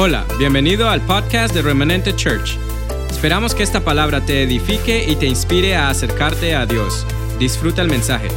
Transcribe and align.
Hola, 0.00 0.24
bienvenido 0.38 0.88
al 0.88 1.04
podcast 1.04 1.52
de 1.52 1.60
Remanente 1.60 2.14
Church. 2.14 2.56
Esperamos 3.10 3.52
que 3.52 3.64
esta 3.64 3.84
palabra 3.84 4.24
te 4.24 4.44
edifique 4.44 5.04
y 5.10 5.16
te 5.16 5.26
inspire 5.26 5.74
a 5.74 5.90
acercarte 5.90 6.54
a 6.54 6.66
Dios. 6.66 7.04
Disfruta 7.40 7.82
el 7.82 7.88
mensaje. 7.88 8.28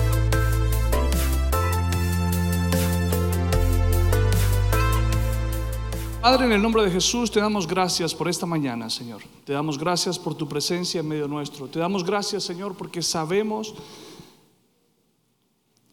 Padre, 6.20 6.47
en 6.47 6.54
el 6.54 6.64
nombre 6.64 6.82
de 6.82 6.89
Jesús 6.89 7.29
te 7.29 7.39
damos 7.39 7.68
gracias 7.68 8.16
por 8.16 8.28
esta 8.28 8.48
mañana, 8.48 8.89
Señor. 8.89 9.21
Te 9.46 9.54
damos 9.54 9.78
gracias 9.78 10.18
por 10.18 10.34
tu 10.34 10.50
presencia 10.50 11.02
en 11.02 11.07
medio 11.07 11.28
nuestro. 11.28 11.68
Te 11.68 11.78
damos 11.78 12.04
gracias, 12.04 12.43
Señor, 12.43 12.75
porque 12.75 13.04
sabemos 13.04 13.75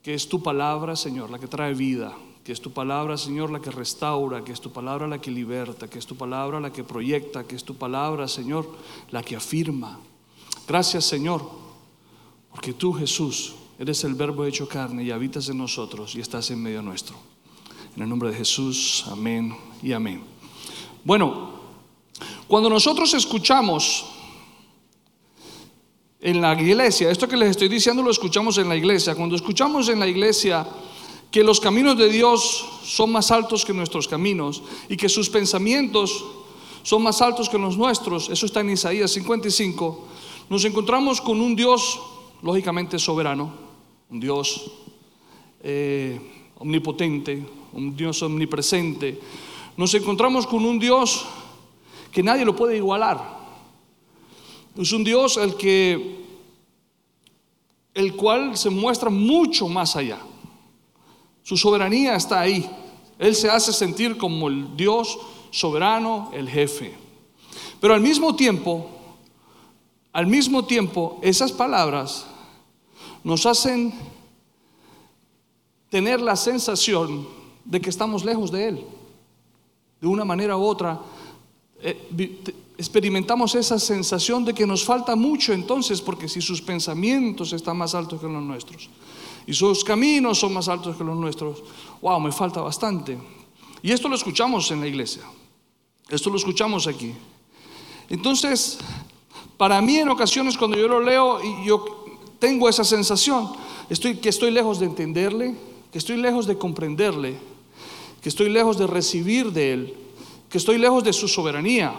que 0.01 0.15
es 0.15 0.27
tu 0.27 0.43
palabra, 0.43 0.97
Señor, 0.97 1.29
la 1.29 1.39
que 1.39 1.47
trae 1.47 1.75
vida, 1.75 2.17
que 2.49 2.53
es 2.55 2.63
tu 2.63 2.71
palabra, 2.71 3.19
Señor, 3.19 3.51
la 3.51 3.61
que 3.61 3.71
restaura, 3.71 4.43
que 4.43 4.53
es 4.53 4.61
tu 4.63 4.73
palabra 4.73 5.07
la 5.07 5.21
que 5.21 5.31
liberta, 5.31 5.87
que 5.87 5.99
es 5.99 6.07
tu 6.07 6.17
palabra 6.17 6.59
la 6.59 6.73
que 6.73 6.83
proyecta, 6.83 7.45
que 7.45 7.55
es 7.55 7.63
tu 7.63 7.75
palabra, 7.75 8.27
Señor, 8.27 8.67
la 9.11 9.23
que 9.23 9.37
afirma. 9.37 10.01
Gracias, 10.67 11.05
Señor, 11.05 11.47
porque 12.51 12.73
tú, 12.73 12.95
Jesús, 12.95 13.55
eres 13.79 14.03
el 14.05 14.15
verbo 14.15 14.47
hecho 14.47 14.67
carne 14.67 15.05
y 15.05 15.11
habitas 15.11 15.51
en 15.51 15.59
nosotros 15.59 16.15
y 16.15 16.21
estás 16.21 16.51
en 16.51 16.63
medio 16.63 16.81
nuestro. 16.81 17.17
En 17.95 18.05
el 18.05 18.09
nombre 18.09 18.31
de 18.31 18.37
Jesús, 18.39 19.05
amén 19.09 19.55
y 19.83 19.93
amén. 19.93 20.23
Bueno, 21.05 21.51
cuando 22.47 22.71
nosotros 22.71 23.13
escuchamos 23.13 24.07
en 26.19 26.41
la 26.41 26.59
iglesia, 26.59 27.11
esto 27.11 27.29
que 27.29 27.37
les 27.37 27.51
estoy 27.51 27.69
diciendo 27.69 28.03
lo 28.03 28.11
escuchamos 28.11 28.57
en 28.57 28.71
la 28.71 28.77
iglesia, 28.77 29.15
cuando 29.15 29.37
escuchamos 29.37 29.91
en 29.91 30.01
la 30.01 30.07
iglesia 30.07 30.67
que 31.31 31.45
los 31.45 31.61
caminos 31.61 31.99
de 31.99 32.09
Dios 32.09 32.65
son 32.83 33.13
más 33.13 33.31
altos 33.31 33.65
que 33.65 33.75
nuestros 33.75 34.09
caminos 34.09 34.63
y 34.89 34.97
que 34.97 35.09
sus 35.09 35.29
pensamientos 35.29 36.25
son 36.83 37.03
más 37.03 37.21
altos 37.21 37.49
que 37.49 37.59
los 37.59 37.77
nuestros, 37.77 38.31
eso 38.31 38.47
está 38.47 38.61
en 38.61 38.71
Isaías 38.71 39.11
55, 39.11 40.07
nos 40.49 40.65
encontramos 40.65 41.21
con 41.21 41.41
un 41.41 41.55
Dios 41.55 42.01
lógicamente 42.41 42.99
soberano, 42.99 43.53
un 44.09 44.21
Dios 44.21 44.71
eh, 45.63 46.19
omnipotente, 46.57 47.45
un 47.73 47.95
Dios 47.95 48.23
omnipresente. 48.23 49.21
Nos 49.77 49.93
encontramos 49.95 50.47
con 50.47 50.65
un 50.65 50.79
Dios 50.79 51.27
que 52.11 52.23
nadie 52.23 52.45
lo 52.45 52.57
puede 52.57 52.77
igualar. 52.77 53.39
Es 54.77 54.93
un 54.93 55.05
Dios 55.05 55.37
el 55.37 55.57
que 55.57 56.27
el 57.95 58.15
cual 58.15 58.57
se 58.57 58.71
muestra 58.71 59.11
mucho 59.11 59.69
más 59.69 59.97
allá. 59.97 60.21
Su 61.49 61.57
soberanía 61.57 62.15
está 62.15 62.41
ahí. 62.41 62.71
Él 63.19 63.35
se 63.35 63.49
hace 63.49 63.73
sentir 63.73 64.19
como 64.19 64.49
el 64.49 64.77
Dios 64.77 65.19
soberano, 65.51 66.31
el 66.35 66.47
jefe. 66.47 66.95
Pero 67.81 67.95
al 67.95 68.03
mismo 68.03 68.37
tiempo, 68.37 68.87
al 70.13 70.27
mismo 70.27 70.67
tiempo, 70.67 71.19
esas 71.23 71.51
palabras 71.51 72.27
nos 73.25 73.47
hacen 73.47 73.95
tener 75.89 76.21
la 76.21 76.37
sensación 76.37 77.27
de 77.65 77.81
que 77.81 77.89
estamos 77.89 78.27
lejos 78.27 78.53
de 78.53 78.69
Él. 78.69 78.85
De 80.03 80.07
una 80.07 80.27
manera 80.27 80.55
u 80.55 80.63
otra, 80.63 81.01
eh, 81.81 82.45
experimentamos 82.77 83.55
esa 83.55 83.79
sensación 83.79 84.45
de 84.45 84.53
que 84.53 84.67
nos 84.67 84.85
falta 84.85 85.17
mucho 85.17 85.55
entonces, 85.55 86.03
porque 86.03 86.29
si 86.29 86.43
sus 86.43 86.61
pensamientos 86.61 87.55
están 87.55 87.79
más 87.79 87.95
altos 87.95 88.21
que 88.21 88.27
los 88.27 88.43
nuestros 88.43 88.91
y 89.49 89.55
sus 89.55 89.83
caminos 89.83 90.39
son 90.39 90.53
más 90.53 90.69
altos 90.69 90.95
que 90.95 91.03
los 91.03 91.17
nuestros, 91.17 91.63
wow, 92.03 92.21
me 92.21 92.31
falta 92.31 92.61
bastante. 92.61 93.17
Y 93.81 93.93
esto 93.93 94.07
lo 94.07 94.15
escuchamos 94.15 94.71
en 94.71 94.83
la 94.83 94.87
iglesia, 94.87 95.23
esto 96.11 96.29
lo 96.29 96.37
escuchamos 96.37 96.87
aquí. 96.87 97.15
Entonces, 98.11 98.79
para 99.57 99.81
mí 99.81 99.97
en 99.97 100.11
ocasiones 100.11 100.59
cuando 100.59 100.77
yo 100.77 100.87
lo 100.87 101.01
leo 101.01 101.41
yo 101.65 101.83
tengo 102.39 102.69
esa 102.69 102.85
sensación, 102.85 103.51
estoy, 103.89 104.19
que 104.19 104.29
estoy 104.29 104.51
lejos 104.51 104.81
de 104.81 104.85
entenderle, 104.85 105.57
que 105.91 105.97
estoy 105.97 106.19
lejos 106.19 106.47
de 106.47 106.59
comprenderle, 106.59 107.39
que 108.21 108.29
estoy 108.29 108.51
lejos 108.51 108.77
de 108.77 108.87
recibir 108.87 109.51
de 109.51 109.73
Él, 109.73 109.95
que 110.51 110.59
estoy 110.59 110.77
lejos 110.77 111.03
de 111.05 111.15
su 111.15 111.27
soberanía. 111.27 111.95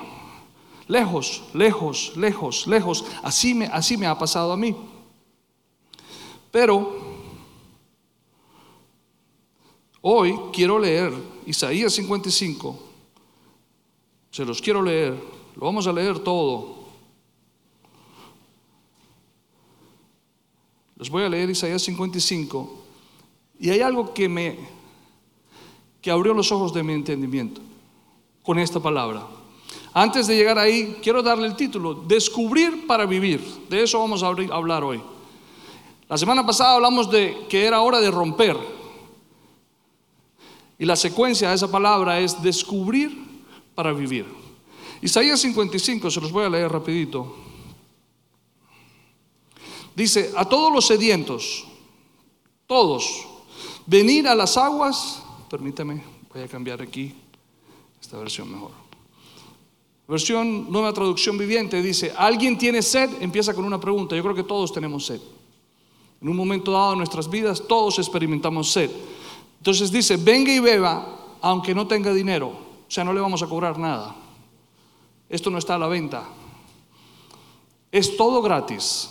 Lejos, 0.87 1.43
lejos, 1.53 2.13
lejos, 2.15 2.67
lejos. 2.67 3.05
Así 3.23 3.55
me, 3.55 3.65
así 3.65 3.97
me 3.97 4.05
ha 4.05 4.17
pasado 4.17 4.51
a 4.51 4.57
mí. 4.57 4.75
Pero 6.51 7.08
hoy 10.01 10.35
quiero 10.53 10.79
leer 10.79 11.13
Isaías 11.45 11.93
55. 11.93 12.79
Se 14.31 14.45
los 14.45 14.61
quiero 14.61 14.81
leer. 14.81 15.13
Lo 15.55 15.65
vamos 15.65 15.87
a 15.87 15.93
leer 15.93 16.19
todo. 16.19 16.79
Les 20.97 21.09
voy 21.09 21.23
a 21.23 21.29
leer 21.29 21.49
Isaías 21.49 21.81
55. 21.81 22.85
Y 23.59 23.69
hay 23.69 23.81
algo 23.81 24.13
que 24.13 24.29
me 24.29 24.79
que 26.01 26.11
abrió 26.11 26.33
los 26.33 26.51
ojos 26.51 26.73
de 26.73 26.83
mi 26.83 26.93
entendimiento 26.93 27.61
con 28.43 28.57
esta 28.57 28.79
palabra. 28.79 29.25
Antes 29.93 30.27
de 30.27 30.35
llegar 30.35 30.57
ahí, 30.57 30.97
quiero 31.01 31.21
darle 31.21 31.47
el 31.47 31.55
título, 31.55 31.93
Descubrir 31.93 32.87
para 32.87 33.05
vivir. 33.05 33.41
De 33.69 33.83
eso 33.83 33.99
vamos 33.99 34.23
a 34.23 34.27
hablar 34.27 34.83
hoy. 34.83 35.01
La 36.07 36.17
semana 36.17 36.45
pasada 36.45 36.75
hablamos 36.75 37.11
de 37.11 37.45
que 37.49 37.65
era 37.65 37.81
hora 37.81 37.99
de 37.99 38.09
romper. 38.09 38.57
Y 40.79 40.85
la 40.85 40.95
secuencia 40.95 41.49
de 41.49 41.55
esa 41.55 41.69
palabra 41.69 42.19
es 42.21 42.41
descubrir 42.41 43.11
para 43.75 43.91
vivir. 43.91 44.25
Isaías 45.01 45.41
55, 45.41 46.09
se 46.09 46.21
los 46.21 46.31
voy 46.31 46.45
a 46.45 46.49
leer 46.49 46.71
rapidito. 46.71 47.35
Dice, 49.93 50.31
a 50.37 50.45
todos 50.45 50.73
los 50.73 50.87
sedientos, 50.87 51.65
todos, 52.65 53.27
venir 53.85 54.27
a 54.27 54.35
las 54.35 54.55
aguas, 54.55 55.21
permítame, 55.49 56.01
voy 56.33 56.43
a 56.43 56.47
cambiar 56.47 56.81
aquí 56.81 57.13
esta 57.99 58.17
versión 58.17 58.49
mejor. 58.49 58.71
Versión 60.07 60.71
nueva 60.71 60.93
traducción 60.93 61.37
viviente 61.37 61.81
dice, 61.81 62.13
¿alguien 62.17 62.57
tiene 62.57 62.81
sed? 62.81 63.09
Empieza 63.21 63.53
con 63.53 63.65
una 63.65 63.79
pregunta. 63.79 64.15
Yo 64.15 64.23
creo 64.23 64.33
que 64.33 64.43
todos 64.43 64.71
tenemos 64.71 65.05
sed. 65.05 65.21
En 66.21 66.29
un 66.29 66.35
momento 66.35 66.71
dado 66.71 66.93
en 66.93 66.97
nuestras 66.99 67.29
vidas 67.29 67.61
todos 67.67 67.99
experimentamos 67.99 68.71
sed. 68.71 68.89
Entonces 69.59 69.91
dice, 69.91 70.17
venga 70.17 70.51
y 70.51 70.59
beba 70.59 71.37
aunque 71.41 71.75
no 71.75 71.87
tenga 71.87 72.13
dinero. 72.13 72.47
O 72.47 72.91
sea, 72.91 73.03
no 73.03 73.13
le 73.13 73.21
vamos 73.21 73.43
a 73.43 73.47
cobrar 73.47 73.77
nada. 73.77 74.15
Esto 75.29 75.49
no 75.49 75.57
está 75.57 75.75
a 75.75 75.77
la 75.79 75.87
venta. 75.87 76.23
Es 77.91 78.17
todo 78.17 78.41
gratis. 78.41 79.09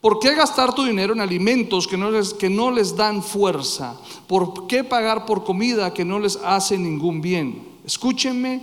¿Por 0.00 0.18
qué 0.18 0.34
gastar 0.34 0.74
tu 0.74 0.84
dinero 0.84 1.14
en 1.14 1.20
alimentos 1.20 1.88
que 1.88 1.96
no, 1.96 2.10
les, 2.10 2.34
que 2.34 2.50
no 2.50 2.70
les 2.70 2.94
dan 2.94 3.22
fuerza? 3.22 3.98
¿Por 4.28 4.66
qué 4.66 4.84
pagar 4.84 5.24
por 5.24 5.44
comida 5.44 5.94
que 5.94 6.04
no 6.04 6.18
les 6.18 6.36
hace 6.36 6.76
ningún 6.76 7.20
bien? 7.22 7.66
Escúchenme 7.84 8.62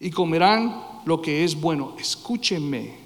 y 0.00 0.10
comerán 0.10 1.00
lo 1.04 1.22
que 1.22 1.44
es 1.44 1.58
bueno. 1.58 1.94
Escúchenme. 1.98 2.96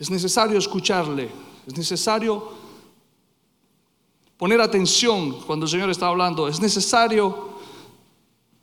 Es 0.00 0.10
necesario 0.10 0.58
escucharle. 0.58 1.30
Es 1.64 1.76
necesario 1.76 2.61
poner 4.42 4.60
atención 4.60 5.38
cuando 5.46 5.66
el 5.66 5.70
Señor 5.70 5.88
está 5.88 6.08
hablando. 6.08 6.48
Es 6.48 6.58
necesario 6.58 7.50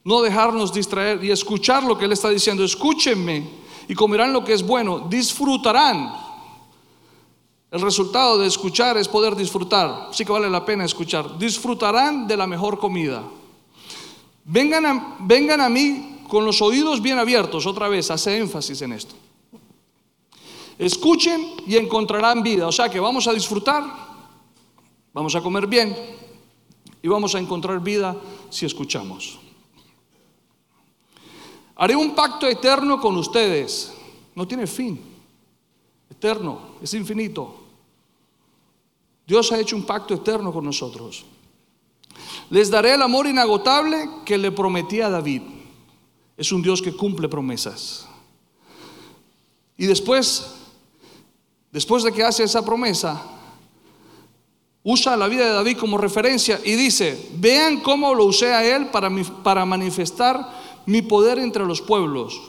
no 0.04 0.22
dejarnos 0.22 0.74
distraer 0.74 1.24
y 1.24 1.32
escuchar 1.32 1.84
lo 1.84 1.98
que 1.98 2.04
Él 2.04 2.12
está 2.12 2.28
diciendo. 2.28 2.66
Escúchenme 2.66 3.50
y 3.88 3.96
comerán 3.96 4.34
lo 4.34 4.44
que 4.44 4.52
es 4.52 4.62
bueno. 4.62 5.08
Disfrutarán 5.10 6.12
el 7.72 7.80
resultado 7.80 8.38
de 8.40 8.48
escuchar 8.48 8.98
es 8.98 9.08
poder 9.08 9.38
disfrutar. 9.38 10.10
Sí 10.12 10.26
que 10.26 10.34
vale 10.34 10.50
la 10.50 10.66
pena 10.66 10.84
escuchar. 10.84 11.40
Disfrutarán 11.40 12.28
de 12.28 12.36
la 12.36 12.46
mejor 12.46 12.78
comida. 12.78 13.24
Vengan 14.44 14.86
a, 14.86 15.16
vengan 15.22 15.62
a 15.62 15.70
mí 15.70 16.24
con 16.28 16.44
los 16.44 16.62
oídos 16.62 17.02
bien 17.02 17.20
abiertos. 17.20 17.66
Otra 17.66 17.88
vez, 17.88 18.12
hace 18.12 18.38
énfasis 18.38 18.82
en 18.82 18.92
esto. 18.92 19.16
Escuchen 20.78 21.54
y 21.66 21.78
encontrarán 21.78 22.44
vida. 22.44 22.68
O 22.68 22.72
sea 22.74 22.90
que 22.90 23.00
vamos 23.00 23.30
a 23.30 23.34
disfrutar, 23.34 24.09
vamos 25.14 25.36
a 25.36 25.42
comer 25.42 25.68
bien 25.68 25.96
y 27.02 27.08
vamos 27.08 27.36
a 27.36 27.40
encontrar 27.40 27.80
vida 27.80 28.16
si 28.50 28.66
escuchamos. 28.66 29.40
Haré 31.76 31.96
un 31.96 32.14
pacto 32.14 32.46
eterno 32.48 33.00
con 33.00 33.16
ustedes. 33.16 33.94
No 34.36 34.46
tiene 34.46 34.68
fin. 34.68 35.00
Eterno, 36.10 36.76
es 36.82 36.94
infinito. 36.94 37.56
Dios 39.26 39.52
ha 39.52 39.60
hecho 39.60 39.78
un 39.78 39.86
pacto 39.86 40.14
eterno 40.14 40.52
con 40.52 40.66
nosotros. 40.66 41.24
Les 42.50 42.70
daré 42.70 42.96
el 42.96 43.02
amor 43.02 43.28
inagotable 43.28 44.10
que 44.26 44.38
le 44.38 44.52
prometí 44.52 45.00
a 45.00 45.10
David. 45.10 45.44
Es 46.36 46.52
un 46.52 46.62
Dios 46.62 46.82
que 46.82 46.94
cumple 46.94 47.30
promesas. 47.30 48.08
Y 49.78 49.86
después, 49.86 50.56
después 51.72 52.04
de 52.04 52.12
que 52.12 52.24
hace 52.24 52.44
esa 52.44 52.66
promesa, 52.66 53.39
usa 54.92 55.16
la 55.16 55.28
vida 55.28 55.46
de 55.46 55.54
David 55.54 55.78
como 55.78 56.00
referencia 56.00 56.60
y 56.66 56.72
dice, 56.72 57.30
vean 57.36 57.80
cómo 57.82 58.16
lo 58.16 58.26
usé 58.26 58.56
a 58.56 58.66
él 58.66 58.88
para, 58.88 59.12
para 59.44 59.64
manifestar 59.64 60.82
mi 60.88 61.04
poder 61.04 61.38
entre 61.38 61.64
los 61.64 61.80
pueblos. 61.80 62.42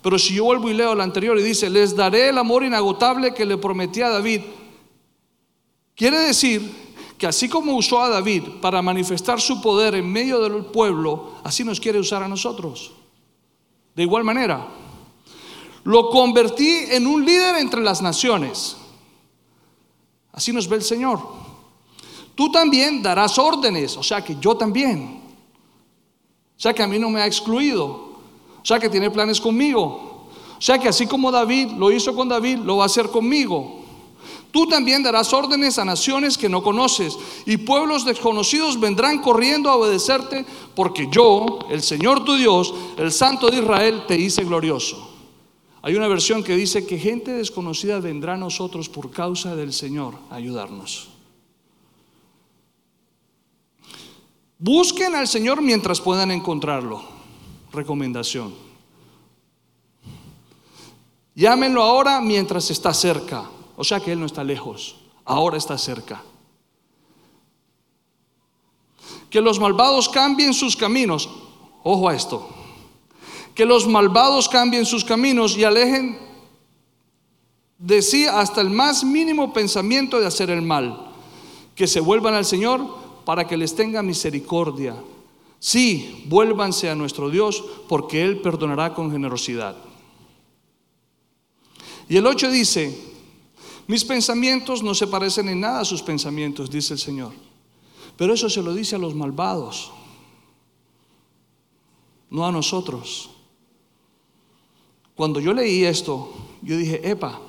Pero 0.00 0.16
si 0.16 0.34
yo 0.34 0.44
vuelvo 0.44 0.70
y 0.70 0.74
leo 0.74 0.94
la 0.94 1.02
anterior 1.02 1.36
y 1.36 1.42
dice, 1.42 1.68
les 1.68 1.96
daré 1.96 2.28
el 2.28 2.38
amor 2.38 2.62
inagotable 2.62 3.34
que 3.34 3.44
le 3.44 3.58
prometí 3.58 4.02
a 4.02 4.08
David, 4.08 4.42
quiere 5.96 6.18
decir 6.18 6.62
que 7.18 7.26
así 7.26 7.48
como 7.48 7.74
usó 7.74 8.00
a 8.00 8.08
David 8.08 8.44
para 8.62 8.80
manifestar 8.82 9.40
su 9.40 9.60
poder 9.60 9.96
en 9.96 10.10
medio 10.10 10.40
del 10.40 10.66
pueblo, 10.66 11.32
así 11.42 11.64
nos 11.64 11.80
quiere 11.80 11.98
usar 11.98 12.22
a 12.22 12.28
nosotros. 12.28 12.92
De 13.96 14.04
igual 14.04 14.22
manera, 14.22 14.68
lo 15.82 16.08
convertí 16.08 16.84
en 16.88 17.08
un 17.08 17.24
líder 17.24 17.56
entre 17.56 17.80
las 17.80 18.00
naciones. 18.00 18.76
Así 20.30 20.52
nos 20.52 20.68
ve 20.68 20.76
el 20.76 20.82
Señor. 20.82 21.49
Tú 22.40 22.50
también 22.50 23.02
darás 23.02 23.38
órdenes, 23.38 23.98
o 23.98 24.02
sea 24.02 24.24
que 24.24 24.34
yo 24.40 24.56
también. 24.56 25.20
O 26.56 26.58
sea 26.58 26.72
que 26.72 26.82
a 26.82 26.86
mí 26.86 26.98
no 26.98 27.10
me 27.10 27.20
ha 27.20 27.26
excluido. 27.26 27.84
O 27.84 28.64
sea 28.64 28.78
que 28.78 28.88
tiene 28.88 29.10
planes 29.10 29.38
conmigo. 29.38 30.30
O 30.56 30.58
sea 30.58 30.78
que 30.78 30.88
así 30.88 31.06
como 31.06 31.30
David 31.30 31.72
lo 31.72 31.92
hizo 31.92 32.14
con 32.14 32.30
David, 32.30 32.60
lo 32.60 32.78
va 32.78 32.84
a 32.84 32.86
hacer 32.86 33.10
conmigo. 33.10 33.82
Tú 34.50 34.66
también 34.66 35.02
darás 35.02 35.34
órdenes 35.34 35.78
a 35.78 35.84
naciones 35.84 36.38
que 36.38 36.48
no 36.48 36.62
conoces 36.62 37.14
y 37.44 37.58
pueblos 37.58 38.06
desconocidos 38.06 38.80
vendrán 38.80 39.20
corriendo 39.20 39.68
a 39.68 39.76
obedecerte 39.76 40.46
porque 40.74 41.08
yo, 41.12 41.58
el 41.68 41.82
Señor 41.82 42.24
tu 42.24 42.36
Dios, 42.36 42.72
el 42.96 43.12
Santo 43.12 43.50
de 43.50 43.58
Israel, 43.58 44.04
te 44.08 44.18
hice 44.18 44.44
glorioso. 44.44 45.10
Hay 45.82 45.94
una 45.94 46.08
versión 46.08 46.42
que 46.42 46.56
dice 46.56 46.86
que 46.86 46.96
gente 46.96 47.34
desconocida 47.34 48.00
vendrá 48.00 48.32
a 48.32 48.38
nosotros 48.38 48.88
por 48.88 49.10
causa 49.10 49.54
del 49.54 49.74
Señor 49.74 50.14
a 50.30 50.36
ayudarnos. 50.36 51.19
Busquen 54.62 55.14
al 55.14 55.26
Señor 55.26 55.62
mientras 55.62 56.02
puedan 56.02 56.30
encontrarlo. 56.30 57.02
Recomendación. 57.72 58.54
Llámenlo 61.34 61.82
ahora 61.82 62.20
mientras 62.20 62.70
está 62.70 62.92
cerca. 62.92 63.48
O 63.78 63.84
sea 63.84 64.00
que 64.00 64.12
Él 64.12 64.20
no 64.20 64.26
está 64.26 64.44
lejos, 64.44 64.96
ahora 65.24 65.56
está 65.56 65.78
cerca. 65.78 66.22
Que 69.30 69.40
los 69.40 69.58
malvados 69.58 70.10
cambien 70.10 70.52
sus 70.52 70.76
caminos. 70.76 71.30
Ojo 71.82 72.10
a 72.10 72.14
esto. 72.14 72.46
Que 73.54 73.64
los 73.64 73.86
malvados 73.88 74.46
cambien 74.50 74.84
sus 74.84 75.06
caminos 75.06 75.56
y 75.56 75.64
alejen 75.64 76.18
de 77.78 78.02
sí 78.02 78.26
hasta 78.26 78.60
el 78.60 78.68
más 78.68 79.04
mínimo 79.04 79.54
pensamiento 79.54 80.20
de 80.20 80.26
hacer 80.26 80.50
el 80.50 80.60
mal. 80.60 81.12
Que 81.74 81.86
se 81.86 82.00
vuelvan 82.00 82.34
al 82.34 82.44
Señor 82.44 82.99
para 83.24 83.46
que 83.46 83.56
les 83.56 83.74
tenga 83.74 84.02
misericordia. 84.02 84.96
Sí, 85.58 86.24
vuélvanse 86.26 86.88
a 86.88 86.94
nuestro 86.94 87.28
Dios 87.28 87.62
porque 87.88 88.24
Él 88.24 88.40
perdonará 88.40 88.94
con 88.94 89.10
generosidad. 89.10 89.76
Y 92.08 92.16
el 92.16 92.26
8 92.26 92.50
dice, 92.50 92.98
mis 93.86 94.04
pensamientos 94.04 94.82
no 94.82 94.94
se 94.94 95.06
parecen 95.06 95.48
en 95.48 95.60
nada 95.60 95.80
a 95.80 95.84
sus 95.84 96.02
pensamientos, 96.02 96.70
dice 96.70 96.94
el 96.94 96.98
Señor. 96.98 97.32
Pero 98.16 98.34
eso 98.34 98.50
se 98.50 98.62
lo 98.62 98.74
dice 98.74 98.96
a 98.96 98.98
los 98.98 99.14
malvados, 99.14 99.92
no 102.30 102.46
a 102.46 102.52
nosotros. 102.52 103.30
Cuando 105.14 105.40
yo 105.40 105.52
leí 105.52 105.84
esto, 105.84 106.32
yo 106.62 106.76
dije, 106.76 107.08
epa, 107.08 107.40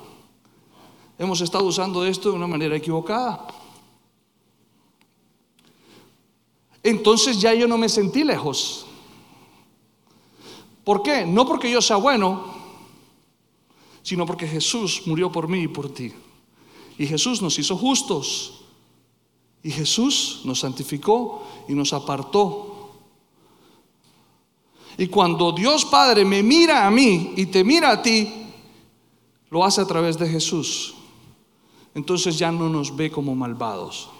hemos 1.18 1.40
estado 1.40 1.64
usando 1.64 2.04
esto 2.04 2.30
de 2.30 2.36
una 2.36 2.46
manera 2.46 2.76
equivocada. 2.76 3.46
Entonces 6.82 7.40
ya 7.40 7.54
yo 7.54 7.68
no 7.68 7.78
me 7.78 7.88
sentí 7.88 8.24
lejos. 8.24 8.86
¿Por 10.84 11.02
qué? 11.02 11.24
No 11.24 11.46
porque 11.46 11.70
yo 11.70 11.80
sea 11.80 11.96
bueno, 11.96 12.44
sino 14.02 14.26
porque 14.26 14.48
Jesús 14.48 15.02
murió 15.06 15.30
por 15.30 15.48
mí 15.48 15.62
y 15.62 15.68
por 15.68 15.92
ti. 15.92 16.12
Y 16.98 17.06
Jesús 17.06 17.40
nos 17.40 17.58
hizo 17.58 17.76
justos. 17.76 18.62
Y 19.62 19.70
Jesús 19.70 20.40
nos 20.44 20.60
santificó 20.60 21.44
y 21.68 21.74
nos 21.74 21.92
apartó. 21.92 22.72
Y 24.98 25.06
cuando 25.06 25.52
Dios 25.52 25.84
Padre 25.84 26.24
me 26.24 26.42
mira 26.42 26.86
a 26.86 26.90
mí 26.90 27.32
y 27.36 27.46
te 27.46 27.62
mira 27.62 27.92
a 27.92 28.02
ti, 28.02 28.30
lo 29.50 29.64
hace 29.64 29.80
a 29.80 29.86
través 29.86 30.18
de 30.18 30.28
Jesús. 30.28 30.94
Entonces 31.94 32.38
ya 32.38 32.50
no 32.50 32.68
nos 32.68 32.94
ve 32.94 33.10
como 33.10 33.34
malvados. 33.34 34.10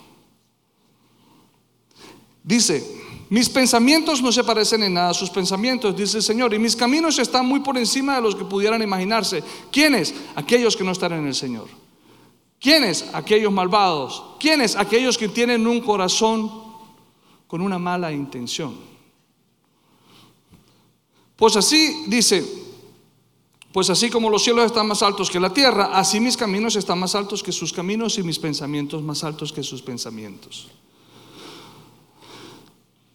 Dice, 2.44 3.02
mis 3.30 3.48
pensamientos 3.48 4.20
no 4.20 4.30
se 4.30 4.44
parecen 4.44 4.82
en 4.82 4.94
nada 4.94 5.10
a 5.10 5.14
sus 5.14 5.30
pensamientos, 5.30 5.96
dice 5.96 6.18
el 6.18 6.22
Señor, 6.22 6.52
y 6.52 6.58
mis 6.58 6.76
caminos 6.76 7.18
están 7.18 7.46
muy 7.46 7.60
por 7.60 7.78
encima 7.78 8.16
de 8.16 8.22
los 8.22 8.34
que 8.34 8.44
pudieran 8.44 8.82
imaginarse. 8.82 9.42
¿Quiénes? 9.70 10.14
Aquellos 10.34 10.76
que 10.76 10.84
no 10.84 10.92
están 10.92 11.12
en 11.12 11.26
el 11.26 11.34
Señor. 11.34 11.68
¿Quiénes? 12.60 13.06
Aquellos 13.12 13.52
malvados. 13.52 14.22
¿Quiénes? 14.38 14.76
Aquellos 14.76 15.16
que 15.16 15.28
tienen 15.28 15.66
un 15.66 15.80
corazón 15.80 16.50
con 17.46 17.60
una 17.60 17.78
mala 17.78 18.12
intención. 18.12 18.76
Pues 21.36 21.56
así 21.56 22.04
dice, 22.06 22.44
pues 23.72 23.88
así 23.88 24.10
como 24.10 24.28
los 24.28 24.44
cielos 24.44 24.66
están 24.66 24.86
más 24.86 25.02
altos 25.02 25.30
que 25.30 25.40
la 25.40 25.52
tierra, 25.52 25.90
así 25.92 26.20
mis 26.20 26.36
caminos 26.36 26.76
están 26.76 26.98
más 26.98 27.14
altos 27.14 27.42
que 27.42 27.50
sus 27.50 27.72
caminos 27.72 28.18
y 28.18 28.22
mis 28.22 28.38
pensamientos 28.38 29.02
más 29.02 29.24
altos 29.24 29.52
que 29.52 29.62
sus 29.62 29.80
pensamientos. 29.82 30.68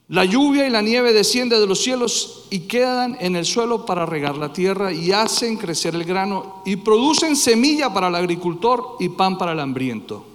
La 0.09 0.23
lluvia 0.23 0.65
y 0.65 0.69
la 0.69 0.81
nieve 0.81 1.11
descienden 1.11 1.59
de 1.59 1.67
los 1.67 1.83
cielos 1.83 2.45
y 2.49 2.61
quedan 2.61 3.17
en 3.19 3.35
el 3.35 3.45
suelo 3.45 3.85
para 3.85 4.05
regar 4.05 4.37
la 4.37 4.53
tierra 4.53 4.93
y 4.93 5.11
hacen 5.11 5.57
crecer 5.57 5.95
el 5.95 6.05
grano 6.05 6.61
y 6.65 6.77
producen 6.77 7.35
semilla 7.35 7.93
para 7.93 8.07
el 8.07 8.15
agricultor 8.15 8.95
y 9.01 9.09
pan 9.09 9.37
para 9.37 9.51
el 9.51 9.59
hambriento. 9.59 10.25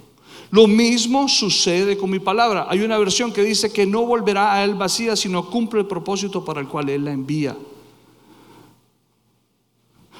Lo 0.51 0.67
mismo 0.67 1.27
sucede 1.27 1.97
con 1.97 2.11
mi 2.11 2.19
palabra. 2.19 2.67
Hay 2.69 2.81
una 2.81 2.99
versión 2.99 3.33
que 3.33 3.41
dice 3.41 3.73
que 3.73 3.87
no 3.87 4.05
volverá 4.05 4.53
a 4.53 4.63
él 4.63 4.75
vacía, 4.75 5.15
sino 5.15 5.49
cumple 5.49 5.79
el 5.79 5.87
propósito 5.87 6.45
para 6.45 6.61
el 6.61 6.67
cual 6.67 6.89
él 6.89 7.05
la 7.05 7.11
envía. 7.11 7.57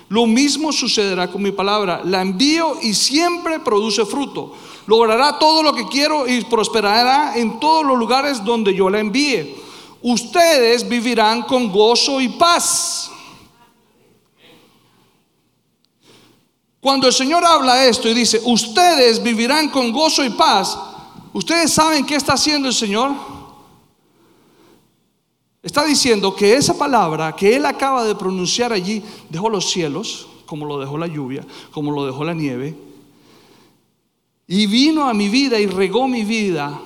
Lo 0.10 0.26
mismo 0.26 0.72
sucederá 0.72 1.32
con 1.32 1.42
mi 1.42 1.52
palabra. 1.52 2.02
La 2.04 2.22
envío 2.22 2.78
y 2.82 2.94
siempre 2.94 3.60
produce 3.60 4.06
fruto 4.06 4.54
logrará 4.88 5.40
todo 5.40 5.64
lo 5.64 5.74
que 5.74 5.88
quiero 5.88 6.28
y 6.28 6.44
prosperará 6.46 7.36
en 7.36 7.60
todos 7.60 7.86
los 7.86 7.98
lugares 7.98 8.44
donde 8.44 8.74
yo 8.74 8.90
la 8.90 9.00
envíe. 9.00 9.56
Ustedes 10.02 10.88
vivirán 10.88 11.44
con 11.44 11.72
gozo 11.72 12.20
y 12.20 12.30
paz. 12.30 13.10
Cuando 16.82 17.08
el 17.08 17.14
Señor 17.14 17.46
habla 17.46 17.86
esto 17.86 18.10
y 18.10 18.14
dice, 18.14 18.42
ustedes 18.44 19.24
vivirán 19.24 19.70
con 19.70 19.94
gozo 19.94 20.24
y 20.26 20.32
paz, 20.32 20.78
¿ustedes 21.32 21.72
saben 21.72 22.06
qué 22.06 22.16
está 22.16 22.34
haciendo 22.34 22.68
el 22.68 22.74
Señor? 22.74 23.12
Está 25.64 25.86
diciendo 25.86 26.36
que 26.36 26.56
esa 26.56 26.78
palabra 26.78 27.34
que 27.34 27.56
Él 27.56 27.66
acaba 27.66 28.04
de 28.04 28.16
pronunciar 28.16 28.74
allí 28.74 29.02
dejó 29.30 29.50
los 29.50 29.72
cielos, 29.72 30.28
como 30.46 30.66
lo 30.66 30.78
dejó 30.78 30.98
la 30.98 31.08
lluvia, 31.08 31.48
como 31.72 31.92
lo 31.92 32.06
dejó 32.06 32.26
la 32.26 32.34
nieve, 32.34 32.76
y 34.46 34.68
vino 34.68 35.08
a 35.08 35.14
mi 35.14 35.30
vida 35.30 35.58
y 35.58 35.68
regó 35.68 36.06
mi 36.10 36.26
vida, 36.26 36.82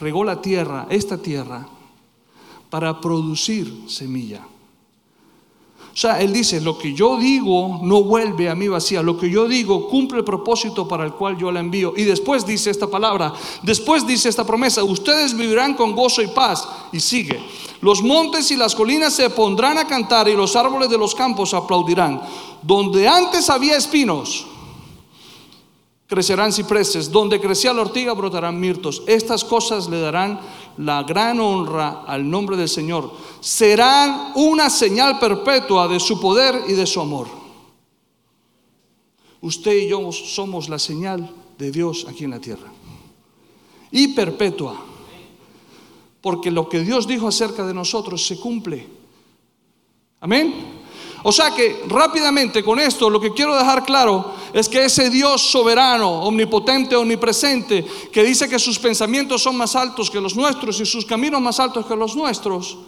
regó 0.00 0.24
la 0.24 0.42
tierra, 0.42 0.88
esta 0.90 1.16
tierra, 1.16 1.68
para 2.68 3.00
producir 3.00 3.84
semilla. 3.86 4.44
O 5.96 5.98
sea, 5.98 6.20
él 6.20 6.30
dice, 6.30 6.60
lo 6.60 6.76
que 6.76 6.92
yo 6.92 7.16
digo 7.16 7.80
no 7.82 8.02
vuelve 8.02 8.50
a 8.50 8.54
mí 8.54 8.68
vacía, 8.68 9.00
lo 9.00 9.16
que 9.16 9.30
yo 9.30 9.48
digo 9.48 9.88
cumple 9.88 10.18
el 10.18 10.24
propósito 10.24 10.86
para 10.86 11.04
el 11.04 11.14
cual 11.14 11.38
yo 11.38 11.50
la 11.50 11.60
envío. 11.60 11.94
Y 11.96 12.04
después 12.04 12.44
dice 12.44 12.68
esta 12.68 12.86
palabra, 12.86 13.32
después 13.62 14.06
dice 14.06 14.28
esta 14.28 14.44
promesa, 14.44 14.84
ustedes 14.84 15.34
vivirán 15.34 15.72
con 15.72 15.96
gozo 15.96 16.20
y 16.20 16.26
paz. 16.26 16.68
Y 16.92 17.00
sigue, 17.00 17.42
los 17.80 18.02
montes 18.02 18.50
y 18.50 18.56
las 18.56 18.74
colinas 18.74 19.14
se 19.14 19.30
pondrán 19.30 19.78
a 19.78 19.86
cantar 19.86 20.28
y 20.28 20.36
los 20.36 20.54
árboles 20.54 20.90
de 20.90 20.98
los 20.98 21.14
campos 21.14 21.54
aplaudirán. 21.54 22.20
Donde 22.60 23.08
antes 23.08 23.48
había 23.48 23.78
espinos, 23.78 24.44
crecerán 26.06 26.52
cipreses, 26.52 27.10
donde 27.10 27.40
crecía 27.40 27.72
la 27.72 27.82
ortiga 27.82 28.12
brotarán 28.12 28.60
mirtos. 28.60 29.02
Estas 29.06 29.44
cosas 29.44 29.88
le 29.88 30.00
darán 30.00 30.40
la 30.78 31.02
gran 31.02 31.40
honra 31.40 32.04
al 32.06 32.28
nombre 32.28 32.56
del 32.56 32.68
Señor. 32.68 33.10
Serán 33.40 34.32
una 34.36 34.70
señal 34.70 35.18
perpetua 35.18 35.88
de 35.88 35.98
su 35.98 36.20
poder 36.20 36.62
y 36.68 36.72
de 36.72 36.86
su 36.86 37.00
amor. 37.00 37.28
Usted 39.40 39.76
y 39.76 39.88
yo 39.88 40.12
somos 40.12 40.68
la 40.68 40.78
señal 40.78 41.30
de 41.58 41.70
Dios 41.70 42.06
aquí 42.08 42.24
en 42.24 42.30
la 42.30 42.40
tierra. 42.40 42.72
Y 43.90 44.08
perpetua. 44.08 44.76
Porque 46.20 46.50
lo 46.50 46.68
que 46.68 46.80
Dios 46.80 47.06
dijo 47.06 47.28
acerca 47.28 47.66
de 47.66 47.74
nosotros 47.74 48.26
se 48.26 48.38
cumple. 48.38 48.86
Amén. 50.20 50.75
O 51.28 51.32
sea 51.32 51.50
que 51.50 51.82
rápidamente 51.88 52.62
con 52.62 52.78
esto 52.78 53.10
lo 53.10 53.20
que 53.20 53.32
quiero 53.32 53.56
dejar 53.56 53.84
claro 53.84 54.32
es 54.52 54.68
que 54.68 54.84
ese 54.84 55.10
Dios 55.10 55.42
soberano, 55.42 56.22
omnipotente, 56.22 56.94
omnipresente, 56.94 57.84
que 58.12 58.22
dice 58.22 58.48
que 58.48 58.60
sus 58.60 58.78
pensamientos 58.78 59.42
son 59.42 59.56
más 59.56 59.74
altos 59.74 60.08
que 60.08 60.20
los 60.20 60.36
nuestros 60.36 60.78
y 60.78 60.86
sus 60.86 61.04
caminos 61.04 61.40
más 61.40 61.58
altos 61.58 61.84
que 61.84 61.96
los 61.96 62.14
nuestros, 62.14 62.78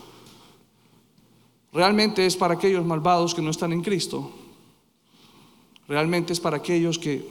realmente 1.72 2.24
es 2.24 2.36
para 2.36 2.54
aquellos 2.54 2.86
malvados 2.86 3.34
que 3.34 3.42
no 3.42 3.50
están 3.50 3.72
en 3.72 3.82
Cristo. 3.82 4.30
Realmente 5.88 6.32
es 6.32 6.38
para 6.38 6.58
aquellos 6.58 6.96
que 6.96 7.28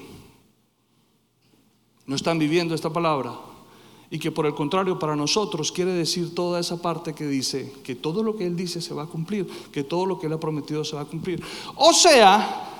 no 2.06 2.18
están 2.18 2.38
viviendo 2.38 2.76
esta 2.76 2.90
palabra 2.90 3.47
y 4.10 4.20
que 4.20 4.32
por 4.32 4.46
el 4.46 4.56
contrario 4.56 4.98
para 4.98 5.16
nosotros 5.16 5.72
quiere 5.72 5.92
decir 5.92 6.34
toda 6.34 6.60
esa 6.60 6.82
parte 6.82 7.14
que 7.14 7.28
dice 7.28 7.74
que 7.84 7.96
todo 7.96 8.24
lo 8.24 8.38
que 8.38 8.46
Él 8.46 8.56
dice 8.56 8.82
se 8.82 8.94
va 8.94 9.04
a 9.04 9.08
cumplir, 9.08 9.48
que 9.72 9.84
todo 9.84 10.06
lo 10.06 10.18
que 10.18 10.28
Él 10.28 10.34
ha 10.34 10.40
prometido 10.40 10.84
se 10.86 10.96
va 10.96 11.02
a 11.02 11.06
cumplir. 11.06 11.44
O 11.76 11.94
sea, 11.94 12.74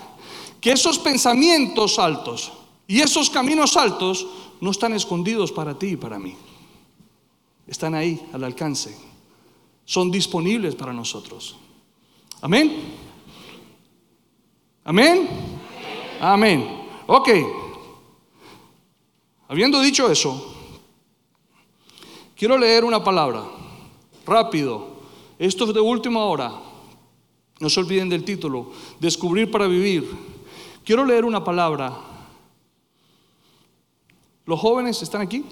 que 0.62 0.72
esos 0.72 0.98
pensamientos 1.00 2.00
altos 2.00 2.52
y 2.88 3.02
esos 3.02 3.30
caminos 3.30 3.76
altos 3.76 4.26
no 4.62 4.72
están 4.72 4.94
escondidos 4.94 5.52
para 5.52 5.78
ti 5.78 5.88
y 5.88 5.98
para 5.98 6.18
mí. 6.18 6.36
Están 7.68 7.94
ahí 7.94 8.26
al 8.32 8.46
alcance. 8.46 8.98
Son 9.84 10.10
disponibles 10.10 10.76
para 10.76 10.94
nosotros. 10.94 11.58
Amén. 12.42 12.78
Amén. 14.86 15.28
Amén. 16.22 16.88
Ok. 17.08 17.30
Habiendo 19.50 19.82
dicho 19.82 20.10
eso, 20.10 20.57
Quiero 22.38 22.56
leer 22.56 22.86
una 22.86 23.04
palabra, 23.04 23.44
rápido. 24.24 24.98
Esto 25.40 25.66
es 25.66 25.74
de 25.74 25.80
última 25.80 26.24
hora. 26.24 26.54
No 27.60 27.68
se 27.68 27.80
olviden 27.80 28.10
del 28.10 28.24
título, 28.24 28.72
Descubrir 29.00 29.50
para 29.50 29.66
vivir. 29.66 30.08
Quiero 30.86 31.04
leer 31.04 31.26
una 31.26 31.44
palabra. 31.44 31.98
¿Los 34.46 34.60
jóvenes 34.60 35.02
están 35.02 35.22
aquí? 35.22 35.44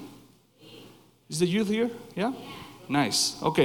Is 1.28 1.40
the 1.40 1.48
youth 1.48 1.68
here? 1.68 1.92
Yeah? 2.14 2.32
Nice. 2.88 3.36
Ok. 3.40 3.58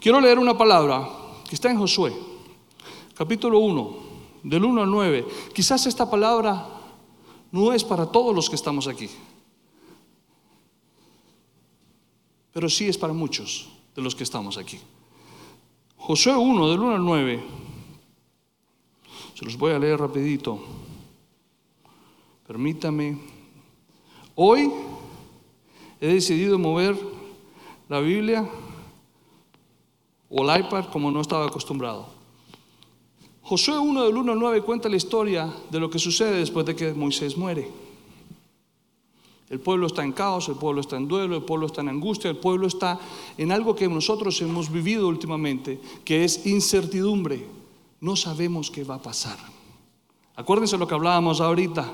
Quiero 0.00 0.18
leer 0.18 0.38
una 0.38 0.56
palabra 0.56 1.06
que 1.46 1.54
está 1.54 1.70
en 1.70 1.78
Josué, 1.78 2.14
capítulo 3.14 3.58
1, 3.58 3.96
del 4.44 4.64
1 4.64 4.82
al 4.82 4.90
9. 4.90 5.26
Quizás 5.52 5.86
esta 5.86 6.10
palabra 6.10 6.66
no 7.52 7.74
es 7.74 7.84
para 7.84 8.06
todos 8.06 8.34
los 8.34 8.48
que 8.48 8.56
estamos 8.56 8.88
aquí. 8.88 9.10
Pero 12.52 12.68
sí 12.68 12.88
es 12.88 12.98
para 12.98 13.12
muchos 13.12 13.68
de 13.94 14.02
los 14.02 14.14
que 14.14 14.24
estamos 14.24 14.56
aquí. 14.58 14.78
Josué 15.96 16.36
1, 16.36 16.70
del 16.70 16.80
1 16.80 16.94
al 16.94 17.04
9, 17.04 17.44
se 19.34 19.44
los 19.44 19.56
voy 19.56 19.72
a 19.72 19.78
leer 19.78 19.98
rapidito. 19.98 20.58
Permítame. 22.46 23.18
Hoy 24.34 24.72
he 26.00 26.06
decidido 26.06 26.58
mover 26.58 26.96
la 27.88 28.00
Biblia 28.00 28.48
o 30.30 30.50
el 30.50 30.60
iPad 30.60 30.86
como 30.86 31.10
no 31.10 31.20
estaba 31.20 31.46
acostumbrado. 31.46 32.08
Josué 33.42 33.78
1 33.78 34.04
del 34.04 34.16
1 34.16 34.32
al 34.32 34.38
9 34.38 34.62
cuenta 34.62 34.88
la 34.88 34.96
historia 34.96 35.52
de 35.70 35.80
lo 35.80 35.88
que 35.90 35.98
sucede 35.98 36.38
después 36.38 36.66
de 36.66 36.76
que 36.76 36.92
Moisés 36.92 37.36
muere. 37.36 37.70
El 39.50 39.60
pueblo 39.60 39.86
está 39.86 40.04
en 40.04 40.12
caos, 40.12 40.48
el 40.48 40.56
pueblo 40.56 40.82
está 40.82 40.96
en 40.96 41.08
duelo, 41.08 41.36
el 41.36 41.42
pueblo 41.42 41.66
está 41.66 41.80
en 41.80 41.88
angustia, 41.88 42.28
el 42.30 42.36
pueblo 42.36 42.66
está 42.66 42.98
en 43.38 43.50
algo 43.50 43.74
que 43.74 43.88
nosotros 43.88 44.40
hemos 44.42 44.70
vivido 44.70 45.08
últimamente, 45.08 45.80
que 46.04 46.24
es 46.24 46.46
incertidumbre. 46.46 47.46
No 48.00 48.14
sabemos 48.14 48.70
qué 48.70 48.84
va 48.84 48.96
a 48.96 49.02
pasar. 49.02 49.38
Acuérdense 50.36 50.76
lo 50.76 50.86
que 50.86 50.94
hablábamos 50.94 51.40
ahorita. 51.40 51.90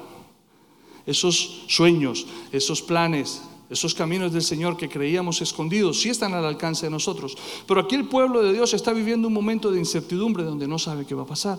Esos 1.06 1.64
sueños, 1.68 2.26
esos 2.50 2.82
planes, 2.82 3.42
esos 3.70 3.94
caminos 3.94 4.32
del 4.32 4.42
Señor 4.42 4.76
que 4.76 4.88
creíamos 4.88 5.40
escondidos, 5.40 6.00
sí 6.00 6.10
están 6.10 6.34
al 6.34 6.44
alcance 6.44 6.86
de 6.86 6.90
nosotros. 6.90 7.36
Pero 7.66 7.80
aquí 7.80 7.94
el 7.94 8.08
pueblo 8.08 8.42
de 8.42 8.52
Dios 8.52 8.74
está 8.74 8.92
viviendo 8.92 9.28
un 9.28 9.34
momento 9.34 9.70
de 9.70 9.78
incertidumbre 9.78 10.42
donde 10.42 10.66
no 10.66 10.78
sabe 10.78 11.06
qué 11.06 11.14
va 11.14 11.22
a 11.22 11.26
pasar. 11.26 11.58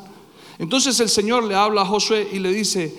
Entonces 0.60 1.00
el 1.00 1.10
Señor 1.10 1.44
le 1.46 1.56
habla 1.56 1.82
a 1.82 1.86
Josué 1.86 2.30
y 2.32 2.40
le 2.40 2.52
dice, 2.52 2.96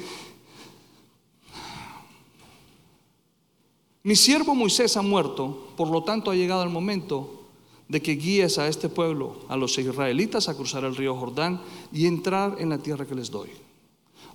Mi 4.06 4.14
siervo 4.14 4.54
Moisés 4.54 4.96
ha 4.96 5.02
muerto, 5.02 5.66
por 5.76 5.90
lo 5.90 6.04
tanto 6.04 6.30
ha 6.30 6.36
llegado 6.36 6.62
el 6.62 6.70
momento 6.70 7.42
de 7.88 8.00
que 8.00 8.12
guíes 8.12 8.56
a 8.56 8.68
este 8.68 8.88
pueblo, 8.88 9.38
a 9.48 9.56
los 9.56 9.76
israelitas, 9.78 10.48
a 10.48 10.54
cruzar 10.54 10.84
el 10.84 10.94
río 10.94 11.16
Jordán 11.16 11.60
y 11.90 12.06
entrar 12.06 12.54
en 12.60 12.68
la 12.68 12.78
tierra 12.78 13.04
que 13.04 13.16
les 13.16 13.32
doy. 13.32 13.50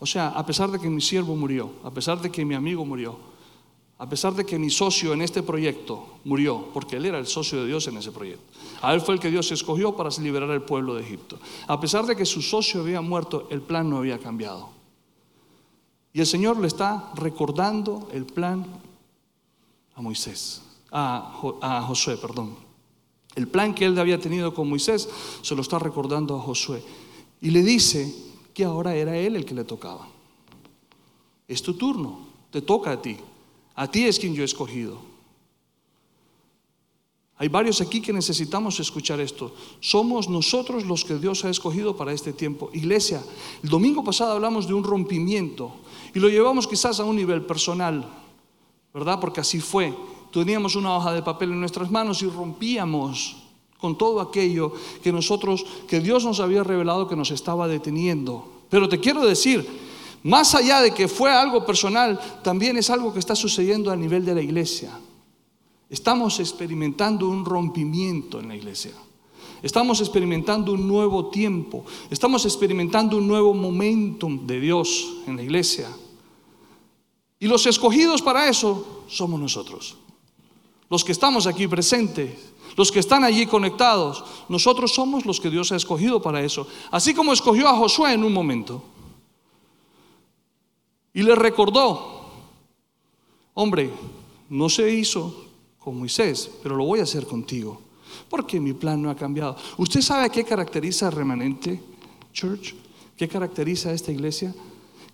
O 0.01 0.05
sea, 0.05 0.27
a 0.27 0.45
pesar 0.45 0.71
de 0.71 0.77
que 0.77 0.89
mi 0.89 0.99
siervo 0.99 1.37
murió, 1.37 1.71
a 1.85 1.91
pesar 1.91 2.19
de 2.21 2.29
que 2.29 2.43
mi 2.43 2.53
amigo 2.53 2.83
murió, 2.83 3.15
a 3.97 4.09
pesar 4.09 4.35
de 4.35 4.45
que 4.45 4.59
mi 4.59 4.69
socio 4.69 5.13
en 5.13 5.21
este 5.21 5.41
proyecto 5.41 6.19
murió, 6.25 6.65
porque 6.73 6.97
él 6.97 7.05
era 7.05 7.17
el 7.17 7.27
socio 7.27 7.61
de 7.61 7.67
Dios 7.67 7.87
en 7.87 7.95
ese 7.95 8.11
proyecto. 8.11 8.43
A 8.81 8.93
él 8.93 8.99
fue 8.99 9.13
el 9.13 9.21
que 9.21 9.31
Dios 9.31 9.53
escogió 9.53 9.95
para 9.95 10.09
liberar 10.19 10.51
al 10.51 10.65
pueblo 10.65 10.95
de 10.95 11.03
Egipto. 11.03 11.39
A 11.67 11.79
pesar 11.79 12.05
de 12.05 12.17
que 12.17 12.25
su 12.25 12.41
socio 12.41 12.81
había 12.81 12.99
muerto, 12.99 13.47
el 13.49 13.61
plan 13.61 13.89
no 13.89 13.99
había 13.99 14.19
cambiado. 14.19 14.67
Y 16.11 16.19
el 16.19 16.25
Señor 16.25 16.59
le 16.59 16.67
está 16.67 17.13
recordando 17.15 18.09
el 18.11 18.25
plan 18.25 18.65
a 19.95 20.01
Moisés, 20.01 20.61
a, 20.91 21.83
Josué, 21.87 22.17
perdón. 22.17 22.55
El 23.35 23.47
plan 23.47 23.73
que 23.73 23.85
él 23.85 23.97
había 23.97 24.19
tenido 24.19 24.53
con 24.53 24.69
Moisés 24.69 25.07
se 25.41 25.55
lo 25.55 25.61
está 25.61 25.79
recordando 25.79 26.35
a 26.35 26.41
Josué. 26.41 26.83
Y 27.39 27.51
le 27.51 27.63
dice 27.63 28.13
que 28.53 28.65
ahora 28.65 28.95
era 28.95 29.17
él 29.17 29.35
el 29.35 29.45
que 29.45 29.53
le 29.53 29.63
tocaba. 29.63 30.07
Es 31.47 31.61
tu 31.61 31.75
turno, 31.75 32.27
te 32.51 32.61
toca 32.61 32.91
a 32.91 33.01
ti. 33.01 33.17
A 33.75 33.89
ti 33.89 34.03
es 34.03 34.19
quien 34.19 34.35
yo 34.35 34.41
he 34.41 34.45
escogido. 34.45 35.11
Hay 37.41 37.47
varios 37.47 37.81
aquí 37.81 38.01
que 38.01 38.13
necesitamos 38.13 38.79
escuchar 38.79 39.19
esto. 39.19 39.55
Somos 39.79 40.29
nosotros 40.29 40.85
los 40.85 41.03
que 41.03 41.15
Dios 41.15 41.43
ha 41.43 41.49
escogido 41.49 41.97
para 41.97 42.13
este 42.13 42.33
tiempo. 42.33 42.69
Iglesia, 42.71 43.23
el 43.63 43.69
domingo 43.69 44.03
pasado 44.03 44.33
hablamos 44.33 44.67
de 44.67 44.75
un 44.75 44.83
rompimiento 44.83 45.71
y 46.13 46.19
lo 46.19 46.29
llevamos 46.29 46.67
quizás 46.67 46.99
a 46.99 47.03
un 47.03 47.15
nivel 47.15 47.43
personal. 47.43 48.20
¿Verdad? 48.93 49.19
Porque 49.19 49.41
así 49.41 49.59
fue. 49.59 49.93
Teníamos 50.31 50.75
una 50.75 50.95
hoja 50.95 51.13
de 51.13 51.21
papel 51.21 51.51
en 51.51 51.59
nuestras 51.59 51.91
manos 51.91 52.21
y 52.21 52.27
rompíamos 52.27 53.37
con 53.79 53.97
todo 53.97 54.21
aquello 54.21 54.73
que 55.03 55.11
nosotros, 55.11 55.65
que 55.87 55.99
Dios 55.99 56.23
nos 56.23 56.39
había 56.39 56.63
revelado 56.63 57.07
que 57.07 57.15
nos 57.15 57.31
estaba 57.31 57.67
deteniendo. 57.67 58.47
Pero 58.69 58.87
te 58.87 58.99
quiero 58.99 59.25
decir, 59.25 59.67
más 60.23 60.53
allá 60.53 60.81
de 60.81 60.93
que 60.93 61.07
fue 61.07 61.31
algo 61.31 61.65
personal, 61.65 62.19
también 62.43 62.77
es 62.77 62.89
algo 62.89 63.11
que 63.11 63.19
está 63.19 63.35
sucediendo 63.35 63.91
a 63.91 63.95
nivel 63.95 64.23
de 64.23 64.35
la 64.35 64.41
iglesia. 64.41 64.91
Estamos 65.89 66.39
experimentando 66.39 67.27
un 67.27 67.43
rompimiento 67.43 68.39
en 68.39 68.47
la 68.47 68.55
iglesia. 68.55 68.91
Estamos 69.61 69.99
experimentando 69.99 70.73
un 70.73 70.87
nuevo 70.87 71.29
tiempo. 71.29 71.83
Estamos 72.09 72.45
experimentando 72.45 73.17
un 73.17 73.27
nuevo 73.27 73.53
momentum 73.53 74.47
de 74.47 74.59
Dios 74.59 75.17
en 75.27 75.35
la 75.35 75.43
iglesia. 75.43 75.87
Y 77.41 77.47
los 77.47 77.65
escogidos 77.65 78.21
para 78.21 78.47
eso 78.47 79.03
somos 79.07 79.39
nosotros. 79.39 79.97
Los 80.91 81.03
que 81.03 81.11
estamos 81.11 81.47
aquí 81.47 81.67
presentes, 81.67 82.37
los 82.77 82.91
que 82.91 82.99
están 82.99 83.23
allí 83.23 83.47
conectados, 83.47 84.23
nosotros 84.47 84.93
somos 84.93 85.25
los 85.25 85.39
que 85.39 85.49
Dios 85.49 85.71
ha 85.71 85.75
escogido 85.75 86.21
para 86.21 86.43
eso. 86.43 86.67
Así 86.91 87.15
como 87.15 87.33
escogió 87.33 87.67
a 87.67 87.75
Josué 87.75 88.13
en 88.13 88.23
un 88.23 88.31
momento. 88.31 88.83
Y 91.15 91.23
le 91.23 91.33
recordó, 91.33 92.29
hombre, 93.55 93.89
no 94.47 94.69
se 94.69 94.93
hizo 94.93 95.45
con 95.79 95.97
Moisés, 95.97 96.51
pero 96.61 96.75
lo 96.75 96.85
voy 96.85 96.99
a 96.99 97.03
hacer 97.03 97.25
contigo. 97.25 97.81
Porque 98.29 98.59
mi 98.59 98.73
plan 98.73 99.01
no 99.01 99.09
ha 99.09 99.15
cambiado. 99.15 99.57
¿Usted 99.77 100.01
sabe 100.01 100.29
qué 100.29 100.43
caracteriza 100.43 101.07
a 101.07 101.11
Remanente 101.11 101.81
Church? 102.33 102.75
¿Qué 103.17 103.27
caracteriza 103.27 103.89
a 103.89 103.93
esta 103.93 104.11
iglesia? 104.11 104.53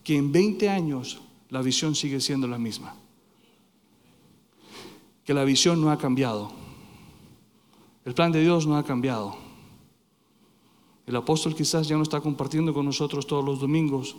Que 0.03 0.17
en 0.17 0.29
20 0.29 0.67
años 0.67 1.21
la 1.49 1.61
visión 1.61 1.95
sigue 1.95 2.19
siendo 2.19 2.47
la 2.47 2.57
misma. 2.57 2.95
Que 5.23 5.33
la 5.33 5.43
visión 5.43 5.81
no 5.81 5.91
ha 5.91 5.97
cambiado. 5.97 6.51
El 8.05 8.13
plan 8.13 8.31
de 8.31 8.41
Dios 8.41 8.65
no 8.67 8.77
ha 8.77 8.83
cambiado. 8.83 9.35
El 11.05 11.15
apóstol 11.15 11.55
quizás 11.55 11.87
ya 11.87 11.95
no 11.95 12.03
está 12.03 12.19
compartiendo 12.19 12.73
con 12.73 12.85
nosotros 12.85 13.27
todos 13.27 13.43
los 13.43 13.59
domingos. 13.59 14.15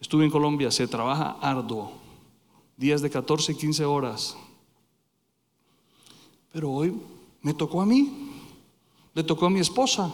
Estuve 0.00 0.24
en 0.24 0.30
Colombia, 0.30 0.70
se 0.70 0.88
trabaja 0.88 1.36
arduo, 1.40 1.92
días 2.76 3.02
de 3.02 3.10
14 3.10 3.52
y 3.52 3.54
15 3.54 3.84
horas. 3.84 4.36
Pero 6.52 6.70
hoy 6.72 6.94
me 7.42 7.52
tocó 7.52 7.82
a 7.82 7.86
mí, 7.86 8.32
le 9.14 9.22
tocó 9.22 9.46
a 9.46 9.50
mi 9.50 9.60
esposa, 9.60 10.10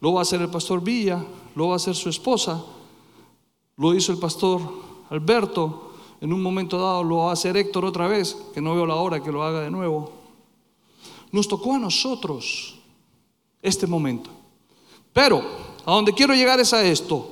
lo 0.00 0.12
va 0.12 0.20
a 0.20 0.22
hacer 0.22 0.42
el 0.42 0.50
pastor 0.50 0.82
Villa, 0.82 1.24
lo 1.54 1.68
va 1.68 1.74
a 1.74 1.76
hacer 1.76 1.94
su 1.94 2.08
esposa, 2.08 2.62
lo 3.76 3.94
hizo 3.94 4.12
el 4.12 4.18
pastor 4.18 4.60
Alberto, 5.12 5.92
en 6.22 6.32
un 6.32 6.42
momento 6.42 6.78
dado 6.78 7.04
lo 7.04 7.18
va 7.18 7.30
a 7.30 7.32
hacer 7.34 7.54
Héctor 7.54 7.84
otra 7.84 8.08
vez, 8.08 8.34
que 8.54 8.62
no 8.62 8.74
veo 8.74 8.86
la 8.86 8.94
hora 8.94 9.22
que 9.22 9.30
lo 9.30 9.42
haga 9.42 9.60
de 9.60 9.70
nuevo. 9.70 10.10
Nos 11.30 11.46
tocó 11.46 11.74
a 11.74 11.78
nosotros 11.78 12.78
este 13.60 13.86
momento. 13.86 14.30
Pero 15.12 15.42
A 15.84 15.92
donde 15.92 16.14
quiero 16.14 16.32
llegar 16.32 16.60
es 16.60 16.72
a 16.72 16.84
esto. 16.84 17.28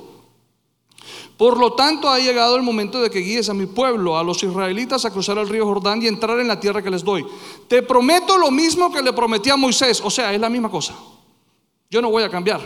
Por 1.37 1.57
lo 1.57 1.71
tanto, 1.71 2.09
ha 2.09 2.19
llegado 2.19 2.57
el 2.57 2.63
momento 2.63 3.01
de 3.01 3.09
que 3.09 3.19
guíes 3.19 3.47
a 3.47 3.53
mi 3.53 3.65
pueblo, 3.65 4.17
a 4.17 4.23
los 4.23 4.43
israelitas, 4.43 5.05
a 5.05 5.11
cruzar 5.11 5.37
el 5.37 5.47
río 5.47 5.65
Jordán 5.65 6.01
y 6.03 6.07
entrar 6.07 6.37
en 6.39 6.49
la 6.49 6.59
tierra 6.59 6.83
que 6.83 6.89
les 6.89 7.01
doy. 7.01 7.25
Te 7.69 7.81
prometo 7.81 8.37
lo 8.37 8.51
mismo 8.51 8.91
que 8.91 9.01
le 9.01 9.13
prometí 9.13 9.49
a 9.49 9.55
Moisés. 9.55 10.01
O 10.03 10.09
sea, 10.09 10.33
es 10.33 10.39
la 10.41 10.49
misma 10.49 10.69
cosa. 10.69 10.93
Yo 11.89 12.01
no 12.01 12.11
voy 12.11 12.23
a 12.23 12.29
cambiar. 12.29 12.61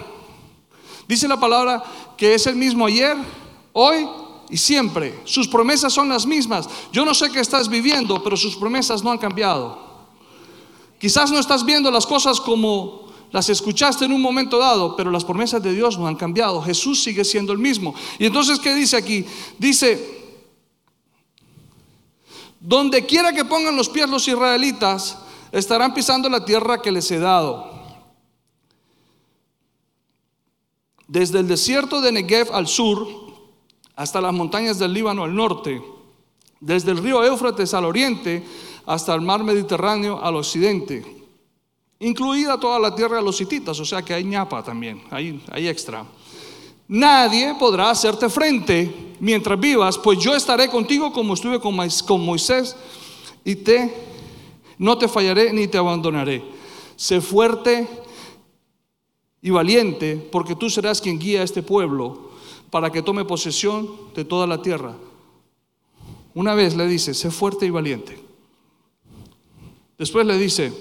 Dice 1.08 1.28
la 1.28 1.40
palabra 1.40 1.84
que 2.18 2.34
es 2.34 2.48
el 2.48 2.56
mismo 2.56 2.88
ayer, 2.88 3.16
hoy 3.72 4.08
y 4.50 4.58
siempre. 4.58 5.20
Sus 5.26 5.48
promesas 5.48 5.94
son 5.94 6.10
las 6.10 6.26
mismas. 6.26 6.68
Yo 6.92 7.06
no 7.06 7.14
sé 7.14 7.32
qué 7.32 7.40
estás 7.40 7.70
viviendo, 7.70 8.24
pero 8.24 8.38
sus 8.38 8.56
promesas 8.56 9.04
no 9.04 9.12
han 9.12 9.18
cambiado. 9.18 9.78
Quizás 11.00 11.32
no 11.32 11.40
estás 11.40 11.66
viendo 11.66 11.92
las 11.92 12.06
cosas 12.06 12.40
como 12.40 13.06
las 13.32 13.50
escuchaste 13.50 14.06
en 14.06 14.14
un 14.14 14.22
momento 14.22 14.58
dado, 14.58 14.96
pero 14.96 15.12
las 15.12 15.26
promesas 15.26 15.62
de 15.62 15.74
Dios 15.74 15.98
no 15.98 16.08
han 16.08 16.16
cambiado. 16.16 16.62
Jesús 16.62 17.04
sigue 17.04 17.26
siendo 17.26 17.52
el 17.52 17.60
mismo. 17.60 17.94
Y 18.18 18.26
entonces, 18.26 18.60
¿qué 18.60 18.74
dice 18.74 18.96
aquí? 18.96 19.26
Dice, 19.58 20.26
donde 22.60 23.06
quiera 23.06 23.34
que 23.34 23.46
pongan 23.46 23.76
los 23.76 23.90
pies 23.90 24.10
los 24.10 24.28
israelitas, 24.28 25.18
estarán 25.52 25.94
pisando 25.94 26.30
la 26.30 26.46
tierra 26.46 26.82
que 26.82 26.92
les 26.92 27.12
he 27.12 27.20
dado. 27.20 27.74
Desde 31.08 31.40
el 31.40 31.48
desierto 31.48 32.02
de 32.02 32.12
Negev 32.12 32.52
al 32.54 32.68
sur, 32.68 33.25
hasta 33.96 34.22
las 34.22 34.34
montañas 34.34 34.80
del 34.80 34.94
Líbano 34.94 35.24
al 35.24 35.36
norte, 35.36 35.82
desde 36.60 36.92
el 36.92 36.98
río 36.98 37.24
Éufrates 37.24 37.74
al 37.74 37.86
oriente, 37.86 38.44
hasta 38.86 39.14
el 39.14 39.22
mar 39.22 39.44
Mediterráneo 39.44 40.20
al 40.22 40.36
occidente, 40.36 41.06
incluida 42.00 42.60
toda 42.60 42.80
la 42.80 42.94
tierra 42.94 43.18
de 43.18 43.24
los 43.24 43.40
hititas, 43.40 43.80
o 43.80 43.86
sea 43.86 44.02
que 44.02 44.14
hay 44.14 44.24
ñapa 44.24 44.64
también, 44.64 45.02
hay, 45.12 45.44
hay 45.52 45.68
extra. 45.68 46.06
Nadie 46.88 47.56
podrá 47.56 47.90
hacerte 47.90 48.30
frente 48.30 49.16
mientras 49.20 49.60
vivas, 49.60 49.98
pues 49.98 50.20
yo 50.20 50.36
estaré 50.36 50.70
contigo 50.70 51.12
como 51.12 51.34
estuve 51.34 51.60
con 51.60 52.26
Moisés 52.26 52.76
y 53.44 53.56
te 53.56 54.16
no 54.78 54.98
te 54.98 55.08
fallaré 55.08 55.54
ni 55.54 55.68
te 55.68 55.78
abandonaré. 55.78 56.44
Sé 56.96 57.22
fuerte 57.22 57.88
y 59.42 59.50
valiente, 59.50 60.16
porque 60.32 60.56
tú 60.56 60.70
serás 60.70 61.02
quien 61.02 61.20
guía 61.20 61.42
a 61.42 61.44
este 61.44 61.64
pueblo 61.64 62.25
para 62.76 62.92
que 62.92 63.02
tome 63.02 63.24
posesión 63.24 63.90
de 64.14 64.26
toda 64.26 64.46
la 64.46 64.62
tierra. 64.62 64.98
Una 66.34 66.54
vez 66.54 66.76
le 66.76 66.86
dice, 66.90 67.14
sé 67.14 67.32
fuerte 67.32 67.66
y 67.66 67.70
valiente. 67.70 68.20
Después 69.98 70.26
le 70.28 70.38
dice, 70.38 70.74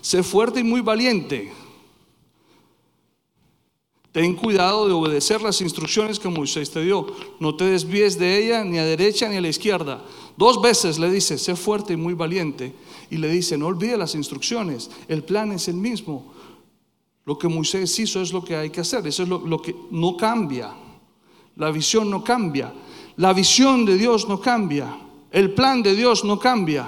sé 0.00 0.22
fuerte 0.22 0.60
y 0.60 0.62
muy 0.62 0.82
valiente. 0.82 1.52
Ten 4.12 4.36
cuidado 4.36 4.86
de 4.86 4.92
obedecer 4.92 5.42
las 5.42 5.60
instrucciones 5.60 6.20
que 6.20 6.28
Moisés 6.28 6.70
te 6.70 6.80
dio. 6.80 7.08
No 7.40 7.56
te 7.56 7.64
desvíes 7.64 8.16
de 8.16 8.38
ella 8.38 8.62
ni 8.62 8.78
a 8.78 8.84
derecha 8.84 9.28
ni 9.28 9.34
a 9.34 9.40
la 9.40 9.48
izquierda. 9.48 10.04
Dos 10.36 10.62
veces 10.62 10.96
le 11.00 11.10
dice, 11.10 11.38
sé 11.38 11.56
fuerte 11.56 11.94
y 11.94 11.96
muy 11.96 12.14
valiente. 12.14 12.72
Y 13.10 13.16
le 13.16 13.28
dice, 13.30 13.58
no 13.58 13.66
olvide 13.66 13.96
las 13.96 14.14
instrucciones. 14.14 14.92
El 15.08 15.24
plan 15.24 15.50
es 15.50 15.66
el 15.66 15.74
mismo. 15.74 16.35
Lo 17.26 17.36
que 17.36 17.48
Moisés 17.48 17.98
hizo 17.98 18.22
es 18.22 18.32
lo 18.32 18.42
que 18.42 18.54
hay 18.54 18.70
que 18.70 18.80
hacer. 18.80 19.04
Eso 19.04 19.24
es 19.24 19.28
lo, 19.28 19.60
que 19.60 19.74
no 19.90 20.16
cambia. 20.16 20.72
La 21.56 21.72
visión 21.72 22.08
no 22.08 22.22
cambia. 22.22 22.72
La 23.16 23.32
visión 23.32 23.84
de 23.84 23.98
Dios 23.98 24.28
no 24.28 24.40
cambia. 24.40 24.96
El 25.32 25.52
plan 25.52 25.82
de 25.82 25.96
Dios 25.96 26.24
no 26.24 26.38
cambia. 26.38 26.86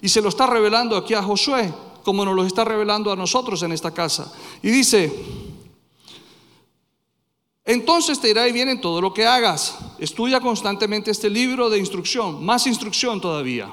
Y 0.00 0.08
se 0.08 0.22
lo 0.22 0.30
está 0.30 0.46
revelando 0.46 0.96
aquí 0.96 1.12
a 1.12 1.22
Josué, 1.22 1.72
como 2.02 2.24
nos 2.24 2.34
lo 2.34 2.46
está 2.46 2.64
revelando 2.64 3.12
a 3.12 3.16
nosotros 3.16 3.62
en 3.62 3.72
esta 3.72 3.92
casa. 3.92 4.32
Y 4.62 4.70
dice, 4.70 5.12
entonces 7.66 8.18
te 8.18 8.30
irá 8.30 8.48
y 8.48 8.52
bien 8.52 8.70
en 8.70 8.80
todo 8.80 9.02
lo 9.02 9.12
que 9.12 9.26
hagas. 9.26 9.76
Estudia 9.98 10.40
constantemente 10.40 11.10
este 11.10 11.28
libro 11.28 11.68
de 11.68 11.78
instrucción, 11.78 12.42
más 12.42 12.66
instrucción 12.66 13.20
todavía. 13.20 13.70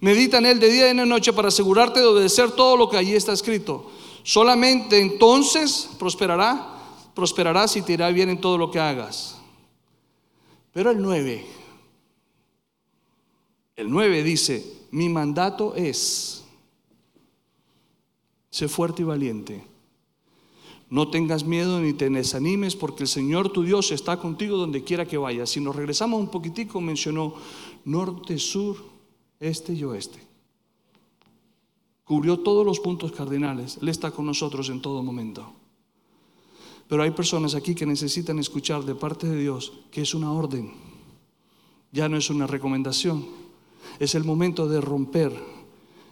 Medita 0.00 0.38
en 0.38 0.46
él 0.46 0.58
de 0.58 0.70
día 0.70 0.90
y 0.90 0.96
de 0.96 1.06
noche 1.06 1.32
para 1.32 1.48
asegurarte 1.48 2.00
de 2.00 2.06
obedecer 2.06 2.50
todo 2.50 2.76
lo 2.76 2.90
que 2.90 2.96
allí 2.96 3.14
está 3.14 3.32
escrito. 3.32 3.92
Solamente 4.28 5.00
entonces 5.00 5.88
prosperará, 5.98 6.78
prosperarás 7.14 7.74
y 7.78 7.80
te 7.80 7.94
irá 7.94 8.10
bien 8.10 8.28
en 8.28 8.38
todo 8.38 8.58
lo 8.58 8.70
que 8.70 8.78
hagas. 8.78 9.38
Pero 10.70 10.90
el 10.90 11.00
9, 11.00 11.46
el 13.76 13.90
9 13.90 14.22
dice, 14.22 14.86
mi 14.90 15.08
mandato 15.08 15.74
es, 15.74 16.44
sé 18.50 18.68
fuerte 18.68 19.00
y 19.00 19.06
valiente. 19.06 19.64
No 20.90 21.08
tengas 21.08 21.44
miedo 21.44 21.80
ni 21.80 21.94
te 21.94 22.10
desanimes 22.10 22.76
porque 22.76 23.04
el 23.04 23.08
Señor 23.08 23.48
tu 23.50 23.62
Dios 23.62 23.92
está 23.92 24.18
contigo 24.18 24.58
donde 24.58 24.84
quiera 24.84 25.06
que 25.06 25.16
vayas. 25.16 25.48
Si 25.48 25.60
nos 25.60 25.74
regresamos 25.74 26.20
un 26.20 26.30
poquitico, 26.30 26.82
mencionó 26.82 27.32
norte, 27.86 28.38
sur, 28.38 28.76
este 29.40 29.72
y 29.72 29.84
oeste. 29.84 30.27
Cubrió 32.08 32.38
todos 32.38 32.64
los 32.64 32.80
puntos 32.80 33.12
cardinales. 33.12 33.78
Él 33.82 33.90
está 33.90 34.10
con 34.10 34.24
nosotros 34.24 34.70
en 34.70 34.80
todo 34.80 35.02
momento. 35.02 35.52
Pero 36.88 37.02
hay 37.02 37.10
personas 37.10 37.54
aquí 37.54 37.74
que 37.74 37.84
necesitan 37.84 38.38
escuchar 38.38 38.82
de 38.82 38.94
parte 38.94 39.28
de 39.28 39.38
Dios 39.38 39.74
que 39.90 40.00
es 40.00 40.14
una 40.14 40.32
orden. 40.32 40.72
Ya 41.92 42.08
no 42.08 42.16
es 42.16 42.30
una 42.30 42.46
recomendación. 42.46 43.26
Es 43.98 44.14
el 44.14 44.24
momento 44.24 44.66
de 44.66 44.80
romper. 44.80 45.32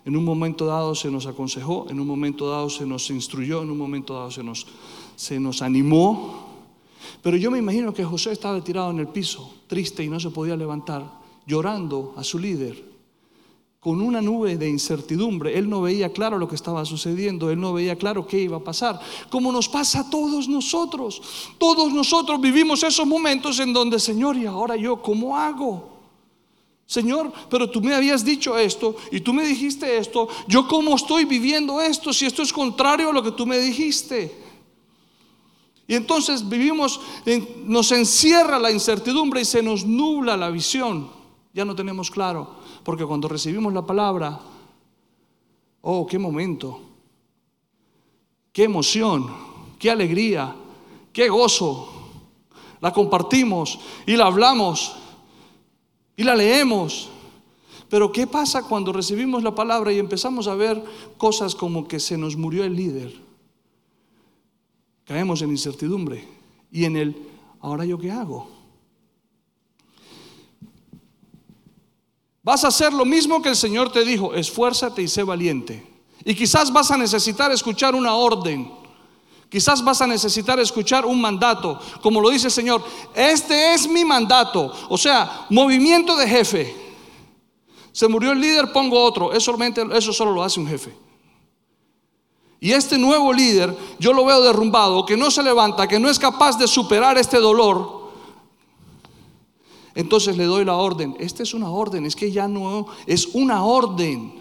En 0.04 0.18
un 0.18 0.24
momento 0.24 0.66
dado 0.66 0.94
se 0.94 1.10
nos 1.10 1.24
aconsejó, 1.24 1.86
en 1.88 1.98
un 1.98 2.06
momento 2.06 2.50
dado 2.50 2.68
se 2.68 2.84
nos 2.84 3.08
instruyó, 3.08 3.62
en 3.62 3.70
un 3.70 3.78
momento 3.78 4.12
dado 4.12 4.30
se 4.30 4.42
nos, 4.42 4.66
se 5.16 5.40
nos 5.40 5.62
animó. 5.62 6.46
Pero 7.22 7.38
yo 7.38 7.50
me 7.50 7.58
imagino 7.58 7.94
que 7.94 8.04
José 8.04 8.32
estaba 8.32 8.62
tirado 8.62 8.90
en 8.90 8.98
el 8.98 9.08
piso, 9.08 9.54
triste 9.66 10.04
y 10.04 10.08
no 10.08 10.20
se 10.20 10.28
podía 10.28 10.56
levantar, 10.56 11.10
llorando 11.46 12.12
a 12.18 12.22
su 12.22 12.38
líder, 12.38 12.95
con 13.86 14.02
una 14.02 14.20
nube 14.20 14.56
de 14.56 14.68
incertidumbre. 14.68 15.56
Él 15.56 15.70
no 15.70 15.80
veía 15.80 16.12
claro 16.12 16.40
lo 16.40 16.48
que 16.48 16.56
estaba 16.56 16.84
sucediendo, 16.84 17.52
él 17.52 17.60
no 17.60 17.72
veía 17.72 17.94
claro 17.94 18.26
qué 18.26 18.40
iba 18.40 18.56
a 18.56 18.64
pasar. 18.64 18.98
Como 19.30 19.52
nos 19.52 19.68
pasa 19.68 20.00
a 20.00 20.10
todos 20.10 20.48
nosotros. 20.48 21.22
Todos 21.56 21.92
nosotros 21.92 22.40
vivimos 22.40 22.82
esos 22.82 23.06
momentos 23.06 23.60
en 23.60 23.72
donde, 23.72 24.00
Señor, 24.00 24.36
¿y 24.36 24.44
ahora 24.44 24.74
yo 24.74 25.00
cómo 25.00 25.36
hago? 25.36 26.00
Señor, 26.84 27.32
pero 27.48 27.70
tú 27.70 27.80
me 27.80 27.94
habías 27.94 28.24
dicho 28.24 28.58
esto 28.58 28.96
y 29.12 29.20
tú 29.20 29.32
me 29.32 29.46
dijiste 29.46 29.98
esto. 29.98 30.26
Yo 30.48 30.66
cómo 30.66 30.96
estoy 30.96 31.24
viviendo 31.24 31.80
esto 31.80 32.12
si 32.12 32.26
esto 32.26 32.42
es 32.42 32.52
contrario 32.52 33.10
a 33.10 33.12
lo 33.12 33.22
que 33.22 33.30
tú 33.30 33.46
me 33.46 33.60
dijiste. 33.60 34.36
Y 35.86 35.94
entonces 35.94 36.48
vivimos, 36.48 37.00
nos 37.64 37.92
encierra 37.92 38.58
la 38.58 38.72
incertidumbre 38.72 39.42
y 39.42 39.44
se 39.44 39.62
nos 39.62 39.84
nubla 39.84 40.36
la 40.36 40.50
visión. 40.50 41.08
Ya 41.54 41.64
no 41.64 41.76
tenemos 41.76 42.10
claro, 42.10 42.65
porque 42.86 43.04
cuando 43.04 43.26
recibimos 43.26 43.72
la 43.72 43.84
palabra, 43.84 44.38
oh, 45.82 46.06
qué 46.06 46.20
momento, 46.20 46.80
qué 48.52 48.62
emoción, 48.62 49.26
qué 49.76 49.90
alegría, 49.90 50.54
qué 51.12 51.28
gozo. 51.28 51.88
La 52.80 52.92
compartimos 52.92 53.80
y 54.06 54.14
la 54.14 54.26
hablamos 54.26 54.94
y 56.16 56.22
la 56.22 56.36
leemos. 56.36 57.08
Pero 57.88 58.12
¿qué 58.12 58.28
pasa 58.28 58.62
cuando 58.62 58.92
recibimos 58.92 59.42
la 59.42 59.52
palabra 59.52 59.92
y 59.92 59.98
empezamos 59.98 60.46
a 60.46 60.54
ver 60.54 60.80
cosas 61.18 61.56
como 61.56 61.88
que 61.88 61.98
se 61.98 62.16
nos 62.16 62.36
murió 62.36 62.62
el 62.62 62.76
líder? 62.76 63.12
Caemos 65.02 65.42
en 65.42 65.50
incertidumbre 65.50 66.24
y 66.70 66.84
en 66.84 66.94
el, 66.94 67.16
¿ahora 67.58 67.84
yo 67.84 67.98
qué 67.98 68.12
hago? 68.12 68.55
Vas 72.46 72.62
a 72.62 72.68
hacer 72.68 72.92
lo 72.92 73.04
mismo 73.04 73.42
que 73.42 73.48
el 73.48 73.56
Señor 73.56 73.90
te 73.90 74.04
dijo, 74.04 74.32
esfuérzate 74.32 75.02
y 75.02 75.08
sé 75.08 75.24
valiente. 75.24 75.84
Y 76.24 76.32
quizás 76.32 76.72
vas 76.72 76.92
a 76.92 76.96
necesitar 76.96 77.50
escuchar 77.50 77.96
una 77.96 78.14
orden. 78.14 78.70
Quizás 79.50 79.82
vas 79.82 80.00
a 80.00 80.06
necesitar 80.06 80.60
escuchar 80.60 81.04
un 81.04 81.20
mandato, 81.20 81.80
como 82.00 82.20
lo 82.20 82.30
dice 82.30 82.46
el 82.46 82.52
Señor. 82.52 82.84
Este 83.16 83.74
es 83.74 83.88
mi 83.88 84.04
mandato. 84.04 84.72
O 84.88 84.96
sea, 84.96 85.46
movimiento 85.50 86.14
de 86.14 86.28
jefe. 86.28 86.76
Se 87.90 88.06
murió 88.06 88.30
el 88.30 88.40
líder, 88.40 88.70
pongo 88.70 89.02
otro. 89.02 89.32
Eso, 89.32 89.46
solamente, 89.46 89.84
eso 89.92 90.12
solo 90.12 90.30
lo 90.30 90.44
hace 90.44 90.60
un 90.60 90.68
jefe. 90.68 90.96
Y 92.60 92.70
este 92.70 92.96
nuevo 92.96 93.32
líder, 93.32 93.76
yo 93.98 94.12
lo 94.12 94.24
veo 94.24 94.40
derrumbado, 94.40 95.04
que 95.04 95.16
no 95.16 95.32
se 95.32 95.42
levanta, 95.42 95.88
que 95.88 95.98
no 95.98 96.08
es 96.08 96.20
capaz 96.20 96.56
de 96.56 96.68
superar 96.68 97.18
este 97.18 97.38
dolor. 97.38 97.95
Entonces 99.96 100.36
le 100.36 100.44
doy 100.44 100.64
la 100.66 100.76
orden. 100.76 101.16
Esta 101.18 101.42
es 101.42 101.54
una 101.54 101.70
orden, 101.70 102.04
es 102.04 102.14
que 102.14 102.30
ya 102.30 102.46
no 102.46 102.86
es 103.06 103.26
una 103.32 103.64
orden. 103.64 104.34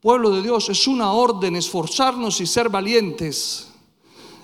Pueblo 0.00 0.30
de 0.30 0.40
Dios, 0.40 0.68
es 0.68 0.86
una 0.86 1.12
orden 1.12 1.56
esforzarnos 1.56 2.40
y 2.40 2.46
ser 2.46 2.68
valientes. 2.68 3.66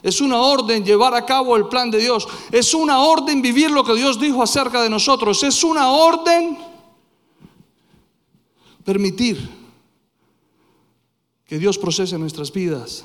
Es 0.02 0.20
una 0.20 0.40
orden 0.40 0.84
llevar 0.84 1.14
a 1.14 1.24
cabo 1.24 1.56
el 1.56 1.68
plan 1.68 1.88
de 1.88 2.00
Dios. 2.00 2.26
Es 2.50 2.74
una 2.74 2.98
orden 2.98 3.40
vivir 3.40 3.70
lo 3.70 3.84
que 3.84 3.94
Dios 3.94 4.18
dijo 4.18 4.42
acerca 4.42 4.82
de 4.82 4.90
nosotros. 4.90 5.40
Es 5.44 5.62
una 5.62 5.92
orden 5.92 6.58
permitir 8.84 9.48
que 11.46 11.60
Dios 11.60 11.78
procese 11.78 12.18
nuestras 12.18 12.50
vidas 12.50 13.04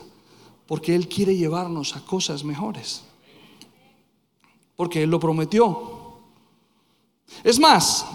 Porque 0.66 0.96
Él 0.96 1.08
quiere 1.08 1.36
llevarnos 1.36 1.96
a 1.96 2.04
cosas 2.04 2.44
mejores. 2.44 3.04
Porque 4.76 5.04
Él 5.04 5.12
lo 5.12 5.20
prometió. 5.20 5.97
Es 7.44 7.60
más, 7.60 8.06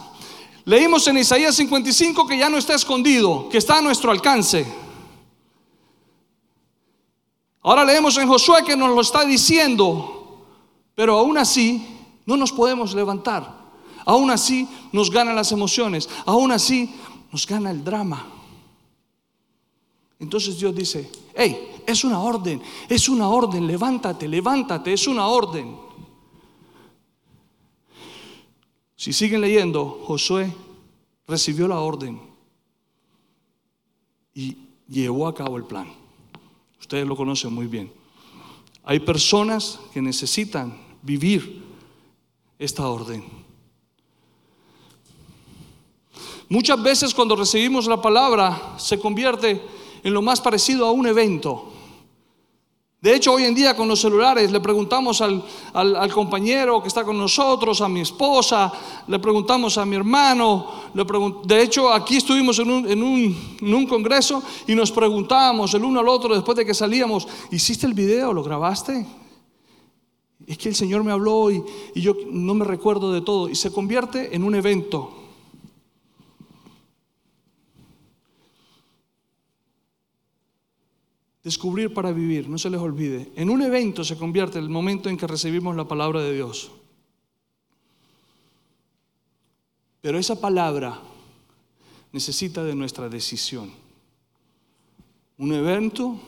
leímos 0.64 1.07
en 1.09 1.18
Isaías 1.18 1.55
55 1.55 2.27
que 2.27 2.38
ya 2.38 2.48
no 2.48 2.59
está 2.59 2.75
escondido, 2.75 3.48
que 3.48 3.59
está 3.59 3.79
a 3.79 3.83
nuestro 3.83 4.11
alcance. 4.11 4.66
Ahora 7.62 7.85
leemos 7.85 8.16
en 8.18 8.29
Josué 8.29 8.64
que 8.64 8.77
nos 8.77 8.94
lo 8.94 9.01
está 9.01 9.25
diciendo, 9.25 10.46
pero 10.94 11.18
aún 11.18 11.38
así 11.38 11.87
no 12.27 12.37
nos 12.37 12.53
podemos 12.53 12.94
levantar. 12.94 13.62
Aún 14.05 14.31
así 14.31 14.68
nos 14.90 15.11
ganan 15.11 15.37
las 15.37 15.53
emociones, 15.53 16.09
aún 16.27 16.51
así 16.51 16.92
nos 17.31 17.46
gana 17.46 17.70
el 17.70 17.85
drama. 17.85 18.27
Entonces 20.18 20.59
Dios 20.59 20.75
dice, 20.75 21.11
hey, 21.35 21.83
es 21.87 22.05
una 22.05 22.20
orden, 22.20 22.61
es 22.88 23.09
una 23.09 23.29
orden, 23.29 23.66
levántate, 23.66 24.29
levántate, 24.29 24.92
es 24.92 25.07
una 25.07 25.27
orden. 25.27 25.77
Si 29.02 29.12
siguen 29.12 29.40
leyendo, 29.40 30.00
Josué 30.06 30.54
recibió 31.26 31.66
la 31.66 31.80
orden 31.80 32.20
y 34.32 34.56
llevó 34.88 35.26
a 35.26 35.34
cabo 35.34 35.56
el 35.56 35.64
plan. 35.64 35.92
Ustedes 36.78 37.04
lo 37.04 37.16
conocen 37.16 37.52
muy 37.52 37.66
bien. 37.66 37.92
Hay 38.84 39.00
personas 39.00 39.80
que 39.92 40.00
necesitan 40.00 40.80
vivir 41.02 41.64
esta 42.60 42.86
orden. 42.86 43.24
Muchas 46.48 46.80
veces 46.80 47.12
cuando 47.12 47.34
recibimos 47.34 47.88
la 47.88 48.00
palabra 48.00 48.76
se 48.78 49.00
convierte 49.00 49.60
en 50.04 50.14
lo 50.14 50.22
más 50.22 50.40
parecido 50.40 50.86
a 50.86 50.92
un 50.92 51.08
evento. 51.08 51.71
De 53.02 53.16
hecho, 53.16 53.32
hoy 53.32 53.42
en 53.42 53.54
día 53.56 53.74
con 53.74 53.88
los 53.88 54.00
celulares 54.00 54.52
le 54.52 54.60
preguntamos 54.60 55.20
al, 55.20 56.12
compañero 56.14 56.80
que 56.80 56.86
está 56.86 57.02
con 57.02 57.18
nosotros, 57.18 57.80
a 57.80 57.88
mi 57.88 58.00
esposa, 58.00 58.72
le 59.08 59.18
preguntamos 59.18 59.76
a 59.76 59.84
mi 59.84 59.96
hermano. 59.96 60.68
de 61.44 61.62
hecho, 61.62 61.92
aquí 61.92 62.18
estuvimos 62.18 62.60
en 62.60 62.70
un, 62.70 62.88
en, 62.88 63.74
un, 63.74 63.86
congreso 63.86 64.40
y 64.68 64.76
nos 64.76 64.92
preguntábamos 64.92 65.74
el 65.74 65.84
uno 65.84 65.98
al 65.98 66.06
otro 66.06 66.32
después 66.32 66.56
de 66.56 66.64
que 66.64 66.74
salíamos, 66.74 67.26
¿hiciste 67.50 67.88
el 67.88 67.94
video? 67.94 68.32
¿Lo 68.32 68.44
grabaste? 68.44 69.04
Es 70.46 70.56
que 70.56 70.68
el 70.68 70.76
Señor 70.76 71.02
me 71.02 71.10
habló 71.10 71.50
y 71.50 71.64
yo 71.96 72.14
no 72.30 72.54
me 72.54 72.64
recuerdo 72.64 73.10
de 73.10 73.20
todo. 73.20 73.48
Y 73.48 73.56
se 73.56 73.72
convierte 73.72 74.36
en 74.36 74.44
un 74.44 74.54
evento. 74.54 75.21
Descubrir 81.42 81.92
para 81.92 82.12
vivir, 82.12 82.48
no 82.48 82.57
se 82.57 82.70
les 82.70 82.81
olvide. 82.81 83.33
En 83.35 83.50
un 83.50 83.62
evento 83.62 84.05
se 84.05 84.16
convierte 84.16 84.59
el 84.59 84.68
momento 84.68 85.09
en 85.09 85.16
que 85.16 85.26
recibimos 85.26 85.74
la 85.74 85.88
palabra 85.88 86.20
de 86.20 86.33
Dios. 86.33 86.70
Pero 90.00 90.18
esa 90.18 90.40
palabra 90.40 91.00
necesita 92.12 92.62
de 92.62 92.74
nuestra 92.74 93.09
decisión. 93.09 93.72
Un 95.38 95.52
evento 95.52 96.20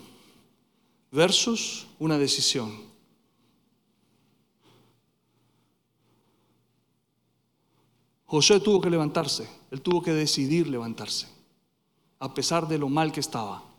versus 1.13 1.87
una 1.99 2.19
decisión. 2.19 2.73
José 8.27 8.59
tuvo 8.59 8.81
que 8.81 8.91
levantarse, 8.91 9.49
él 9.71 9.81
tuvo 9.81 10.03
que 10.03 10.13
decidir 10.13 10.67
levantarse, 10.67 11.29
a 12.19 12.35
pesar 12.35 12.67
de 12.67 12.79
lo 12.79 12.89
mal 12.89 13.13
que 13.13 13.21
estaba. 13.21 13.74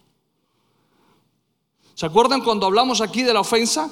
¿Se 1.95 2.05
acuerdan 2.05 2.41
cuando 2.41 2.65
hablamos 2.65 2.99
aquí 2.99 3.23
de 3.23 3.33
la 3.33 3.39
ofensa? 3.39 3.89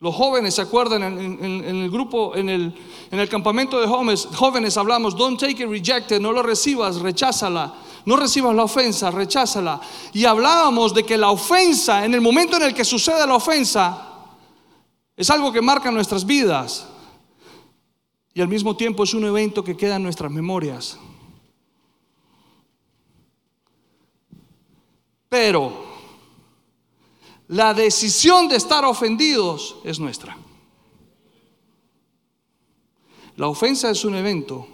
Los 0.00 0.16
jóvenes 0.16 0.54
se 0.54 0.62
acuerdan 0.62 1.02
en, 1.04 1.64
el 1.64 1.90
grupo, 1.90 2.34
en 2.34 2.48
el, 2.48 2.74
en 3.10 3.20
el, 3.20 3.28
campamento 3.28 3.80
de 3.80 3.86
jóvenes, 3.86 4.26
jóvenes 4.34 4.76
hablamos, 4.76 5.16
don't 5.16 5.38
take 5.38 5.62
it, 5.62 5.68
reject 5.68 6.10
it, 6.10 6.20
no 6.20 6.32
lo 6.32 6.42
recibas, 6.42 7.00
recházala. 7.00 7.72
No 8.04 8.16
recibas 8.16 8.52
la 8.56 8.64
ofensa, 8.64 9.12
recházala. 9.12 9.80
Y 10.12 10.24
hablábamos 10.24 10.92
de 10.92 11.04
que 11.04 11.16
la 11.16 11.30
ofensa, 11.30 12.04
en 12.04 12.14
el 12.14 12.20
momento 12.20 12.56
en 12.56 12.62
el 12.62 12.74
que 12.74 12.84
sucede 12.84 13.24
la 13.26 13.36
ofensa, 13.36 14.08
es 15.16 15.30
algo 15.30 15.52
que 15.52 15.60
marca 15.60 15.92
nuestras 15.92 16.26
vidas. 16.26 16.88
Y 18.34 18.40
al 18.40 18.48
mismo 18.48 18.74
tiempo 18.74 19.04
es 19.04 19.14
un 19.14 19.24
evento 19.24 19.62
que 19.62 19.76
queda 19.76 19.96
en 19.96 20.02
nuestras 20.02 20.32
memorias. 20.32 20.98
Pero 25.28 25.91
la 27.52 27.74
decisión 27.74 28.48
de 28.48 28.56
estar 28.56 28.82
ofendidos 28.86 29.76
es 29.84 30.00
nuestra. 30.00 30.38
La 33.36 33.48
ofensa 33.48 33.90
es 33.90 34.06
un 34.06 34.14
evento, 34.14 34.66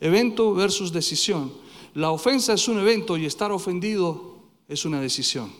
evento 0.00 0.52
versus 0.52 0.92
decisión. 0.92 1.52
La 1.94 2.10
ofensa 2.10 2.54
es 2.54 2.66
un 2.66 2.80
evento 2.80 3.16
y 3.16 3.24
estar 3.24 3.52
ofendido 3.52 4.34
es 4.66 4.84
una 4.84 5.00
decisión. 5.00 5.52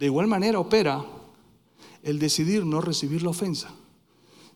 De 0.00 0.06
igual 0.06 0.26
manera 0.26 0.58
opera 0.58 1.06
el 2.02 2.18
decidir 2.18 2.66
no 2.66 2.80
recibir 2.80 3.22
la 3.22 3.30
ofensa. 3.30 3.70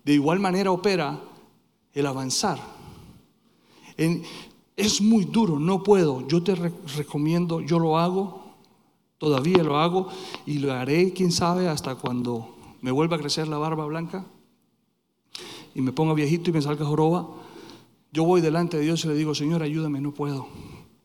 De 0.03 0.15
igual 0.15 0.41
manera 0.41 0.73
opera 0.73 1.23
el 1.93 2.05
avanzar. 2.05 2.59
es 3.97 5.01
muy 5.01 5.25
duro, 5.25 5.61
no 5.61 5.85
puedo. 5.85 6.27
Yo 6.27 6.43
te 6.43 6.57
recomiendo, 6.57 7.61
yo 7.61 7.79
lo 7.79 7.97
hago, 7.97 8.44
Todavía 9.25 9.63
lo 9.63 9.79
hago 9.79 10.09
y 10.45 10.59
lo 10.59 10.71
haré, 10.71 11.15
quién 11.15 11.33
sabe, 11.33 11.67
hasta 11.67 11.95
cuando 11.95 12.55
me 12.83 12.91
vuelva 12.91 13.17
a 13.17 13.19
crecer 13.19 13.49
la 13.49 13.57
barba 13.57 13.87
blanca 13.87 14.27
y 15.75 15.81
me 15.81 15.93
ponga 15.93 16.13
viejito 16.13 16.51
y 16.51 16.53
me 16.53 16.61
salga 16.61 16.85
joroba. 16.85 17.27
Yo 18.13 18.25
voy 18.25 18.43
delante 18.43 18.77
de 18.77 18.83
Dios 18.83 19.03
y 19.03 19.09
le 19.09 19.15
digo, 19.15 19.35
Señor, 19.35 19.63
ayúdame, 19.63 20.03
no 20.03 20.13
puedo. 20.13 20.47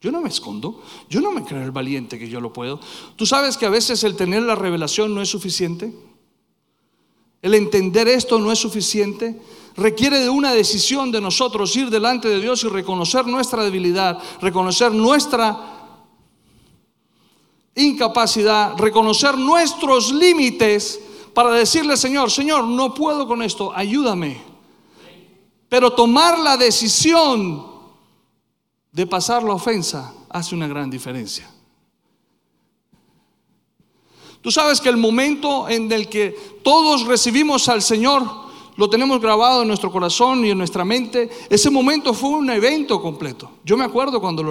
Yo 0.02 0.12
no 0.12 0.20
me 0.20 0.28
escondo, 0.28 0.84
yo 1.10 1.22
no 1.22 1.32
me 1.32 1.46
creo 1.46 1.64
el 1.64 1.72
valiente 1.72 2.20
que 2.20 2.28
yo 2.28 2.42
lo 2.42 2.52
puedo. 2.52 2.82
Tú 3.16 3.26
sabes 3.26 3.56
que 3.56 3.66
a 3.66 3.70
veces 3.70 4.04
el 4.04 4.18
tener 4.18 4.44
la 4.44 4.56
revelación 4.56 5.16
no 5.16 5.22
es 5.22 5.30
suficiente. 5.30 5.96
El 7.42 7.54
entender 7.54 8.10
esto 8.10 8.38
no 8.38 8.52
es 8.52 8.60
suficiente. 8.60 9.42
Requiere 9.78 10.20
de 10.20 10.30
una 10.30 10.52
decisión 10.52 11.10
de 11.10 11.22
nosotros 11.22 11.74
ir 11.78 11.90
delante 11.90 12.28
de 12.28 12.42
Dios 12.42 12.66
y 12.66 12.68
reconocer 12.68 13.26
nuestra 13.28 13.64
debilidad, 13.64 14.20
reconocer 14.42 14.92
nuestra 14.92 15.79
incapacidad, 17.80 18.78
reconocer 18.78 19.38
nuestros 19.38 20.12
límites 20.12 21.00
para 21.34 21.52
decirle, 21.52 21.96
Señor, 21.98 22.32
Señor, 22.32 22.66
no 22.66 22.94
puedo 22.94 23.28
con 23.28 23.42
esto, 23.42 23.72
ayúdame. 23.74 24.42
Pero 25.70 25.94
tomar 25.94 26.40
la 26.40 26.58
decisión 26.58 27.66
de 28.92 29.08
pasar 29.08 29.44
la 29.44 29.54
ofensa 29.54 30.14
hace 30.30 30.56
una 30.56 30.68
gran 30.68 30.90
diferencia. 30.90 31.50
Tú 34.42 34.52
sabes 34.52 34.80
que 34.80 34.90
el 34.90 34.98
momento 34.98 35.68
en 35.68 35.92
el 35.92 36.08
que 36.08 36.60
todos 36.64 37.06
recibimos 37.06 37.68
al 37.68 37.82
Señor, 37.82 38.49
lo 38.80 38.90
tenemos 38.90 39.20
grabado 39.20 39.64
en 39.64 39.68
nuestro 39.68 39.92
corazón 39.92 40.46
y 40.46 40.52
en 40.52 40.58
nuestra 40.58 40.86
mente. 40.86 41.30
Ese 41.50 41.70
momento 41.70 42.14
fue 42.14 42.30
un 42.30 42.50
evento 42.50 43.02
completo. 43.02 43.52
Yo 43.66 43.76
me 43.76 43.84
acuerdo 43.84 44.22
cuando, 44.22 44.42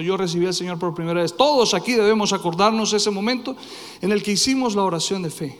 yo 0.00 0.16
recibí 0.16 0.46
al 0.46 0.54
Señor 0.54 0.78
por 0.78 0.94
primera 0.94 1.22
vez. 1.22 1.36
Todos 1.36 1.74
aquí 1.74 1.94
debemos 1.94 2.32
acordarnos 2.32 2.92
ese 2.92 3.10
momento 3.10 3.56
en 4.00 4.12
el 4.12 4.22
que 4.22 4.30
hicimos 4.30 4.76
la 4.76 4.84
oración 4.84 5.24
de 5.24 5.30
fe. 5.30 5.58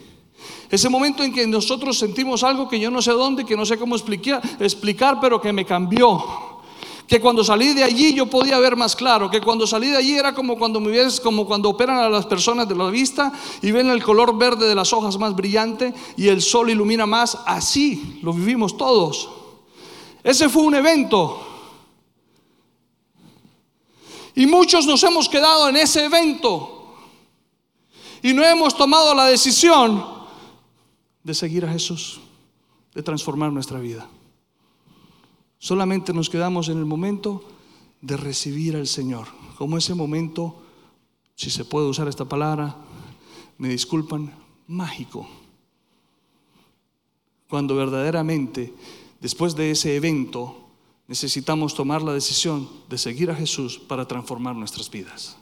Ese 0.69 0.87
momento 0.87 1.23
en 1.23 1.33
que 1.33 1.45
nosotros 1.45 1.99
sentimos 1.99 2.41
algo 2.43 2.69
que 2.69 2.79
yo 2.79 2.89
no 2.89 3.01
sé 3.01 3.11
dónde, 3.11 3.43
que 3.43 3.57
no 3.57 3.65
sé 3.65 3.77
cómo 3.77 3.97
explicar, 3.97 4.41
explicar 4.61 5.17
pero 5.19 5.41
que 5.41 5.51
me 5.51 5.65
cambió 5.65 6.23
que 7.07 7.19
cuando 7.19 7.43
salí 7.43 7.73
de 7.73 7.83
allí 7.83 8.13
yo 8.13 8.25
podía 8.27 8.57
ver 8.59 8.75
más 8.75 8.95
claro, 8.95 9.29
que 9.29 9.41
cuando 9.41 9.67
salí 9.67 9.89
de 9.89 9.97
allí 9.97 10.17
era 10.17 10.33
como 10.33 10.57
cuando 10.57 10.79
me 10.79 10.91
ves, 10.91 11.19
como 11.19 11.45
cuando 11.45 11.69
operan 11.69 11.97
a 11.97 12.09
las 12.09 12.25
personas 12.25 12.67
de 12.67 12.75
la 12.75 12.89
vista 12.89 13.31
y 13.61 13.71
ven 13.71 13.89
el 13.89 14.03
color 14.03 14.37
verde 14.37 14.67
de 14.67 14.75
las 14.75 14.91
hojas 14.91 15.17
más 15.19 15.35
brillante 15.35 15.93
y 16.17 16.27
el 16.27 16.41
sol 16.41 16.69
ilumina 16.69 17.05
más, 17.05 17.37
así 17.45 18.19
lo 18.23 18.33
vivimos 18.33 18.75
todos. 18.75 19.29
Ese 20.23 20.49
fue 20.49 20.63
un 20.63 20.75
evento. 20.75 21.45
Y 24.33 24.47
muchos 24.47 24.85
nos 24.85 25.03
hemos 25.03 25.29
quedado 25.29 25.69
en 25.69 25.77
ese 25.77 26.05
evento 26.05 26.95
y 28.21 28.33
no 28.33 28.43
hemos 28.43 28.75
tomado 28.75 29.13
la 29.13 29.27
decisión 29.27 30.03
de 31.23 31.33
seguir 31.35 31.63
a 31.65 31.71
Jesús, 31.71 32.19
de 32.93 33.03
transformar 33.03 33.51
nuestra 33.51 33.79
vida. 33.79 34.07
Solamente 35.59 36.13
nos 36.13 36.29
quedamos 36.29 36.69
en 36.69 36.77
el 36.77 36.85
momento 36.85 37.43
de 38.01 38.17
recibir 38.17 38.75
al 38.75 38.87
Señor, 38.87 39.27
como 39.57 39.77
ese 39.77 39.95
momento, 39.95 40.61
si 41.35 41.49
se 41.49 41.65
puede 41.65 41.87
usar 41.87 42.07
esta 42.07 42.25
palabra, 42.25 42.75
me 43.57 43.69
disculpan, 43.69 44.33
mágico. 44.67 45.27
Cuando 47.49 47.75
verdaderamente, 47.75 48.73
después 49.19 49.55
de 49.55 49.71
ese 49.71 49.95
evento, 49.95 50.65
necesitamos 51.07 51.73
tomar 51.73 52.01
la 52.01 52.13
decisión 52.13 52.69
de 52.89 52.97
seguir 52.97 53.31
a 53.31 53.35
Jesús 53.35 53.79
para 53.79 54.07
transformar 54.07 54.55
nuestras 54.55 54.89
vidas. 54.89 55.37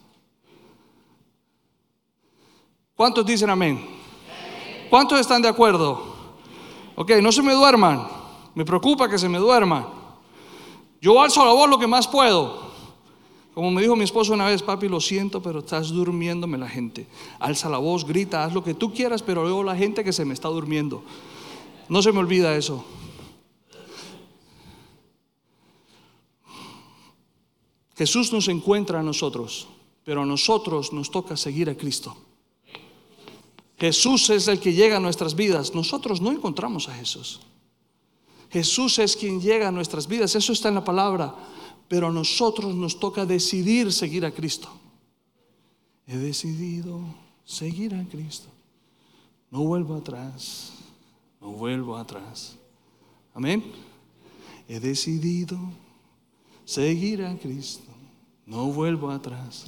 ¿Cuántos 2.95 3.25
dicen 3.25 3.49
amén? 3.49 3.83
¿Cuántos 4.89 5.19
están 5.19 5.41
de 5.41 5.47
acuerdo? 5.47 6.13
Ok, 6.95 7.11
no 7.21 7.31
se 7.31 7.41
me 7.41 7.53
duerman. 7.53 8.07
Me 8.53 8.63
preocupa 8.63 9.09
que 9.09 9.17
se 9.17 9.27
me 9.27 9.39
duerman. 9.39 10.02
Yo 11.03 11.21
alzo 11.21 11.43
la 11.43 11.51
voz 11.51 11.69
lo 11.69 11.77
que 11.77 11.85
más 11.85 12.07
puedo. 12.07 12.71
Como 13.53 13.69
me 13.71 13.81
dijo 13.81 13.93
mi 13.97 14.05
esposo 14.05 14.31
una 14.31 14.45
vez, 14.45 14.63
papi, 14.63 14.87
lo 14.87 15.01
siento, 15.01 15.43
pero 15.43 15.59
estás 15.59 15.89
durmiéndome 15.89 16.57
la 16.57 16.69
gente. 16.69 17.07
Alza 17.39 17.67
la 17.67 17.77
voz, 17.77 18.05
grita, 18.07 18.45
haz 18.45 18.53
lo 18.53 18.63
que 18.63 18.73
tú 18.73 18.93
quieras, 18.93 19.21
pero 19.21 19.43
veo 19.43 19.63
la 19.63 19.75
gente 19.75 20.05
que 20.05 20.13
se 20.13 20.23
me 20.23 20.33
está 20.33 20.47
durmiendo. 20.47 21.03
No 21.89 22.01
se 22.01 22.13
me 22.13 22.19
olvida 22.19 22.55
eso. 22.55 22.85
Jesús 27.97 28.31
nos 28.31 28.47
encuentra 28.47 29.01
a 29.01 29.03
nosotros, 29.03 29.67
pero 30.05 30.21
a 30.21 30.25
nosotros 30.25 30.93
nos 30.93 31.11
toca 31.11 31.35
seguir 31.35 31.69
a 31.69 31.75
Cristo. 31.75 32.15
Jesús 33.77 34.29
es 34.29 34.47
el 34.47 34.61
que 34.61 34.71
llega 34.71 34.95
a 34.95 35.01
nuestras 35.01 35.35
vidas. 35.35 35.75
Nosotros 35.75 36.21
no 36.21 36.31
encontramos 36.31 36.87
a 36.87 36.93
Jesús. 36.93 37.41
Jesús 38.53 38.99
es 38.99 39.17
quien 39.17 39.41
llega 39.41 39.67
a 39.67 39.71
nuestras 39.71 40.07
vidas. 40.07 40.35
Eso 40.35 40.53
está 40.53 40.69
en 40.69 40.75
la 40.75 40.83
palabra. 40.83 41.33
Pero 41.87 42.07
a 42.07 42.11
nosotros 42.11 42.75
nos 42.75 42.99
toca 42.99 43.25
decidir 43.25 43.91
seguir 43.91 44.23
a 44.27 44.31
Cristo. 44.31 44.69
He 46.05 46.17
decidido 46.17 47.01
seguir 47.43 47.95
a 47.95 48.03
Cristo. 48.05 48.47
No 49.49 49.63
vuelvo 49.63 49.95
atrás. 49.95 50.71
No 51.41 51.49
vuelvo 51.49 51.97
atrás. 51.97 52.55
Amén. 53.33 53.63
He 54.67 54.79
decidido 54.79 55.57
seguir 56.63 57.25
a 57.25 57.35
Cristo. 57.35 57.91
No 58.45 58.67
vuelvo 58.67 59.09
atrás. 59.09 59.65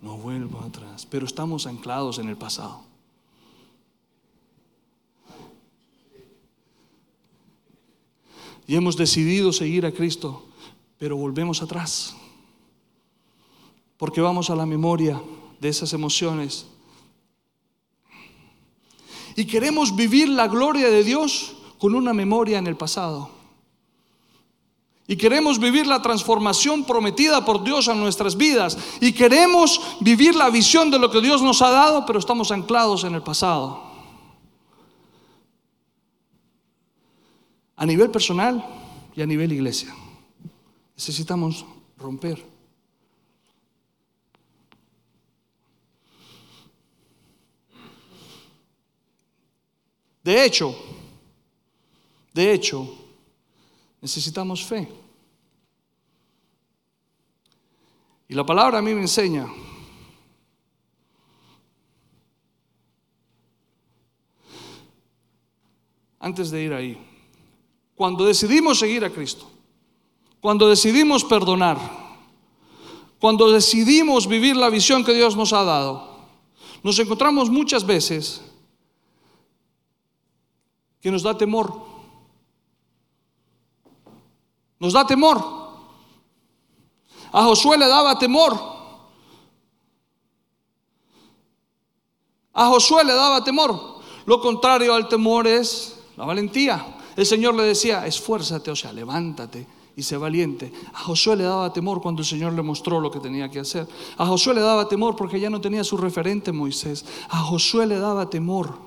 No 0.00 0.16
vuelvo 0.16 0.60
atrás. 0.60 1.04
Pero 1.04 1.26
estamos 1.26 1.66
anclados 1.66 2.18
en 2.18 2.30
el 2.30 2.38
pasado. 2.38 2.87
Y 8.68 8.76
hemos 8.76 8.98
decidido 8.98 9.50
seguir 9.50 9.86
a 9.86 9.92
Cristo, 9.92 10.44
pero 10.98 11.16
volvemos 11.16 11.62
atrás. 11.62 12.14
Porque 13.96 14.20
vamos 14.20 14.50
a 14.50 14.54
la 14.54 14.66
memoria 14.66 15.20
de 15.58 15.70
esas 15.70 15.94
emociones. 15.94 16.66
Y 19.36 19.46
queremos 19.46 19.96
vivir 19.96 20.28
la 20.28 20.48
gloria 20.48 20.90
de 20.90 21.02
Dios 21.02 21.56
con 21.78 21.94
una 21.94 22.12
memoria 22.12 22.58
en 22.58 22.66
el 22.66 22.76
pasado. 22.76 23.30
Y 25.06 25.16
queremos 25.16 25.58
vivir 25.58 25.86
la 25.86 26.02
transformación 26.02 26.84
prometida 26.84 27.46
por 27.46 27.64
Dios 27.64 27.88
a 27.88 27.94
nuestras 27.94 28.36
vidas. 28.36 28.76
Y 29.00 29.12
queremos 29.12 29.80
vivir 30.00 30.34
la 30.34 30.50
visión 30.50 30.90
de 30.90 30.98
lo 30.98 31.10
que 31.10 31.22
Dios 31.22 31.40
nos 31.40 31.62
ha 31.62 31.70
dado, 31.70 32.04
pero 32.04 32.18
estamos 32.18 32.50
anclados 32.50 33.04
en 33.04 33.14
el 33.14 33.22
pasado. 33.22 33.87
A 37.78 37.86
nivel 37.86 38.10
personal 38.10 38.62
y 39.14 39.22
a 39.22 39.26
nivel 39.26 39.52
iglesia. 39.52 39.94
Necesitamos 40.96 41.64
romper. 41.96 42.44
De 50.24 50.44
hecho, 50.44 50.76
de 52.34 52.52
hecho, 52.52 52.86
necesitamos 54.02 54.66
fe. 54.66 54.88
Y 58.26 58.34
la 58.34 58.44
palabra 58.44 58.78
a 58.78 58.82
mí 58.82 58.92
me 58.92 59.02
enseña 59.02 59.46
antes 66.18 66.50
de 66.50 66.60
ir 66.60 66.74
ahí. 66.74 67.07
Cuando 67.98 68.24
decidimos 68.24 68.78
seguir 68.78 69.04
a 69.04 69.10
Cristo, 69.10 69.44
cuando 70.40 70.68
decidimos 70.68 71.24
perdonar, 71.24 71.76
cuando 73.18 73.50
decidimos 73.50 74.28
vivir 74.28 74.56
la 74.56 74.70
visión 74.70 75.04
que 75.04 75.12
Dios 75.12 75.34
nos 75.34 75.52
ha 75.52 75.64
dado, 75.64 76.08
nos 76.84 76.96
encontramos 77.00 77.50
muchas 77.50 77.84
veces 77.84 78.40
que 81.00 81.10
nos 81.10 81.24
da 81.24 81.36
temor. 81.36 81.74
Nos 84.78 84.92
da 84.92 85.04
temor. 85.04 85.38
A 87.32 87.42
Josué 87.42 87.78
le 87.78 87.88
daba 87.88 88.16
temor. 88.16 88.56
A 92.52 92.68
Josué 92.68 93.02
le 93.02 93.12
daba 93.12 93.42
temor. 93.42 93.98
Lo 94.24 94.40
contrario 94.40 94.94
al 94.94 95.08
temor 95.08 95.48
es 95.48 95.98
la 96.16 96.24
valentía. 96.24 96.94
El 97.18 97.26
Señor 97.26 97.56
le 97.56 97.64
decía, 97.64 98.06
esfuérzate, 98.06 98.70
o 98.70 98.76
sea, 98.76 98.92
levántate 98.92 99.66
y 99.96 100.04
sé 100.04 100.16
valiente. 100.16 100.72
A 100.94 101.00
Josué 101.00 101.34
le 101.34 101.42
daba 101.42 101.72
temor 101.72 102.00
cuando 102.00 102.22
el 102.22 102.28
Señor 102.28 102.52
le 102.52 102.62
mostró 102.62 103.00
lo 103.00 103.10
que 103.10 103.18
tenía 103.18 103.50
que 103.50 103.58
hacer. 103.58 103.88
A 104.16 104.24
Josué 104.24 104.54
le 104.54 104.60
daba 104.60 104.88
temor 104.88 105.16
porque 105.16 105.40
ya 105.40 105.50
no 105.50 105.60
tenía 105.60 105.82
su 105.82 105.96
referente 105.96 106.52
Moisés. 106.52 107.04
A 107.28 107.38
Josué 107.38 107.88
le 107.88 107.98
daba 107.98 108.30
temor. 108.30 108.78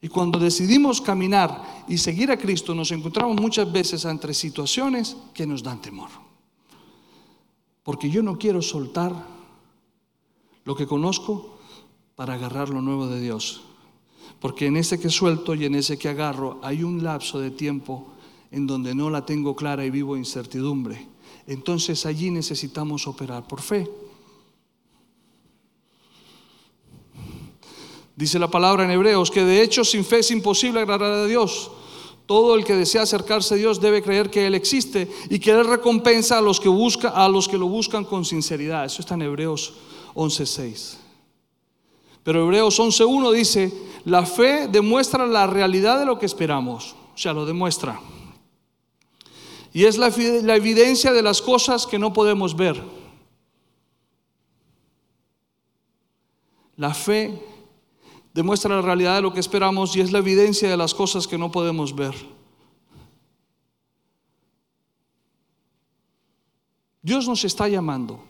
Y 0.00 0.08
cuando 0.08 0.38
decidimos 0.38 1.02
caminar 1.02 1.84
y 1.86 1.98
seguir 1.98 2.30
a 2.30 2.38
Cristo, 2.38 2.74
nos 2.74 2.90
encontramos 2.90 3.38
muchas 3.38 3.70
veces 3.70 4.06
entre 4.06 4.32
situaciones 4.32 5.14
que 5.34 5.46
nos 5.46 5.62
dan 5.62 5.82
temor. 5.82 6.08
Porque 7.82 8.08
yo 8.08 8.22
no 8.22 8.38
quiero 8.38 8.62
soltar 8.62 9.12
lo 10.64 10.74
que 10.74 10.86
conozco 10.86 11.58
para 12.16 12.32
agarrar 12.32 12.70
lo 12.70 12.80
nuevo 12.80 13.08
de 13.08 13.20
Dios. 13.20 13.60
Porque 14.40 14.66
en 14.66 14.76
ese 14.76 14.98
que 14.98 15.10
suelto 15.10 15.54
y 15.54 15.66
en 15.66 15.74
ese 15.74 15.98
que 15.98 16.08
agarro 16.08 16.58
hay 16.62 16.82
un 16.82 17.04
lapso 17.04 17.38
de 17.38 17.50
tiempo 17.50 18.08
en 18.50 18.66
donde 18.66 18.94
no 18.94 19.10
la 19.10 19.24
tengo 19.24 19.54
clara 19.54 19.84
y 19.84 19.90
vivo 19.90 20.16
incertidumbre. 20.16 21.06
Entonces 21.46 22.06
allí 22.06 22.30
necesitamos 22.30 23.06
operar 23.06 23.46
por 23.46 23.60
fe. 23.60 23.88
Dice 28.16 28.38
la 28.38 28.48
palabra 28.48 28.84
en 28.84 28.90
Hebreos 28.90 29.30
que 29.30 29.44
de 29.44 29.62
hecho 29.62 29.84
sin 29.84 30.04
fe 30.04 30.18
es 30.18 30.30
imposible 30.30 30.80
agradar 30.80 31.12
a 31.12 31.26
Dios. 31.26 31.70
Todo 32.26 32.54
el 32.54 32.64
que 32.64 32.76
desea 32.76 33.02
acercarse 33.02 33.54
a 33.54 33.56
Dios 33.56 33.80
debe 33.80 34.02
creer 34.02 34.30
que 34.30 34.46
Él 34.46 34.54
existe 34.54 35.10
y 35.28 35.38
que 35.38 35.50
Él 35.50 35.66
recompensa 35.66 36.38
a 36.38 36.42
los 36.42 36.60
que, 36.60 36.68
busca, 36.68 37.08
a 37.08 37.28
los 37.28 37.48
que 37.48 37.58
lo 37.58 37.66
buscan 37.66 38.04
con 38.04 38.24
sinceridad. 38.24 38.84
Eso 38.84 39.02
está 39.02 39.14
en 39.14 39.22
Hebreos 39.22 39.74
11.6. 40.14 41.09
Pero 42.22 42.42
Hebreos 42.42 42.78
11.1 42.78 43.32
dice, 43.32 43.72
la 44.04 44.24
fe 44.26 44.68
demuestra 44.68 45.26
la 45.26 45.46
realidad 45.46 45.98
de 45.98 46.06
lo 46.06 46.18
que 46.18 46.26
esperamos, 46.26 46.94
o 47.14 47.18
sea, 47.18 47.32
lo 47.32 47.46
demuestra. 47.46 48.00
Y 49.72 49.84
es 49.84 49.98
la, 49.98 50.12
la 50.42 50.56
evidencia 50.56 51.12
de 51.12 51.22
las 51.22 51.40
cosas 51.40 51.86
que 51.86 51.98
no 51.98 52.12
podemos 52.12 52.56
ver. 52.56 52.82
La 56.76 56.94
fe 56.94 57.38
demuestra 58.34 58.76
la 58.76 58.82
realidad 58.82 59.16
de 59.16 59.22
lo 59.22 59.32
que 59.32 59.40
esperamos 59.40 59.94
y 59.96 60.00
es 60.00 60.12
la 60.12 60.18
evidencia 60.18 60.68
de 60.68 60.76
las 60.76 60.94
cosas 60.94 61.26
que 61.26 61.38
no 61.38 61.50
podemos 61.50 61.94
ver. 61.94 62.14
Dios 67.02 67.26
nos 67.26 67.44
está 67.44 67.68
llamando 67.68 68.29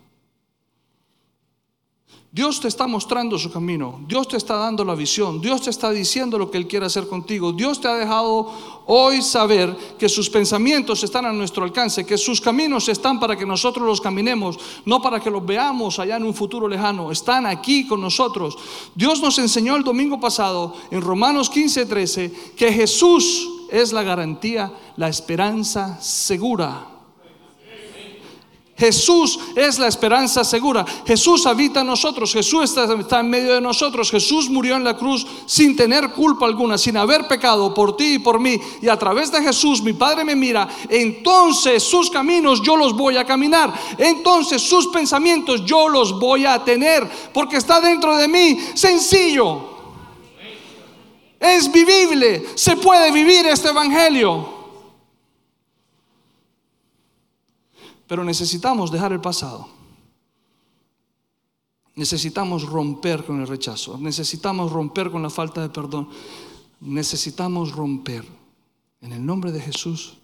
Dios 2.33 2.61
te 2.61 2.69
está 2.69 2.87
mostrando 2.87 3.37
su 3.37 3.51
camino, 3.51 4.05
Dios 4.07 4.29
te 4.29 4.37
está 4.37 4.55
dando 4.55 4.85
la 4.85 4.95
visión, 4.95 5.41
Dios 5.41 5.63
te 5.63 5.71
está 5.71 5.91
diciendo 5.91 6.39
lo 6.39 6.49
que 6.49 6.59
Él 6.59 6.69
quiere 6.69 6.87
hacer 6.87 7.09
contigo, 7.09 7.53
Dios 7.53 7.81
te 7.81 7.89
ha 7.89 7.97
dejado 7.97 8.53
hoy 8.87 9.21
saber 9.21 9.77
que 9.99 10.09
sus 10.09 10.31
pensamientos 10.31 11.03
están 11.03 11.27
a 11.27 11.33
nuestro 11.33 11.65
alcance, 11.65 12.07
que 12.07 12.17
sus 12.17 12.41
caminos 12.41 12.89
están 12.89 13.19
para 13.19 13.35
que 13.35 13.45
nosotros 13.45 13.85
los 13.85 14.01
caminemos, 14.01 14.61
no 14.85 15.03
para 15.03 15.19
que 15.19 15.29
los 15.29 15.45
veamos 15.45 15.99
allá 15.99 16.19
en 16.19 16.23
un 16.23 16.33
futuro 16.33 16.69
lejano, 16.69 17.11
están 17.11 17.47
aquí 17.47 17.89
con 17.89 18.01
nosotros. 18.01 18.57
Dios 18.95 19.21
nos 19.21 19.37
enseñó 19.39 19.75
el 19.75 19.83
domingo 19.83 20.21
pasado 20.21 20.77
en 20.93 21.01
Romanos 21.01 21.51
15, 21.51 21.87
13 21.87 22.53
que 22.57 22.73
Jesús 22.73 23.49
es 23.73 23.93
la 23.93 24.05
garantía, 24.05 24.73
la 24.97 25.09
esperanza 25.09 26.01
segura 26.01 26.90
Jesús 28.81 29.39
es 29.55 29.79
la 29.79 29.89
esperanza 29.89 30.43
segura. 30.43 30.87
Jesús 31.07 31.45
habita 31.45 31.83
en 31.83 31.87
nosotros. 31.87 32.33
Jesús 32.33 32.65
está, 32.65 33.21
en 33.21 33.29
medio 33.29 33.53
de 33.53 33.61
nosotros. 33.61 34.11
Jesús 34.11 34.49
murió 34.49 34.75
en 34.77 34.85
la 34.85 34.97
cruz 34.97 35.27
sin 35.45 35.77
tener 35.77 36.13
culpa 36.13 36.47
alguna, 36.47 36.79
sin 36.79 36.97
haber 36.97 37.29
pecado 37.29 37.75
por 37.75 37.95
ti 37.95 38.15
y 38.15 38.19
por 38.19 38.41
mí. 38.41 38.59
Y 38.81 38.89
a 38.89 38.99
través 38.99 39.31
de 39.31 39.43
Jesús 39.43 39.83
mi 39.83 39.93
Padre 39.93 40.25
me 40.25 40.35
mira. 40.35 40.67
Entonces 40.89 41.83
sus 41.83 42.09
caminos 42.09 42.63
yo 42.63 42.75
los 42.75 42.97
voy 42.97 43.19
a 43.19 43.27
caminar. 43.27 43.71
Entonces 43.99 44.63
sus 44.63 44.87
pensamientos 44.87 45.63
yo 45.67 45.87
los 45.87 46.19
voy 46.19 46.47
a 46.47 46.65
tener. 46.65 47.07
Porque 47.35 47.59
está 47.59 47.83
dentro 47.83 48.17
de 48.17 48.29
mí. 48.29 48.59
Sencillo. 48.73 49.61
Es 51.39 51.71
vivible. 51.71 52.47
Se 52.55 52.77
puede 52.77 53.13
vivir 53.13 53.45
este 53.45 53.69
evangelio. 53.69 54.60
Pero 58.11 58.25
necesitamos 58.25 58.91
dejar 58.91 59.13
el 59.13 59.21
pasado. 59.21 59.69
Necesitamos 61.95 62.65
romper 62.65 63.25
con 63.25 63.41
el 63.41 63.47
rechazo, 63.47 63.99
necesitamos 63.99 64.73
romper 64.73 65.13
con 65.13 65.23
la 65.23 65.31
falta 65.31 65.61
de 65.61 65.69
perdón, 65.69 66.09
necesitamos 66.81 67.71
romper 67.71 68.25
en 69.01 69.13
el 69.13 69.25
nombre 69.25 69.53
de 69.53 69.61
Jesús 69.61 70.15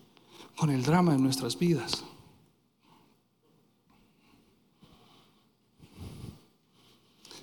con 0.57 0.71
el 0.71 0.83
drama 0.83 1.13
de 1.13 1.19
nuestras 1.19 1.57
vidas. 1.57 2.03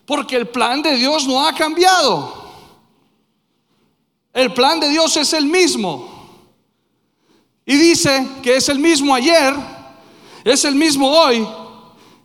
Porque 0.05 0.35
el 0.35 0.49
plan 0.49 0.81
de 0.81 0.97
Dios 0.97 1.25
no 1.25 1.47
ha 1.47 1.55
cambiado. 1.55 2.51
El 4.33 4.53
plan 4.53 4.81
de 4.81 4.89
Dios 4.89 5.15
es 5.15 5.31
el 5.31 5.45
mismo. 5.45 6.27
Y 7.65 7.77
dice 7.77 8.27
que 8.43 8.57
es 8.57 8.67
el 8.67 8.79
mismo 8.79 9.15
ayer, 9.15 9.72
es 10.43 10.65
el 10.65 10.75
mismo 10.75 11.09
hoy 11.09 11.47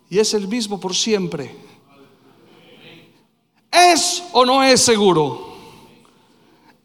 y 0.09 0.19
es 0.19 0.33
el 0.33 0.47
mismo 0.47 0.79
por 0.79 0.95
siempre. 0.95 1.55
¿Es 3.71 4.23
o 4.33 4.45
no 4.45 4.63
es 4.63 4.81
seguro? 4.81 5.53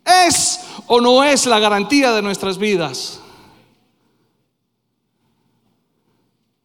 ¿Es 0.05 0.61
o 0.87 1.01
no 1.01 1.25
es 1.25 1.47
la 1.47 1.59
garantía 1.59 2.12
de 2.12 2.23
nuestras 2.23 2.59
vidas? 2.59 3.20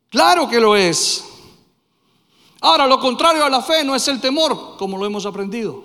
Claro 0.10 0.49
que 0.49 0.60
lo 0.60 0.75
es. 0.75 1.23
Ahora, 2.62 2.88
lo 2.88 2.99
contrario 2.99 3.45
a 3.45 3.49
la 3.49 3.62
fe 3.62 3.84
no 3.84 3.95
es 3.95 4.08
el 4.08 4.19
temor, 4.19 4.75
como 4.77 4.97
lo 4.97 5.05
hemos 5.05 5.25
aprendido. 5.25 5.84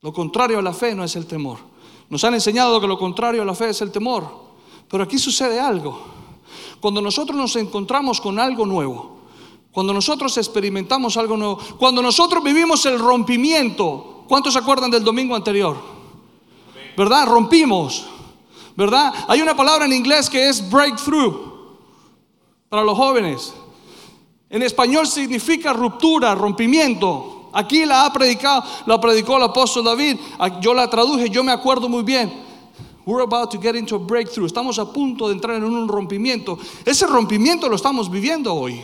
Lo 0.00 0.12
contrario 0.12 0.58
a 0.58 0.62
la 0.62 0.72
fe 0.72 0.94
no 0.94 1.04
es 1.04 1.14
el 1.14 1.26
temor. 1.26 1.58
Nos 2.08 2.24
han 2.24 2.34
enseñado 2.34 2.80
que 2.80 2.88
lo 2.88 2.98
contrario 2.98 3.42
a 3.42 3.44
la 3.44 3.54
fe 3.54 3.68
es 3.68 3.80
el 3.80 3.92
temor. 3.92 4.28
Pero 4.88 5.04
aquí 5.04 5.18
sucede 5.18 5.60
algo. 5.60 6.21
Cuando 6.82 7.00
nosotros 7.00 7.38
nos 7.38 7.54
encontramos 7.54 8.20
con 8.20 8.40
algo 8.40 8.66
nuevo, 8.66 9.20
cuando 9.70 9.94
nosotros 9.94 10.36
experimentamos 10.36 11.16
algo 11.16 11.36
nuevo, 11.36 11.56
cuando 11.78 12.02
nosotros 12.02 12.42
vivimos 12.42 12.84
el 12.86 12.98
rompimiento, 12.98 14.24
¿cuántos 14.26 14.54
se 14.54 14.58
acuerdan 14.58 14.90
del 14.90 15.04
domingo 15.04 15.36
anterior? 15.36 15.76
¿Verdad? 16.96 17.26
Rompimos. 17.26 18.06
¿Verdad? 18.74 19.14
Hay 19.28 19.40
una 19.40 19.56
palabra 19.56 19.84
en 19.84 19.92
inglés 19.92 20.28
que 20.28 20.48
es 20.48 20.68
breakthrough 20.68 21.52
para 22.68 22.82
los 22.82 22.98
jóvenes. 22.98 23.54
En 24.50 24.64
español 24.64 25.06
significa 25.06 25.72
ruptura, 25.72 26.34
rompimiento. 26.34 27.48
Aquí 27.52 27.86
la 27.86 28.06
ha 28.06 28.12
predicado, 28.12 28.64
la 28.86 29.00
predicó 29.00 29.36
el 29.36 29.44
apóstol 29.44 29.84
David. 29.84 30.16
Yo 30.60 30.74
la 30.74 30.90
traduje, 30.90 31.30
yo 31.30 31.44
me 31.44 31.52
acuerdo 31.52 31.88
muy 31.88 32.02
bien. 32.02 32.51
We're 33.04 33.22
about 33.22 33.50
to 33.52 33.58
get 33.58 33.74
into 33.74 33.96
a 33.96 33.98
breakthrough. 33.98 34.46
Estamos 34.46 34.78
a 34.78 34.92
punto 34.92 35.28
de 35.28 35.34
entrar 35.34 35.56
en 35.56 35.64
un 35.64 35.88
rompimiento. 35.88 36.58
Ese 36.84 37.06
rompimiento 37.06 37.68
lo 37.68 37.76
estamos 37.76 38.10
viviendo 38.10 38.54
hoy. 38.54 38.80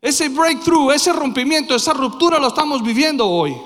Ese 0.00 0.28
breakthrough, 0.28 0.90
ese 0.90 1.12
rompimiento, 1.12 1.74
esa 1.74 1.92
ruptura 1.92 2.38
lo 2.38 2.48
estamos 2.48 2.82
viviendo 2.82 3.28
hoy. 3.28 3.56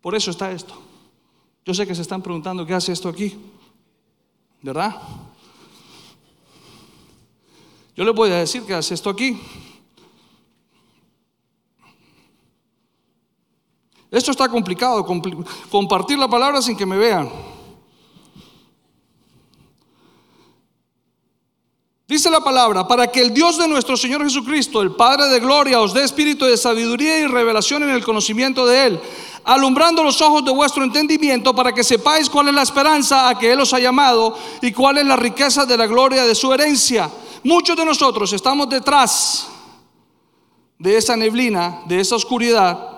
Por 0.00 0.14
eso 0.14 0.30
está 0.30 0.50
esto. 0.50 0.74
Yo 1.64 1.72
sé 1.74 1.86
que 1.86 1.94
se 1.94 2.02
están 2.02 2.22
preguntando 2.22 2.66
qué 2.66 2.74
hace 2.74 2.92
esto 2.92 3.08
aquí. 3.08 3.38
¿Verdad? 4.62 5.00
Yo 7.94 8.04
les 8.04 8.14
voy 8.14 8.30
a 8.30 8.36
decir 8.36 8.62
que 8.62 8.74
hace 8.74 8.94
esto 8.94 9.10
aquí. 9.10 9.40
Esto 14.12 14.30
está 14.30 14.48
complicado, 14.48 15.04
compartir 15.68 16.16
la 16.18 16.28
palabra 16.28 16.62
sin 16.62 16.76
que 16.76 16.86
me 16.86 16.96
vean. 16.96 17.28
Dice 22.06 22.30
la 22.30 22.44
palabra, 22.44 22.86
para 22.86 23.06
que 23.06 23.20
el 23.20 23.34
Dios 23.34 23.58
de 23.58 23.66
nuestro 23.66 23.96
Señor 23.96 24.22
Jesucristo, 24.22 24.82
el 24.82 24.92
Padre 24.92 25.28
de 25.28 25.40
Gloria, 25.40 25.80
os 25.80 25.94
dé 25.94 26.04
espíritu 26.04 26.44
de 26.44 26.56
sabiduría 26.56 27.18
y 27.20 27.26
revelación 27.26 27.82
en 27.82 27.90
el 27.90 28.04
conocimiento 28.04 28.66
de 28.66 28.86
Él, 28.86 29.00
alumbrando 29.44 30.04
los 30.04 30.20
ojos 30.20 30.44
de 30.44 30.52
vuestro 30.52 30.84
entendimiento 30.84 31.54
para 31.54 31.72
que 31.72 31.82
sepáis 31.82 32.28
cuál 32.28 32.48
es 32.48 32.54
la 32.54 32.62
esperanza 32.62 33.28
a 33.28 33.38
que 33.38 33.50
Él 33.50 33.60
os 33.60 33.72
ha 33.72 33.80
llamado 33.80 34.36
y 34.60 34.72
cuál 34.72 34.98
es 34.98 35.06
la 35.06 35.16
riqueza 35.16 35.64
de 35.64 35.76
la 35.76 35.86
gloria 35.86 36.24
de 36.24 36.34
su 36.34 36.52
herencia 36.52 37.10
Muchos 37.44 37.76
de 37.76 37.84
nosotros 37.84 38.32
estamos 38.32 38.68
detrás 38.68 39.48
de 40.78 40.96
esa 40.96 41.16
neblina, 41.16 41.82
de 41.86 41.98
esa 41.98 42.14
oscuridad, 42.14 42.91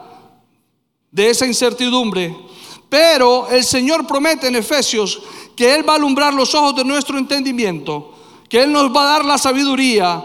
de 1.14 1.30
esa 1.30 1.46
incertidumbre, 1.46 2.36
pero 2.88 3.46
el 3.48 3.62
Señor 3.62 4.04
promete 4.04 4.48
en 4.48 4.56
Efesios 4.56 5.22
que 5.54 5.72
Él 5.72 5.88
va 5.88 5.92
a 5.92 5.96
alumbrar 5.96 6.34
los 6.34 6.52
ojos 6.56 6.74
de 6.74 6.84
nuestro 6.84 7.16
entendimiento, 7.16 8.12
que 8.48 8.64
Él 8.64 8.72
nos 8.72 8.94
va 8.94 9.02
a 9.02 9.12
dar 9.12 9.24
la 9.24 9.38
sabiduría 9.38 10.24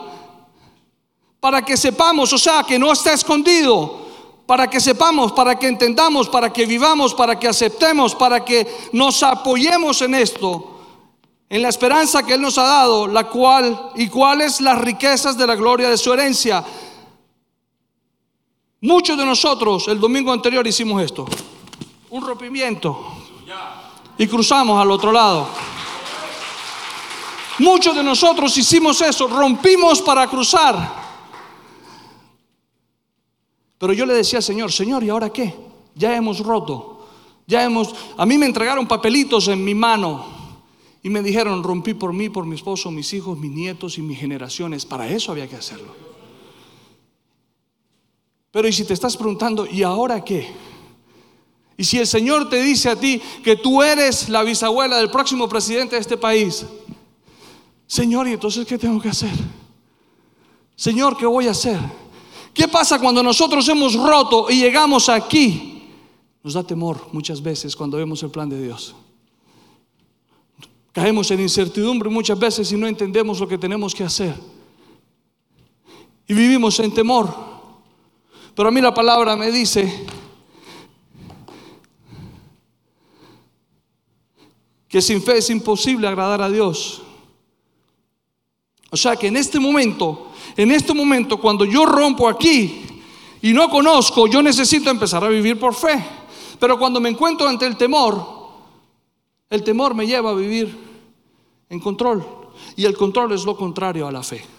para 1.39 1.61
que 1.61 1.77
sepamos, 1.77 2.33
o 2.33 2.39
sea, 2.39 2.63
que 2.63 2.79
no 2.79 2.91
está 2.91 3.13
escondido, 3.13 3.99
para 4.47 4.67
que 4.67 4.79
sepamos, 4.79 5.31
para 5.31 5.59
que 5.59 5.67
entendamos, 5.67 6.27
para 6.27 6.51
que 6.51 6.65
vivamos, 6.65 7.13
para 7.13 7.37
que 7.37 7.47
aceptemos, 7.47 8.15
para 8.15 8.43
que 8.43 8.67
nos 8.91 9.21
apoyemos 9.21 10.01
en 10.01 10.15
esto 10.15 10.75
en 11.51 11.61
la 11.61 11.69
esperanza 11.69 12.23
que 12.23 12.33
Él 12.33 12.41
nos 12.41 12.57
ha 12.57 12.63
dado, 12.63 13.07
la 13.07 13.25
cual 13.25 13.91
y 13.95 14.07
cuáles 14.07 14.59
las 14.59 14.79
riquezas 14.79 15.37
de 15.37 15.45
la 15.45 15.55
gloria 15.55 15.89
de 15.89 15.97
su 15.97 16.11
herencia. 16.11 16.63
Muchos 18.81 19.17
de 19.17 19.25
nosotros 19.25 19.87
el 19.89 19.99
domingo 19.99 20.31
anterior 20.31 20.65
hicimos 20.65 21.01
esto, 21.03 21.25
un 22.09 22.25
rompimiento, 22.25 22.97
y 24.17 24.27
cruzamos 24.27 24.81
al 24.81 24.89
otro 24.91 25.11
lado. 25.11 25.47
Muchos 27.59 27.93
de 27.93 28.03
nosotros 28.03 28.57
hicimos 28.57 29.01
eso, 29.01 29.27
rompimos 29.27 30.01
para 30.01 30.27
cruzar. 30.27 30.97
Pero 33.77 33.93
yo 33.93 34.05
le 34.05 34.13
decía, 34.13 34.41
Señor, 34.41 34.71
Señor, 34.71 35.03
¿y 35.03 35.09
ahora 35.09 35.29
qué? 35.29 35.53
Ya 35.95 36.15
hemos 36.15 36.39
roto. 36.39 37.07
Ya 37.47 37.63
hemos, 37.63 37.93
a 38.17 38.25
mí 38.25 38.37
me 38.37 38.45
entregaron 38.45 38.87
papelitos 38.87 39.47
en 39.47 39.63
mi 39.63 39.73
mano 39.73 40.25
y 41.01 41.09
me 41.09 41.21
dijeron, 41.21 41.63
rompí 41.63 41.93
por 41.93 42.13
mí, 42.13 42.29
por 42.29 42.45
mi 42.45 42.55
esposo, 42.55 42.91
mis 42.91 43.11
hijos, 43.13 43.37
mis 43.37 43.51
nietos 43.51 43.97
y 43.97 44.01
mis 44.01 44.19
generaciones. 44.19 44.85
Para 44.85 45.07
eso 45.09 45.31
había 45.31 45.47
que 45.47 45.55
hacerlo. 45.55 46.08
Pero 48.51 48.67
y 48.67 48.73
si 48.73 48.83
te 48.83 48.93
estás 48.93 49.15
preguntando, 49.15 49.67
¿y 49.67 49.83
ahora 49.83 50.23
qué? 50.23 50.47
Y 51.77 51.83
si 51.83 51.97
el 51.97 52.07
Señor 52.07 52.49
te 52.49 52.61
dice 52.61 52.89
a 52.89 52.95
ti 52.95 53.21
que 53.43 53.55
tú 53.55 53.81
eres 53.81 54.27
la 54.27 54.43
bisabuela 54.43 54.97
del 54.97 55.09
próximo 55.09 55.47
presidente 55.47 55.95
de 55.95 56.01
este 56.01 56.17
país, 56.17 56.65
Señor, 57.87 58.27
¿y 58.27 58.33
entonces 58.33 58.67
qué 58.67 58.77
tengo 58.77 58.99
que 59.01 59.09
hacer? 59.09 59.31
Señor, 60.75 61.15
¿qué 61.17 61.25
voy 61.25 61.47
a 61.47 61.51
hacer? 61.51 61.79
¿Qué 62.53 62.67
pasa 62.67 62.99
cuando 62.99 63.23
nosotros 63.23 63.67
hemos 63.69 63.93
roto 63.93 64.49
y 64.49 64.59
llegamos 64.59 65.09
aquí? 65.09 65.83
Nos 66.43 66.53
da 66.53 66.63
temor 66.63 67.07
muchas 67.11 67.41
veces 67.41 67.75
cuando 67.75 67.97
vemos 67.97 68.21
el 68.23 68.29
plan 68.29 68.49
de 68.49 68.61
Dios. 68.61 68.95
Caemos 70.91 71.31
en 71.31 71.39
incertidumbre 71.39 72.09
muchas 72.09 72.37
veces 72.37 72.71
y 72.71 72.77
no 72.77 72.87
entendemos 72.87 73.39
lo 73.39 73.47
que 73.47 73.57
tenemos 73.57 73.95
que 73.95 74.03
hacer. 74.03 74.35
Y 76.27 76.33
vivimos 76.33 76.79
en 76.79 76.93
temor. 76.93 77.48
Pero 78.59 78.67
a 78.67 78.71
mí 78.73 78.81
la 78.81 78.93
palabra 78.93 79.37
me 79.37 79.53
dice 79.53 80.05
que 84.89 85.01
sin 85.01 85.21
fe 85.21 85.37
es 85.37 85.49
imposible 85.49 86.05
agradar 86.09 86.41
a 86.41 86.49
Dios. 86.49 87.01
O 88.91 88.97
sea 88.97 89.15
que 89.15 89.27
en 89.27 89.37
este 89.37 89.61
momento, 89.61 90.33
en 90.57 90.71
este 90.71 90.93
momento, 90.93 91.39
cuando 91.39 91.63
yo 91.63 91.85
rompo 91.85 92.27
aquí 92.27 92.83
y 93.41 93.53
no 93.53 93.69
conozco, 93.69 94.27
yo 94.27 94.41
necesito 94.41 94.89
empezar 94.89 95.23
a 95.23 95.29
vivir 95.29 95.57
por 95.57 95.73
fe. 95.73 96.05
Pero 96.59 96.77
cuando 96.77 96.99
me 96.99 97.07
encuentro 97.07 97.47
ante 97.47 97.65
el 97.65 97.77
temor, 97.77 98.49
el 99.49 99.63
temor 99.63 99.95
me 99.95 100.05
lleva 100.05 100.31
a 100.31 100.35
vivir 100.35 100.77
en 101.69 101.79
control. 101.79 102.27
Y 102.75 102.83
el 102.83 102.97
control 102.97 103.31
es 103.31 103.45
lo 103.45 103.55
contrario 103.55 104.05
a 104.05 104.11
la 104.11 104.21
fe. 104.21 104.58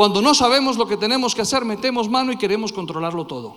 Cuando 0.00 0.22
no 0.22 0.32
sabemos 0.32 0.78
lo 0.78 0.88
que 0.88 0.96
tenemos 0.96 1.34
que 1.34 1.42
hacer, 1.42 1.62
metemos 1.62 2.08
mano 2.08 2.32
y 2.32 2.38
queremos 2.38 2.72
controlarlo 2.72 3.26
todo. 3.26 3.56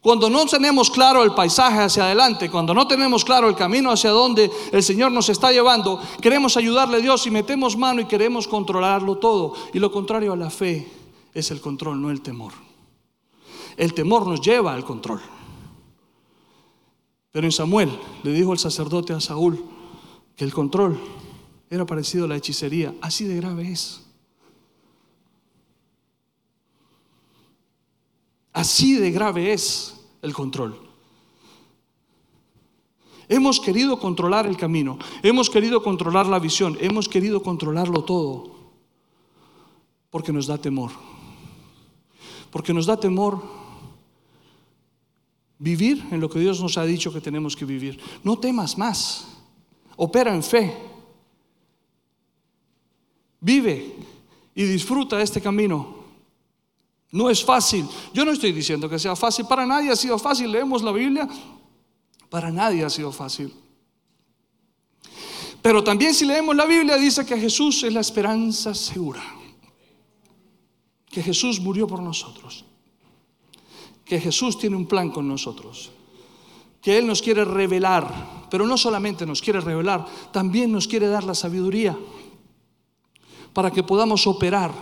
Cuando 0.00 0.30
no 0.30 0.46
tenemos 0.46 0.92
claro 0.92 1.24
el 1.24 1.34
paisaje 1.34 1.80
hacia 1.80 2.04
adelante, 2.04 2.48
cuando 2.48 2.72
no 2.72 2.86
tenemos 2.86 3.24
claro 3.24 3.48
el 3.48 3.56
camino 3.56 3.90
hacia 3.90 4.10
donde 4.10 4.48
el 4.70 4.82
Señor 4.84 5.10
nos 5.10 5.28
está 5.28 5.50
llevando, 5.50 6.00
queremos 6.20 6.56
ayudarle 6.56 6.98
a 6.98 7.00
Dios 7.00 7.26
y 7.26 7.32
metemos 7.32 7.76
mano 7.76 8.00
y 8.00 8.04
queremos 8.04 8.46
controlarlo 8.46 9.18
todo. 9.18 9.54
Y 9.74 9.80
lo 9.80 9.90
contrario 9.90 10.34
a 10.34 10.36
la 10.36 10.50
fe 10.50 10.88
es 11.34 11.50
el 11.50 11.60
control, 11.60 12.00
no 12.00 12.12
el 12.12 12.20
temor. 12.20 12.52
El 13.76 13.92
temor 13.92 14.24
nos 14.28 14.40
lleva 14.40 14.72
al 14.72 14.84
control. 14.84 15.20
Pero 17.32 17.44
en 17.44 17.52
Samuel 17.52 17.90
le 18.22 18.32
dijo 18.32 18.52
el 18.52 18.60
sacerdote 18.60 19.14
a 19.14 19.20
Saúl 19.20 19.64
que 20.36 20.44
el 20.44 20.54
control 20.54 20.96
era 21.68 21.84
parecido 21.86 22.26
a 22.26 22.28
la 22.28 22.36
hechicería. 22.36 22.94
Así 23.00 23.24
de 23.24 23.34
grave 23.34 23.72
es. 23.72 24.06
Así 28.52 28.94
de 28.94 29.10
grave 29.10 29.52
es 29.52 29.94
el 30.22 30.32
control. 30.32 30.90
Hemos 33.28 33.60
querido 33.60 34.00
controlar 34.00 34.46
el 34.46 34.56
camino, 34.56 34.98
hemos 35.22 35.48
querido 35.48 35.84
controlar 35.84 36.26
la 36.26 36.40
visión, 36.40 36.76
hemos 36.80 37.08
querido 37.08 37.42
controlarlo 37.42 38.02
todo. 38.02 38.50
Porque 40.10 40.32
nos 40.32 40.48
da 40.48 40.58
temor. 40.58 40.90
Porque 42.50 42.74
nos 42.74 42.86
da 42.86 42.98
temor 42.98 43.40
vivir 45.60 46.04
en 46.10 46.20
lo 46.20 46.28
que 46.28 46.40
Dios 46.40 46.60
nos 46.60 46.76
ha 46.76 46.84
dicho 46.84 47.12
que 47.12 47.20
tenemos 47.20 47.54
que 47.54 47.64
vivir. 47.64 48.00
No 48.24 48.36
temas 48.36 48.76
más. 48.76 49.28
Opera 49.96 50.34
en 50.34 50.42
fe. 50.42 50.74
Vive 53.40 53.94
y 54.56 54.64
disfruta 54.64 55.22
este 55.22 55.40
camino. 55.40 55.99
No 57.12 57.28
es 57.28 57.44
fácil. 57.44 57.86
Yo 58.12 58.24
no 58.24 58.32
estoy 58.32 58.52
diciendo 58.52 58.88
que 58.88 58.98
sea 58.98 59.16
fácil. 59.16 59.46
Para 59.46 59.66
nadie 59.66 59.90
ha 59.90 59.96
sido 59.96 60.18
fácil. 60.18 60.50
Leemos 60.50 60.82
la 60.82 60.92
Biblia. 60.92 61.28
Para 62.28 62.50
nadie 62.50 62.84
ha 62.84 62.90
sido 62.90 63.10
fácil. 63.10 63.52
Pero 65.60 65.84
también 65.84 66.14
si 66.14 66.24
leemos 66.24 66.56
la 66.56 66.64
Biblia 66.64 66.96
dice 66.96 67.26
que 67.26 67.38
Jesús 67.38 67.82
es 67.82 67.92
la 67.92 68.00
esperanza 68.00 68.74
segura. 68.74 69.22
Que 71.10 71.22
Jesús 71.22 71.60
murió 71.60 71.86
por 71.86 72.00
nosotros. 72.00 72.64
Que 74.04 74.20
Jesús 74.20 74.58
tiene 74.58 74.76
un 74.76 74.86
plan 74.86 75.10
con 75.10 75.26
nosotros. 75.26 75.90
Que 76.80 76.96
Él 76.96 77.06
nos 77.06 77.20
quiere 77.20 77.44
revelar. 77.44 78.46
Pero 78.50 78.66
no 78.66 78.76
solamente 78.76 79.26
nos 79.26 79.42
quiere 79.42 79.60
revelar, 79.60 80.06
también 80.32 80.72
nos 80.72 80.88
quiere 80.88 81.06
dar 81.06 81.22
la 81.22 81.34
sabiduría 81.34 81.96
para 83.52 83.70
que 83.70 83.82
podamos 83.82 84.26
operar, 84.26 84.72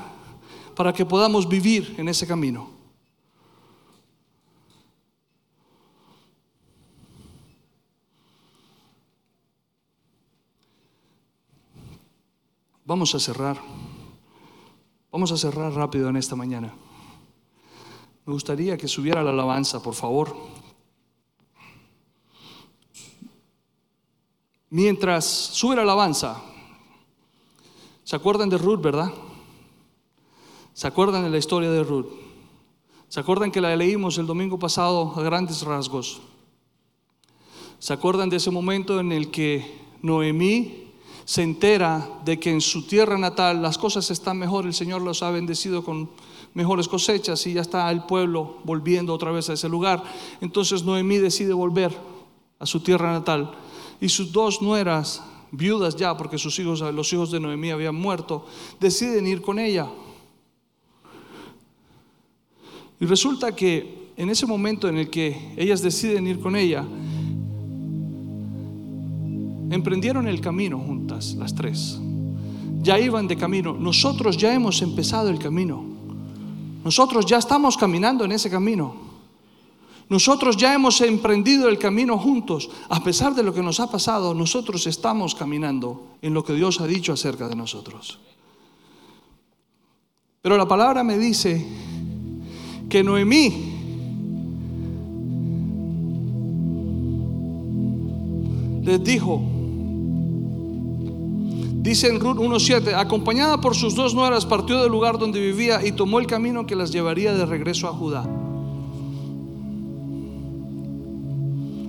para 0.78 0.92
que 0.92 1.04
podamos 1.04 1.48
vivir 1.48 1.96
en 1.98 2.08
ese 2.08 2.24
camino. 2.24 2.70
Vamos 12.84 13.12
a 13.12 13.18
cerrar. 13.18 13.58
Vamos 15.10 15.32
a 15.32 15.36
cerrar 15.36 15.72
rápido 15.72 16.08
en 16.10 16.16
esta 16.16 16.36
mañana. 16.36 16.72
Me 18.24 18.32
gustaría 18.32 18.76
que 18.76 18.86
subiera 18.86 19.24
la 19.24 19.30
alabanza, 19.30 19.82
por 19.82 19.94
favor. 19.94 20.32
Mientras 24.70 25.24
sube 25.24 25.74
la 25.74 25.82
alabanza, 25.82 26.40
¿se 28.04 28.14
acuerdan 28.14 28.48
de 28.48 28.58
Ruth, 28.58 28.80
verdad? 28.80 29.12
¿Se 30.78 30.86
acuerdan 30.86 31.24
de 31.24 31.30
la 31.30 31.38
historia 31.38 31.72
de 31.72 31.82
Ruth? 31.82 32.06
¿Se 33.08 33.18
acuerdan 33.18 33.50
que 33.50 33.60
la 33.60 33.74
leímos 33.74 34.16
el 34.16 34.28
domingo 34.28 34.60
pasado 34.60 35.12
a 35.16 35.22
grandes 35.22 35.62
rasgos? 35.62 36.20
¿Se 37.80 37.92
acuerdan 37.92 38.30
de 38.30 38.36
ese 38.36 38.52
momento 38.52 39.00
en 39.00 39.10
el 39.10 39.32
que 39.32 39.76
Noemí 40.02 40.92
se 41.24 41.42
entera 41.42 42.08
de 42.24 42.38
que 42.38 42.52
en 42.52 42.60
su 42.60 42.86
tierra 42.86 43.18
natal 43.18 43.60
las 43.60 43.76
cosas 43.76 44.08
están 44.12 44.38
mejor, 44.38 44.66
el 44.66 44.72
Señor 44.72 45.02
los 45.02 45.24
ha 45.24 45.32
bendecido 45.32 45.82
con 45.82 46.10
mejores 46.54 46.86
cosechas 46.86 47.44
y 47.48 47.54
ya 47.54 47.62
está 47.62 47.90
el 47.90 48.04
pueblo 48.04 48.58
volviendo 48.62 49.12
otra 49.12 49.32
vez 49.32 49.50
a 49.50 49.54
ese 49.54 49.68
lugar. 49.68 50.04
Entonces 50.40 50.84
Noemí 50.84 51.16
decide 51.16 51.54
volver 51.54 51.90
a 52.60 52.66
su 52.66 52.78
tierra 52.78 53.10
natal 53.10 53.50
y 54.00 54.10
sus 54.10 54.30
dos 54.30 54.62
nueras, 54.62 55.24
viudas 55.50 55.96
ya, 55.96 56.16
porque 56.16 56.38
sus 56.38 56.56
hijos, 56.60 56.82
los 56.82 57.12
hijos 57.12 57.32
de 57.32 57.40
Noemí 57.40 57.72
habían 57.72 57.96
muerto, 57.96 58.46
deciden 58.78 59.26
ir 59.26 59.42
con 59.42 59.58
ella. 59.58 59.88
Y 63.00 63.06
resulta 63.06 63.54
que 63.54 64.12
en 64.16 64.30
ese 64.30 64.46
momento 64.46 64.88
en 64.88 64.98
el 64.98 65.10
que 65.10 65.54
ellas 65.56 65.80
deciden 65.80 66.26
ir 66.26 66.40
con 66.40 66.56
ella, 66.56 66.84
emprendieron 69.70 70.26
el 70.26 70.40
camino 70.40 70.78
juntas, 70.78 71.34
las 71.34 71.54
tres. 71.54 72.00
Ya 72.82 72.98
iban 72.98 73.28
de 73.28 73.36
camino. 73.36 73.74
Nosotros 73.74 74.36
ya 74.36 74.52
hemos 74.52 74.82
empezado 74.82 75.28
el 75.28 75.38
camino. 75.38 75.84
Nosotros 76.84 77.26
ya 77.26 77.38
estamos 77.38 77.76
caminando 77.76 78.24
en 78.24 78.32
ese 78.32 78.50
camino. 78.50 79.08
Nosotros 80.08 80.56
ya 80.56 80.74
hemos 80.74 81.00
emprendido 81.00 81.68
el 81.68 81.78
camino 81.78 82.18
juntos. 82.18 82.70
A 82.88 83.02
pesar 83.04 83.34
de 83.34 83.42
lo 83.42 83.52
que 83.52 83.62
nos 83.62 83.78
ha 83.78 83.90
pasado, 83.90 84.34
nosotros 84.34 84.86
estamos 84.86 85.34
caminando 85.34 86.16
en 86.22 86.32
lo 86.32 86.42
que 86.42 86.54
Dios 86.54 86.80
ha 86.80 86.86
dicho 86.86 87.12
acerca 87.12 87.48
de 87.48 87.56
nosotros. 87.56 88.18
Pero 90.40 90.56
la 90.56 90.66
palabra 90.66 91.04
me 91.04 91.18
dice 91.18 91.66
que 92.88 93.04
Noemí 93.04 93.74
les 98.84 99.04
dijo, 99.04 99.42
Dice 101.88 102.08
en 102.08 102.20
Ruth 102.20 102.36
1.7, 102.36 102.92
acompañada 102.94 103.62
por 103.62 103.74
sus 103.74 103.94
dos 103.94 104.14
nueras, 104.14 104.44
partió 104.44 104.82
del 104.82 104.90
lugar 104.90 105.16
donde 105.16 105.40
vivía 105.40 105.82
y 105.82 105.92
tomó 105.92 106.18
el 106.18 106.26
camino 106.26 106.66
que 106.66 106.76
las 106.76 106.92
llevaría 106.92 107.32
de 107.32 107.46
regreso 107.46 107.88
a 107.88 107.92
Judá. 107.92 108.28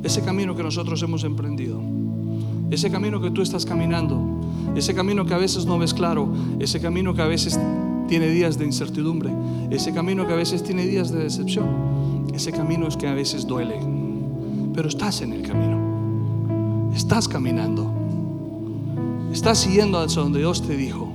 Ese 0.02 0.22
camino 0.22 0.56
que 0.56 0.64
nosotros 0.64 1.04
hemos 1.04 1.26
emprendido, 1.26 1.82
ese 2.72 2.90
camino 2.90 3.20
que 3.20 3.30
tú 3.32 3.42
estás 3.42 3.66
caminando, 3.66 4.22
ese 4.74 4.96
camino 4.96 5.26
que 5.26 5.34
a 5.34 5.38
veces 5.38 5.66
no 5.66 5.78
ves 5.78 5.94
claro, 5.94 6.30
ese 6.60 6.80
camino 6.80 7.14
que 7.14 7.22
a 7.22 7.28
veces 7.28 7.60
tiene 8.10 8.28
días 8.28 8.58
de 8.58 8.66
incertidumbre, 8.66 9.32
ese 9.70 9.94
camino 9.94 10.26
que 10.26 10.34
a 10.34 10.36
veces 10.36 10.64
tiene 10.64 10.86
días 10.86 11.12
de 11.12 11.20
decepción, 11.24 12.26
ese 12.34 12.52
camino 12.52 12.88
es 12.88 12.98
que 12.98 13.08
a 13.08 13.14
veces 13.14 13.46
duele, 13.46 13.80
pero 14.74 14.90
estás 14.90 15.22
en 15.22 15.32
el 15.32 15.44
camino, 15.44 16.92
estás 16.94 17.28
caminando. 17.28 18.00
Estás 19.32 19.60
siguiendo 19.60 20.00
hacia 20.00 20.24
donde 20.24 20.40
Dios 20.40 20.66
te 20.66 20.76
dijo. 20.76 21.08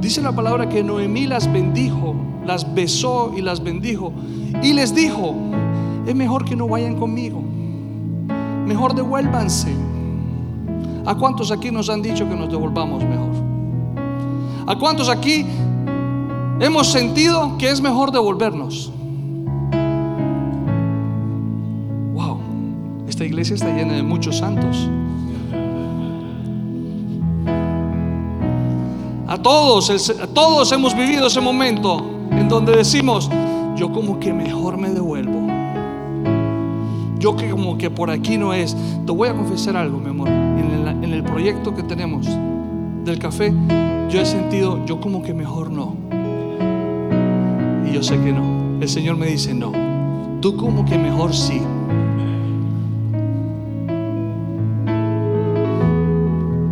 Dice 0.00 0.22
la 0.22 0.34
palabra 0.34 0.66
que 0.66 0.82
Noemí 0.82 1.26
las 1.26 1.52
bendijo, 1.52 2.14
las 2.46 2.74
besó 2.74 3.34
y 3.36 3.42
las 3.42 3.62
bendijo. 3.62 4.14
Y 4.62 4.72
les 4.72 4.94
dijo, 4.94 5.34
es 6.06 6.14
mejor 6.14 6.46
que 6.46 6.56
no 6.56 6.66
vayan 6.68 6.96
conmigo. 6.96 7.42
Mejor 8.66 8.94
devuélvanse. 8.94 9.89
¿A 11.06 11.14
cuántos 11.14 11.50
aquí 11.50 11.70
nos 11.70 11.88
han 11.88 12.02
dicho 12.02 12.28
que 12.28 12.36
nos 12.36 12.50
devolvamos 12.50 13.02
mejor? 13.04 13.30
¿A 14.66 14.76
cuántos 14.76 15.08
aquí 15.08 15.46
hemos 16.60 16.86
sentido 16.88 17.56
que 17.58 17.70
es 17.70 17.80
mejor 17.80 18.12
devolvernos? 18.12 18.92
Esta 23.20 23.26
iglesia 23.28 23.54
está 23.54 23.76
llena 23.76 23.92
de 23.92 24.02
muchos 24.02 24.38
santos. 24.38 24.88
A 29.28 29.36
todos, 29.42 29.90
a 30.08 30.26
todos 30.28 30.72
hemos 30.72 30.96
vivido 30.96 31.26
ese 31.26 31.42
momento 31.42 32.02
en 32.30 32.48
donde 32.48 32.74
decimos, 32.74 33.28
yo 33.76 33.92
como 33.92 34.18
que 34.18 34.32
mejor 34.32 34.78
me 34.78 34.88
devuelvo. 34.88 35.48
Yo 37.18 37.36
que 37.36 37.50
como 37.50 37.76
que 37.76 37.90
por 37.90 38.10
aquí 38.10 38.38
no 38.38 38.54
es. 38.54 38.74
Te 39.04 39.12
voy 39.12 39.28
a 39.28 39.34
confesar 39.34 39.76
algo, 39.76 39.98
mi 39.98 40.08
amor. 40.08 40.39
El 41.20 41.26
proyecto 41.26 41.74
que 41.74 41.82
tenemos 41.82 42.26
del 43.04 43.18
café, 43.18 43.52
yo 44.08 44.22
he 44.22 44.24
sentido, 44.24 44.86
yo 44.86 45.02
como 45.02 45.22
que 45.22 45.34
mejor 45.34 45.70
no. 45.70 45.94
Y 47.86 47.92
yo 47.92 48.02
sé 48.02 48.18
que 48.20 48.32
no. 48.32 48.80
El 48.80 48.88
Señor 48.88 49.18
me 49.18 49.26
dice, 49.26 49.52
no. 49.52 49.70
Tú 50.40 50.56
como 50.56 50.86
que 50.86 50.96
mejor 50.96 51.34
sí. 51.34 51.60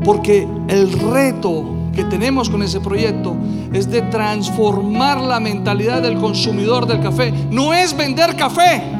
Porque 0.03 0.49
el 0.68 0.92
reto 0.92 1.64
que 1.92 2.05
tenemos 2.05 2.49
con 2.49 2.62
ese 2.62 2.80
proyecto 2.80 3.36
es 3.74 3.90
de 3.90 4.01
transformar 4.01 5.20
la 5.20 5.40
mentalidad 5.40 6.01
del 6.01 6.16
consumidor 6.16 6.86
del 6.86 7.03
café. 7.03 7.34
No 7.51 7.74
es 7.74 7.94
vender 7.94 8.34
café. 8.34 8.97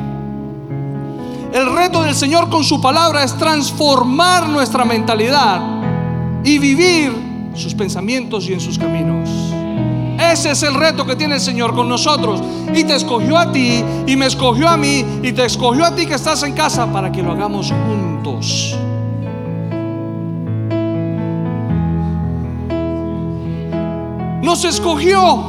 El 1.53 1.75
reto 1.75 2.03
del 2.03 2.15
Señor 2.15 2.49
con 2.49 2.65
su 2.65 2.81
palabra 2.81 3.25
es 3.25 3.37
transformar 3.37 4.49
nuestra 4.49 4.85
mentalidad 4.85 5.61
y 6.45 6.59
vivir 6.59 7.13
sus 7.55 7.75
pensamientos 7.75 8.49
y 8.49 8.53
en 8.53 8.61
sus 8.61 8.79
caminos. 8.79 9.29
Ese 10.33 10.51
es 10.51 10.63
el 10.63 10.75
reto 10.75 11.07
que 11.07 11.17
tiene 11.17 11.37
el 11.37 11.41
Señor 11.41 11.75
con 11.75 11.89
nosotros. 11.89 12.43
Y 12.75 12.85
te 12.85 12.95
escogió 12.95 13.39
a 13.39 13.51
ti, 13.51 13.83
y 14.07 14.17
me 14.17 14.27
escogió 14.27 14.69
a 14.69 14.77
mí, 14.77 15.05
y 15.23 15.33
te 15.33 15.45
escogió 15.45 15.85
a 15.85 15.95
ti 15.95 16.07
que 16.07 16.15
estás 16.15 16.43
en 16.43 16.53
casa 16.53 16.93
para 16.93 17.11
que 17.11 17.23
lo 17.23 17.33
hagamos 17.33 17.73
juntos. 17.73 18.79
nos 24.49 24.65
escogió. 24.65 25.43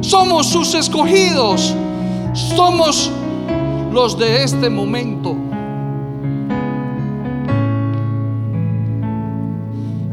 Somos 0.00 0.48
sus 0.48 0.74
escogidos. 0.74 1.72
Somos 2.32 3.12
los 3.96 4.18
de 4.18 4.44
este 4.44 4.68
momento. 4.68 5.34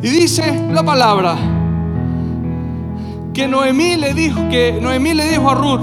Y 0.01 0.07
dice 0.07 0.69
la 0.71 0.83
palabra 0.83 1.35
que 3.33 3.45
Noemí 3.45 3.97
le 3.97 4.13
dijo 4.13 4.47
que 4.47 4.79
Noemí 4.81 5.13
le 5.13 5.27
dijo 5.27 5.49
a 5.49 5.55
Ruth, 5.55 5.81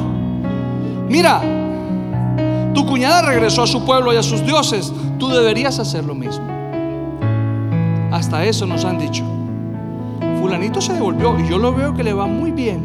mira, 1.10 1.42
tu 2.72 2.86
cuñada 2.86 3.20
regresó 3.20 3.64
a 3.64 3.66
su 3.66 3.84
pueblo 3.84 4.14
y 4.14 4.16
a 4.16 4.22
sus 4.22 4.46
dioses, 4.46 4.90
tú 5.18 5.28
deberías 5.28 5.78
hacer 5.78 6.02
lo 6.02 6.14
mismo. 6.14 6.46
Hasta 8.12 8.46
eso 8.46 8.66
nos 8.66 8.86
han 8.86 8.98
dicho. 8.98 9.24
fulanito 10.40 10.80
se 10.80 10.94
devolvió 10.94 11.38
y 11.38 11.46
yo 11.46 11.58
lo 11.58 11.74
veo 11.74 11.94
que 11.94 12.02
le 12.02 12.14
va 12.14 12.26
muy 12.26 12.50
bien. 12.50 12.80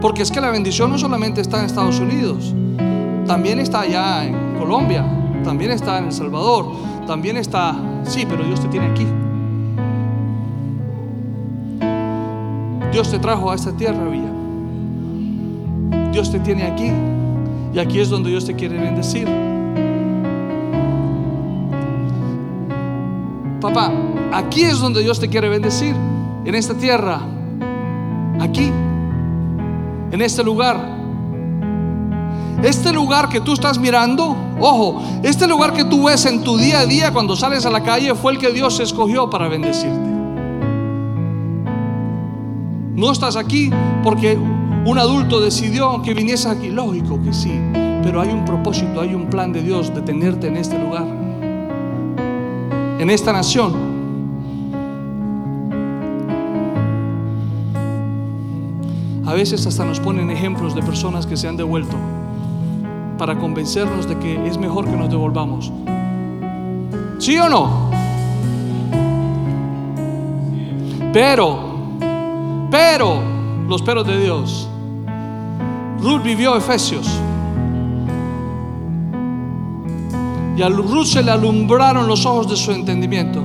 Porque 0.00 0.22
es 0.22 0.30
que 0.30 0.40
la 0.40 0.50
bendición 0.50 0.90
no 0.90 0.96
solamente 0.96 1.42
está 1.42 1.58
en 1.60 1.66
Estados 1.66 2.00
Unidos, 2.00 2.54
también 3.26 3.58
está 3.58 3.80
allá 3.80 4.24
en 4.24 4.58
Colombia, 4.58 5.04
también 5.44 5.70
está 5.70 5.98
en 5.98 6.06
El 6.06 6.12
Salvador, 6.12 6.66
también 7.06 7.36
está, 7.36 7.74
sí, 8.04 8.26
pero 8.28 8.44
Dios 8.44 8.60
te 8.60 8.68
tiene 8.68 8.86
aquí. 8.86 9.06
Dios 12.92 13.10
te 13.10 13.18
trajo 13.18 13.50
a 13.50 13.54
esta 13.54 13.72
tierra, 13.72 14.04
Villa. 14.04 14.30
Dios 16.12 16.30
te 16.30 16.38
tiene 16.40 16.64
aquí. 16.64 16.92
Y 17.72 17.78
aquí 17.78 18.00
es 18.00 18.10
donde 18.10 18.28
Dios 18.28 18.44
te 18.44 18.54
quiere 18.54 18.78
bendecir. 18.78 19.26
Papá, 23.62 23.90
aquí 24.32 24.64
es 24.64 24.78
donde 24.78 25.00
Dios 25.00 25.18
te 25.18 25.28
quiere 25.28 25.48
bendecir. 25.48 25.96
En 26.44 26.54
esta 26.54 26.74
tierra. 26.74 27.20
Aquí. 28.40 28.70
En 30.10 30.20
este 30.20 30.44
lugar. 30.44 30.91
Este 32.62 32.92
lugar 32.92 33.28
que 33.28 33.40
tú 33.40 33.54
estás 33.54 33.78
mirando, 33.78 34.36
ojo, 34.60 35.02
este 35.24 35.48
lugar 35.48 35.72
que 35.72 35.84
tú 35.84 36.04
ves 36.04 36.26
en 36.26 36.44
tu 36.44 36.56
día 36.56 36.80
a 36.80 36.86
día 36.86 37.12
cuando 37.12 37.34
sales 37.34 37.66
a 37.66 37.70
la 37.70 37.82
calle 37.82 38.14
fue 38.14 38.32
el 38.32 38.38
que 38.38 38.52
Dios 38.52 38.78
escogió 38.78 39.28
para 39.28 39.48
bendecirte. 39.48 40.10
No 42.94 43.10
estás 43.10 43.36
aquí 43.36 43.68
porque 44.04 44.38
un 44.84 44.98
adulto 44.98 45.40
decidió 45.40 46.02
que 46.02 46.14
viniese 46.14 46.48
aquí. 46.48 46.68
Lógico 46.68 47.20
que 47.20 47.32
sí, 47.32 47.52
pero 48.04 48.20
hay 48.20 48.28
un 48.28 48.44
propósito, 48.44 49.00
hay 49.00 49.12
un 49.12 49.26
plan 49.26 49.52
de 49.52 49.62
Dios 49.62 49.92
de 49.92 50.02
tenerte 50.02 50.46
en 50.46 50.56
este 50.56 50.78
lugar, 50.78 51.06
en 53.00 53.10
esta 53.10 53.32
nación. 53.32 53.90
A 59.26 59.34
veces 59.34 59.66
hasta 59.66 59.84
nos 59.84 59.98
ponen 59.98 60.30
ejemplos 60.30 60.74
de 60.76 60.82
personas 60.82 61.26
que 61.26 61.36
se 61.36 61.48
han 61.48 61.56
devuelto 61.56 61.96
para 63.22 63.38
convencernos 63.38 64.08
de 64.08 64.18
que 64.18 64.48
es 64.48 64.58
mejor 64.58 64.84
que 64.84 64.96
nos 64.96 65.08
devolvamos. 65.08 65.70
¿Sí 67.20 67.38
o 67.38 67.48
no? 67.48 67.88
Pero 71.12 71.70
pero, 72.68 73.20
los 73.68 73.80
peros 73.80 74.04
de 74.08 74.20
Dios. 74.20 74.68
Ruth 76.00 76.22
vivió 76.24 76.56
Efesios. 76.56 77.06
Y 80.56 80.62
a 80.62 80.68
Ruth 80.68 81.04
se 81.04 81.22
le 81.22 81.30
alumbraron 81.30 82.08
los 82.08 82.26
ojos 82.26 82.50
de 82.50 82.56
su 82.56 82.72
entendimiento. 82.72 83.40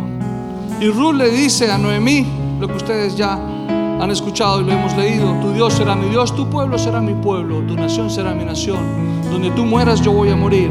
Y 0.82 0.88
Ruth 0.88 1.14
le 1.14 1.30
dice 1.30 1.70
a 1.70 1.78
Noemí 1.78 2.26
lo 2.60 2.68
que 2.68 2.78
ustedes 2.78 3.16
ya 3.16 3.34
han 3.34 4.10
escuchado 4.10 4.62
y 4.62 4.64
lo 4.64 4.72
hemos 4.72 4.98
leído. 4.98 5.40
Tu 5.40 5.52
Dios 5.52 5.74
será 5.74 5.96
mi 5.96 6.10
Dios, 6.10 6.36
tu 6.36 6.50
pueblo 6.50 6.80
será 6.80 7.00
mi 7.00 7.14
pueblo, 7.14 7.60
tu 7.68 7.76
nación 7.76 8.10
será 8.10 8.34
mi 8.34 8.44
nación. 8.44 9.17
Donde 9.32 9.52
tú 9.52 9.66
mueras 9.66 10.02
yo 10.02 10.12
voy 10.12 10.30
a 10.30 10.36
morir. 10.36 10.70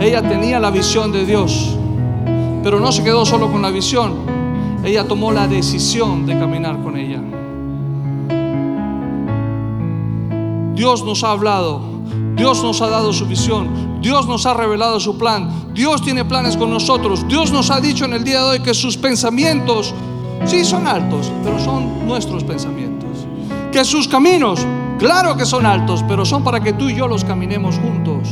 Ella 0.00 0.22
tenía 0.22 0.58
la 0.58 0.70
visión 0.70 1.12
de 1.12 1.26
Dios, 1.26 1.76
pero 2.62 2.80
no 2.80 2.90
se 2.90 3.04
quedó 3.04 3.26
solo 3.26 3.50
con 3.50 3.60
la 3.60 3.70
visión 3.70 4.40
ella 4.84 5.06
tomó 5.06 5.30
la 5.30 5.46
decisión 5.46 6.24
de 6.26 6.38
caminar 6.38 6.82
con 6.82 6.96
ella. 6.96 7.20
Dios 10.74 11.04
nos 11.04 11.22
ha 11.22 11.32
hablado, 11.32 11.82
Dios 12.34 12.62
nos 12.62 12.80
ha 12.80 12.88
dado 12.88 13.12
su 13.12 13.26
visión, 13.26 14.00
Dios 14.00 14.26
nos 14.26 14.46
ha 14.46 14.54
revelado 14.54 14.98
su 14.98 15.18
plan, 15.18 15.72
Dios 15.74 16.00
tiene 16.02 16.24
planes 16.24 16.56
con 16.56 16.70
nosotros, 16.70 17.28
Dios 17.28 17.52
nos 17.52 17.70
ha 17.70 17.80
dicho 17.80 18.06
en 18.06 18.14
el 18.14 18.24
día 18.24 18.40
de 18.40 18.48
hoy 18.48 18.60
que 18.60 18.72
sus 18.72 18.96
pensamientos 18.96 19.92
sí 20.46 20.64
son 20.64 20.86
altos, 20.86 21.30
pero 21.44 21.58
son 21.58 22.06
nuestros 22.06 22.42
pensamientos. 22.44 23.10
Que 23.70 23.84
sus 23.84 24.08
caminos, 24.08 24.60
claro 25.00 25.36
que 25.36 25.44
son 25.44 25.66
altos, 25.66 26.04
pero 26.06 26.24
son 26.24 26.44
para 26.44 26.60
que 26.60 26.74
tú 26.74 26.88
y 26.88 26.94
yo 26.94 27.08
los 27.08 27.24
caminemos 27.24 27.76
juntos. 27.78 28.28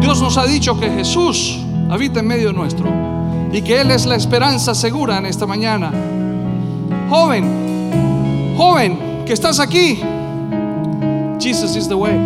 Dios 0.00 0.22
nos 0.22 0.38
ha 0.38 0.46
dicho 0.46 0.78
que 0.80 0.88
Jesús 0.88 1.60
habita 1.90 2.20
en 2.20 2.26
medio 2.26 2.52
nuestro 2.52 2.88
y 3.52 3.60
que 3.60 3.80
Él 3.80 3.90
es 3.90 4.06
la 4.06 4.16
esperanza 4.16 4.74
segura 4.74 5.18
en 5.18 5.26
esta 5.26 5.46
mañana. 5.46 5.92
Joven, 7.10 8.54
joven, 8.56 9.24
que 9.26 9.34
estás 9.34 9.60
aquí. 9.60 10.00
Jesus 11.38 11.76
is 11.76 11.88
the 11.88 11.96
way. 11.96 12.16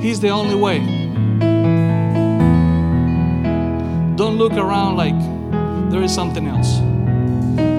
He's 0.00 0.20
the 0.20 0.30
only 0.30 0.54
way. 0.54 0.80
Don't 4.16 4.38
look 4.38 4.54
around 4.54 4.96
like 4.96 5.14
there 5.90 6.02
is 6.02 6.12
something 6.12 6.46
else. 6.46 6.80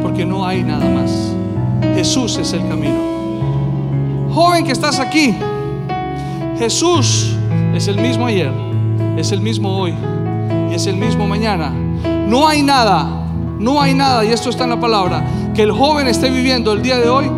Porque 0.02 0.26
no 0.26 0.46
hay 0.46 0.64
nada 0.64 0.86
más. 0.86 1.34
Jesús 1.96 2.38
es 2.38 2.54
el 2.54 2.68
camino. 2.68 3.07
Joven 4.38 4.64
que 4.64 4.72
estás 4.72 5.00
aquí. 5.00 5.36
Jesús 6.60 7.36
es 7.74 7.88
el 7.88 7.98
mismo 7.98 8.28
ayer, 8.28 8.52
es 9.18 9.32
el 9.32 9.42
mismo 9.42 9.76
hoy 9.76 9.96
y 10.70 10.76
es 10.76 10.86
el 10.86 10.98
mismo 10.98 11.26
mañana 11.26 11.74
no 12.28 12.46
hay 12.46 12.62
nada, 12.62 13.26
no 13.58 13.82
hay 13.82 13.94
nada, 13.94 14.26
y 14.26 14.34
esto 14.34 14.50
está 14.50 14.66
en 14.66 14.72
la 14.72 14.80
palabra, 14.80 15.26
que 15.56 15.64
el 15.64 15.72
joven 15.72 16.08
esté 16.08 16.30
viviendo 16.30 16.74
el 16.74 16.82
día 16.82 16.98
de 16.98 17.08
hoy 17.08 17.32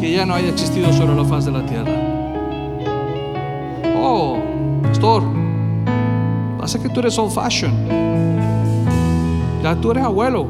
que 0.00 0.12
ya 0.12 0.26
no 0.26 0.34
haya 0.34 0.48
existido 0.48 0.92
sobre 0.92 1.14
la 1.14 1.24
faz 1.24 1.44
de 1.44 1.52
la 1.52 1.64
tierra. 1.64 1.92
Oh, 4.02 4.38
pastor, 4.82 5.22
pasa 6.58 6.82
que 6.82 6.88
tú 6.88 7.00
eres 7.00 7.16
old 7.18 7.32
fashion. 7.32 7.72
Ya 9.62 9.76
tú 9.76 9.92
eres 9.92 10.02
abuelo. 10.02 10.48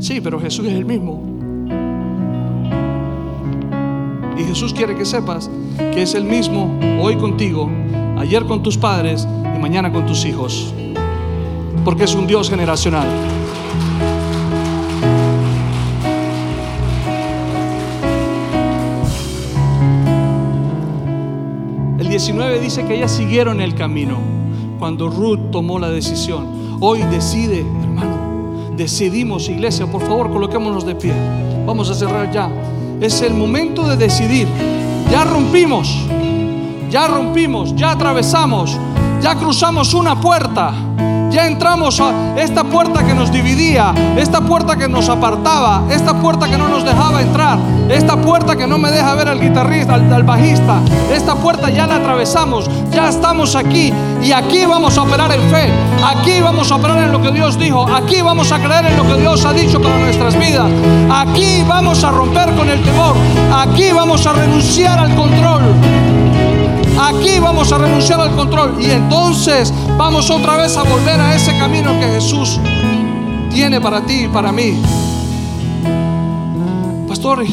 Sí, 0.00 0.20
pero 0.20 0.40
Jesús 0.40 0.66
es 0.66 0.74
el 0.74 0.86
mismo. 0.86 1.27
Jesús 4.48 4.72
quiere 4.72 4.96
que 4.96 5.04
sepas 5.04 5.50
que 5.76 6.02
es 6.02 6.14
el 6.14 6.24
mismo 6.24 6.80
hoy 7.00 7.16
contigo, 7.16 7.70
ayer 8.16 8.46
con 8.46 8.62
tus 8.62 8.78
padres 8.78 9.28
mañana 9.58 9.92
con 9.92 10.06
tus 10.06 10.24
hijos, 10.24 10.72
porque 11.84 12.04
es 12.04 12.14
un 12.14 12.26
Dios 12.26 12.48
generacional. 12.48 13.06
El 21.98 22.08
19 22.08 22.60
dice 22.60 22.86
que 22.86 22.96
ellas 22.96 23.10
siguieron 23.12 23.60
el 23.60 23.74
camino 23.74 24.16
cuando 24.78 25.10
Ruth 25.10 25.50
tomó 25.50 25.78
la 25.78 25.90
decisión. 25.90 26.78
Hoy 26.80 27.02
decide, 27.02 27.60
hermano, 27.82 28.70
decidimos, 28.76 29.50
iglesia, 29.50 29.86
por 29.86 30.00
favor, 30.00 30.30
coloquémonos 30.30 30.86
de 30.86 30.94
pie. 30.94 31.12
Vamos 31.66 31.90
a 31.90 31.94
cerrar 31.94 32.32
ya. 32.32 32.48
Es 33.00 33.22
el 33.22 33.32
momento 33.32 33.86
de 33.86 33.96
decidir. 33.96 34.48
Ya 35.10 35.24
rompimos, 35.24 35.88
ya 36.90 37.06
rompimos, 37.06 37.74
ya 37.76 37.92
atravesamos, 37.92 38.76
ya 39.22 39.36
cruzamos 39.36 39.94
una 39.94 40.20
puerta. 40.20 40.74
Ya 41.38 41.46
entramos 41.46 42.00
a 42.00 42.36
esta 42.36 42.64
puerta 42.64 43.06
que 43.06 43.14
nos 43.14 43.30
dividía, 43.30 43.94
esta 44.16 44.40
puerta 44.40 44.74
que 44.74 44.88
nos 44.88 45.08
apartaba, 45.08 45.84
esta 45.88 46.12
puerta 46.14 46.48
que 46.48 46.58
no 46.58 46.66
nos 46.66 46.84
dejaba 46.84 47.22
entrar, 47.22 47.56
esta 47.88 48.16
puerta 48.16 48.56
que 48.56 48.66
no 48.66 48.76
me 48.76 48.90
deja 48.90 49.14
ver 49.14 49.28
al 49.28 49.40
guitarrista, 49.40 49.94
al, 49.94 50.24
bajista. 50.24 50.80
Esta 51.14 51.36
puerta 51.36 51.70
ya 51.70 51.86
la 51.86 51.94
atravesamos, 51.94 52.68
ya 52.90 53.08
estamos 53.08 53.54
aquí 53.54 53.92
y 54.20 54.32
aquí 54.32 54.66
vamos 54.66 54.98
a 54.98 55.02
operar 55.02 55.30
en 55.30 55.48
fe, 55.48 55.70
aquí 56.04 56.40
vamos 56.40 56.72
a 56.72 56.74
operar 56.74 57.04
en 57.04 57.12
lo 57.12 57.22
que 57.22 57.30
Dios 57.30 57.56
dijo, 57.56 57.86
aquí 57.86 58.20
vamos 58.20 58.50
a 58.50 58.58
creer 58.58 58.86
en 58.86 58.96
lo 58.96 59.06
que 59.06 59.20
Dios 59.20 59.44
ha 59.44 59.52
dicho 59.52 59.80
para 59.80 59.96
nuestras 59.96 60.36
vidas, 60.36 60.68
aquí 61.08 61.62
vamos 61.68 62.02
a 62.02 62.10
romper 62.10 62.52
con 62.56 62.68
el 62.68 62.82
temor, 62.82 63.14
aquí 63.56 63.92
vamos 63.92 64.26
a 64.26 64.32
renunciar 64.32 64.98
al 64.98 65.14
control. 65.14 65.62
Aquí 67.00 67.38
vamos 67.38 67.72
a 67.72 67.78
renunciar 67.78 68.20
al 68.20 68.34
control 68.34 68.76
y 68.80 68.90
entonces 68.90 69.72
vamos 69.96 70.28
otra 70.30 70.56
vez 70.56 70.76
a 70.76 70.82
volver 70.82 71.20
a 71.20 71.36
ese 71.36 71.56
camino 71.56 71.92
que 72.00 72.06
Jesús 72.06 72.58
tiene 73.52 73.80
para 73.80 74.00
ti 74.00 74.24
y 74.24 74.28
para 74.28 74.50
mí. 74.50 74.74
Pastor, 77.06 77.44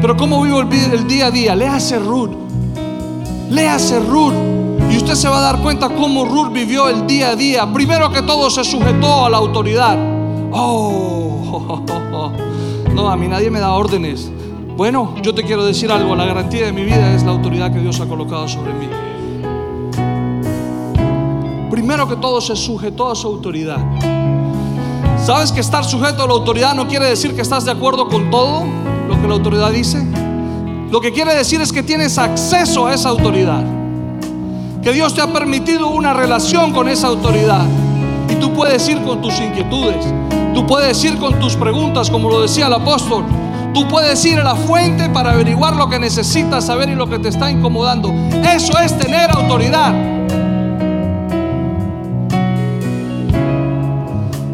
pero 0.00 0.16
¿cómo 0.16 0.40
vivo 0.42 0.60
el 0.60 1.06
día 1.08 1.26
a 1.26 1.30
día? 1.32 1.56
Léase 1.56 1.98
Ruth. 1.98 2.30
Léase 3.50 3.98
Ruth. 3.98 4.34
Y 4.90 4.96
usted 4.98 5.14
se 5.14 5.28
va 5.28 5.38
a 5.38 5.40
dar 5.40 5.62
cuenta 5.62 5.88
cómo 5.88 6.24
Ruth 6.24 6.52
vivió 6.52 6.88
el 6.88 7.06
día 7.08 7.30
a 7.30 7.36
día. 7.36 7.72
Primero 7.72 8.10
que 8.12 8.22
todo 8.22 8.50
se 8.50 8.62
sujetó 8.62 9.26
a 9.26 9.30
la 9.30 9.38
autoridad. 9.38 9.98
Oh, 10.52 11.82
no, 12.94 13.10
a 13.10 13.16
mí 13.16 13.26
nadie 13.26 13.50
me 13.50 13.58
da 13.58 13.72
órdenes. 13.72 14.30
Bueno, 14.76 15.14
yo 15.22 15.34
te 15.34 15.42
quiero 15.42 15.64
decir 15.64 15.90
algo, 15.90 16.14
la 16.14 16.26
garantía 16.26 16.66
de 16.66 16.72
mi 16.72 16.84
vida 16.84 17.14
es 17.14 17.22
la 17.22 17.30
autoridad 17.30 17.72
que 17.72 17.78
Dios 17.78 17.98
ha 17.98 18.06
colocado 18.06 18.46
sobre 18.46 18.74
mí. 18.74 18.86
Primero 21.70 22.06
que 22.06 22.16
todo 22.16 22.42
se 22.42 22.54
sujetó 22.54 23.10
a 23.10 23.14
su 23.14 23.26
autoridad. 23.26 23.78
¿Sabes 25.24 25.50
que 25.50 25.60
estar 25.60 25.82
sujeto 25.82 26.24
a 26.24 26.26
la 26.26 26.34
autoridad 26.34 26.74
no 26.74 26.86
quiere 26.86 27.06
decir 27.06 27.34
que 27.34 27.40
estás 27.40 27.64
de 27.64 27.70
acuerdo 27.70 28.06
con 28.06 28.30
todo 28.30 28.64
lo 29.08 29.18
que 29.18 29.26
la 29.26 29.32
autoridad 29.32 29.70
dice? 29.70 30.06
Lo 30.90 31.00
que 31.00 31.10
quiere 31.10 31.34
decir 31.34 31.62
es 31.62 31.72
que 31.72 31.82
tienes 31.82 32.18
acceso 32.18 32.86
a 32.86 32.92
esa 32.92 33.08
autoridad. 33.08 33.64
que 34.82 34.92
Dios 34.92 35.14
te 35.14 35.22
ha 35.22 35.32
permitido 35.32 35.88
una 35.88 36.12
relación 36.12 36.72
con 36.72 36.88
esa 36.88 37.08
autoridad. 37.08 37.64
Y 38.28 38.34
tú 38.34 38.52
puedes 38.52 38.86
ir 38.88 39.02
con 39.02 39.22
tus 39.22 39.40
inquietudes, 39.40 40.06
tú 40.54 40.66
puedes 40.66 41.02
ir 41.02 41.16
con 41.16 41.40
tus 41.40 41.56
preguntas, 41.56 42.10
como 42.10 42.28
lo 42.28 42.42
decía 42.42 42.66
el 42.66 42.74
apóstol. 42.74 43.24
Tú 43.76 43.86
puedes 43.86 44.24
ir 44.24 44.38
a 44.38 44.42
la 44.42 44.56
fuente 44.56 45.10
para 45.10 45.32
averiguar 45.32 45.76
lo 45.76 45.86
que 45.90 45.98
necesitas 45.98 46.64
saber 46.64 46.88
y 46.88 46.94
lo 46.94 47.10
que 47.10 47.18
te 47.18 47.28
está 47.28 47.50
incomodando. 47.50 48.10
Eso 48.42 48.72
es 48.78 48.96
tener 48.96 49.30
autoridad. 49.30 49.92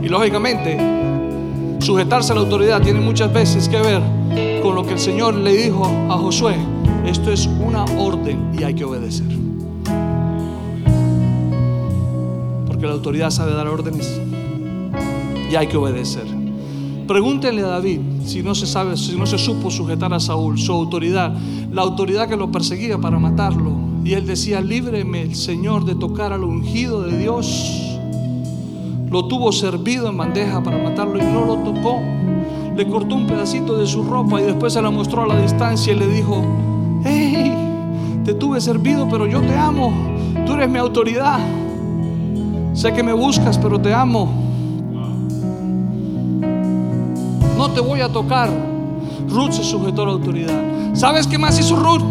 Y 0.02 0.08
lógicamente, 0.08 0.76
sujetarse 1.78 2.32
a 2.32 2.34
la 2.34 2.40
autoridad 2.40 2.82
tiene 2.82 2.98
muchas 2.98 3.32
veces 3.32 3.68
que 3.68 3.80
ver 3.80 4.02
con 4.60 4.74
lo 4.74 4.84
que 4.84 4.94
el 4.94 4.98
Señor 4.98 5.36
le 5.36 5.52
dijo 5.52 5.86
a 6.10 6.14
Josué. 6.18 6.56
Esto 7.06 7.30
es 7.30 7.46
una 7.46 7.84
orden 7.96 8.50
y 8.58 8.64
hay 8.64 8.74
que 8.74 8.84
obedecer. 8.84 9.28
Porque 12.66 12.86
la 12.86 12.94
autoridad 12.94 13.30
sabe 13.30 13.54
dar 13.54 13.68
órdenes 13.68 14.20
y 15.48 15.54
hay 15.54 15.68
que 15.68 15.76
obedecer. 15.76 16.41
Pregúntenle 17.06 17.62
a 17.62 17.66
David 17.66 18.00
si 18.24 18.42
no 18.42 18.54
se 18.54 18.66
sabe, 18.66 18.96
si 18.96 19.16
no 19.16 19.26
se 19.26 19.38
supo 19.38 19.70
sujetar 19.70 20.14
a 20.14 20.20
Saúl, 20.20 20.58
su 20.58 20.72
autoridad, 20.72 21.34
la 21.72 21.82
autoridad 21.82 22.28
que 22.28 22.36
lo 22.36 22.50
perseguía 22.50 22.98
para 22.98 23.18
matarlo. 23.18 23.72
Y 24.04 24.14
él 24.14 24.26
decía, 24.26 24.60
líbreme 24.60 25.22
el 25.22 25.34
Señor 25.34 25.84
de 25.84 25.94
tocar 25.94 26.32
al 26.32 26.44
ungido 26.44 27.02
de 27.02 27.18
Dios. 27.18 27.98
Lo 29.10 29.26
tuvo 29.26 29.52
servido 29.52 30.08
en 30.08 30.16
bandeja 30.16 30.62
para 30.62 30.78
matarlo 30.78 31.18
y 31.18 31.22
no 31.22 31.44
lo 31.44 31.56
tocó. 31.58 32.00
Le 32.76 32.88
cortó 32.88 33.14
un 33.14 33.26
pedacito 33.26 33.76
de 33.76 33.86
su 33.86 34.02
ropa 34.04 34.40
y 34.40 34.44
después 34.44 34.72
se 34.72 34.80
la 34.80 34.90
mostró 34.90 35.22
a 35.22 35.26
la 35.26 35.40
distancia 35.40 35.92
y 35.92 35.96
le 35.96 36.08
dijo, 36.08 36.42
hey, 37.04 37.52
te 38.24 38.34
tuve 38.34 38.60
servido, 38.60 39.08
pero 39.08 39.26
yo 39.26 39.40
te 39.42 39.56
amo. 39.56 39.92
Tú 40.46 40.54
eres 40.54 40.70
mi 40.70 40.78
autoridad. 40.78 41.38
Sé 42.72 42.92
que 42.92 43.02
me 43.02 43.12
buscas, 43.12 43.58
pero 43.58 43.80
te 43.80 43.92
amo. 43.92 44.41
No 47.62 47.70
te 47.70 47.80
voy 47.80 48.00
a 48.00 48.08
tocar. 48.08 48.50
Ruth 49.28 49.52
se 49.52 49.62
sujetó 49.62 50.02
a 50.02 50.06
la 50.06 50.12
autoridad. 50.12 50.60
¿Sabes 50.94 51.28
qué 51.28 51.38
más 51.38 51.56
hizo 51.60 51.76
Ruth? 51.76 52.02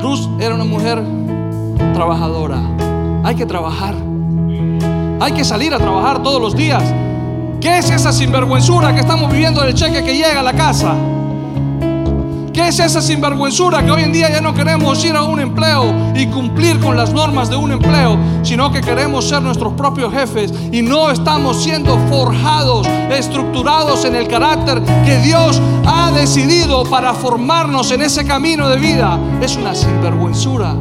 Ruth 0.00 0.40
era 0.40 0.54
una 0.54 0.62
mujer 0.62 1.02
trabajadora. 1.92 2.60
Hay 3.24 3.34
que 3.34 3.46
trabajar. 3.46 3.96
Hay 5.18 5.32
que 5.32 5.44
salir 5.44 5.74
a 5.74 5.78
trabajar 5.78 6.22
todos 6.22 6.40
los 6.40 6.54
días. 6.54 6.84
¿Qué 7.60 7.78
es 7.78 7.90
esa 7.90 8.12
sinvergüenzura 8.12 8.94
que 8.94 9.00
estamos 9.00 9.32
viviendo 9.32 9.60
del 9.60 9.74
cheque 9.74 10.04
que 10.04 10.14
llega 10.14 10.38
a 10.38 10.44
la 10.44 10.52
casa? 10.52 10.94
¿Qué 12.52 12.66
es 12.66 12.80
esa 12.80 13.00
sinvergüenzura 13.00 13.84
que 13.84 13.92
hoy 13.92 14.02
en 14.02 14.12
día 14.12 14.28
ya 14.28 14.40
no 14.40 14.52
queremos 14.52 15.04
ir 15.04 15.14
a 15.14 15.22
un 15.22 15.38
empleo 15.38 15.94
y 16.16 16.26
cumplir 16.26 16.80
con 16.80 16.96
las 16.96 17.12
normas 17.12 17.48
de 17.48 17.54
un 17.54 17.70
empleo, 17.70 18.18
sino 18.42 18.72
que 18.72 18.80
queremos 18.80 19.28
ser 19.28 19.40
nuestros 19.40 19.74
propios 19.74 20.12
jefes 20.12 20.52
y 20.72 20.82
no 20.82 21.10
estamos 21.10 21.62
siendo 21.62 21.96
forjados, 22.08 22.88
estructurados 23.10 24.04
en 24.04 24.16
el 24.16 24.26
carácter 24.26 24.82
que 25.04 25.18
Dios 25.18 25.62
ha 25.86 26.10
decidido 26.10 26.82
para 26.84 27.14
formarnos 27.14 27.92
en 27.92 28.02
ese 28.02 28.24
camino 28.24 28.68
de 28.68 28.78
vida? 28.78 29.16
Es 29.40 29.56
una 29.56 29.72
sinvergüenzura. 29.72 30.74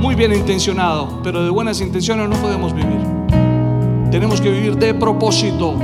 Muy 0.00 0.16
bien 0.16 0.32
intencionado, 0.32 1.20
pero 1.22 1.44
de 1.44 1.50
buenas 1.50 1.80
intenciones 1.80 2.28
no 2.28 2.34
podemos 2.36 2.74
vivir. 2.74 3.00
Tenemos 4.10 4.40
que 4.40 4.50
vivir 4.50 4.76
de 4.76 4.92
propósito. 4.92 5.76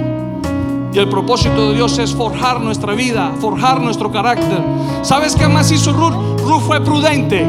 El 0.98 1.08
propósito 1.08 1.68
de 1.68 1.76
Dios 1.76 1.96
es 2.00 2.12
forjar 2.12 2.60
nuestra 2.60 2.92
vida, 2.92 3.32
forjar 3.40 3.80
nuestro 3.80 4.10
carácter. 4.10 4.60
¿Sabes 5.02 5.36
qué 5.36 5.46
más 5.46 5.70
hizo 5.70 5.92
Ruth? 5.92 6.40
Ruth 6.44 6.62
fue 6.62 6.80
prudente. 6.80 7.46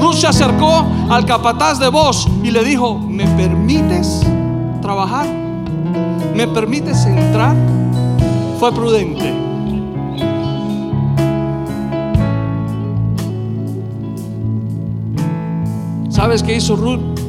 Ruth 0.00 0.14
se 0.14 0.26
acercó 0.26 0.86
al 1.10 1.26
capataz 1.26 1.78
de 1.78 1.90
voz 1.90 2.26
y 2.42 2.52
le 2.52 2.64
dijo, 2.64 2.98
¿me 2.98 3.26
permites 3.36 4.22
trabajar? 4.80 5.26
¿Me 6.34 6.48
permites 6.48 7.04
entrar? 7.04 7.54
Fue 8.58 8.72
prudente. 8.72 9.34
¿Sabes 16.08 16.42
qué 16.42 16.56
hizo 16.56 16.76
Ruth? 16.76 17.19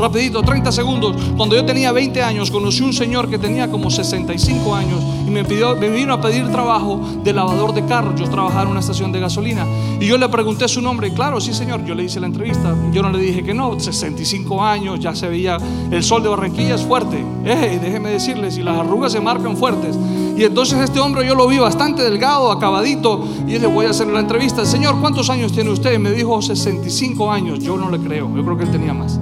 Rapidito, 0.00 0.42
30 0.42 0.72
segundos. 0.72 1.14
Cuando 1.36 1.54
yo 1.54 1.64
tenía 1.66 1.92
20 1.92 2.22
años, 2.22 2.50
conocí 2.50 2.82
un 2.82 2.94
señor 2.94 3.28
que 3.28 3.38
tenía 3.38 3.70
como 3.70 3.90
65 3.90 4.74
años 4.74 4.98
y 5.26 5.30
me, 5.30 5.44
pidió, 5.44 5.76
me 5.76 5.90
vino 5.90 6.14
a 6.14 6.20
pedir 6.22 6.50
trabajo 6.50 6.98
de 7.22 7.34
lavador 7.34 7.74
de 7.74 7.84
carros. 7.84 8.18
Yo 8.18 8.26
trabajaba 8.26 8.62
en 8.62 8.68
una 8.68 8.80
estación 8.80 9.12
de 9.12 9.20
gasolina. 9.20 9.66
Y 10.00 10.06
yo 10.06 10.16
le 10.16 10.26
pregunté 10.30 10.66
su 10.68 10.80
nombre. 10.80 11.08
Y 11.08 11.10
claro, 11.10 11.38
sí, 11.38 11.52
señor. 11.52 11.84
Yo 11.84 11.94
le 11.94 12.04
hice 12.04 12.18
la 12.18 12.28
entrevista. 12.28 12.74
Yo 12.92 13.02
no 13.02 13.10
le 13.10 13.18
dije 13.18 13.42
que 13.42 13.52
no. 13.52 13.78
65 13.78 14.64
años, 14.64 15.00
ya 15.00 15.14
se 15.14 15.28
veía. 15.28 15.58
El 15.90 16.02
sol 16.02 16.22
de 16.22 16.30
Barranquilla 16.30 16.76
es 16.76 16.82
fuerte. 16.82 17.22
Eh, 17.44 17.78
déjeme 17.82 18.08
decirle, 18.08 18.50
si 18.50 18.62
las 18.62 18.78
arrugas 18.78 19.12
se 19.12 19.20
marcan 19.20 19.54
fuertes. 19.54 19.98
Y 20.34 20.44
entonces 20.44 20.78
este 20.78 20.98
hombre 21.00 21.26
yo 21.26 21.34
lo 21.34 21.46
vi 21.46 21.58
bastante 21.58 22.02
delgado, 22.02 22.50
acabadito. 22.50 23.22
Y 23.46 23.58
le 23.58 23.66
voy 23.66 23.84
a 23.84 23.90
hacer 23.90 24.06
la 24.06 24.20
entrevista. 24.20 24.64
Señor, 24.64 24.98
¿cuántos 24.98 25.28
años 25.28 25.52
tiene 25.52 25.68
usted? 25.68 25.98
Me 25.98 26.12
dijo 26.12 26.40
65 26.40 27.30
años. 27.30 27.58
Yo 27.58 27.76
no 27.76 27.90
le 27.90 27.98
creo. 27.98 28.34
Yo 28.34 28.42
creo 28.42 28.56
que 28.56 28.64
él 28.64 28.70
tenía 28.70 28.94
más. 28.94 29.20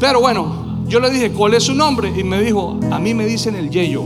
Pero 0.00 0.20
bueno, 0.20 0.84
yo 0.86 1.00
le 1.00 1.10
dije, 1.10 1.32
¿cuál 1.32 1.54
es 1.54 1.64
su 1.64 1.74
nombre? 1.74 2.12
Y 2.16 2.24
me 2.24 2.40
dijo, 2.42 2.78
a 2.90 2.98
mí 2.98 3.14
me 3.14 3.26
dicen 3.26 3.54
el 3.56 3.68
yeyo. 3.70 4.02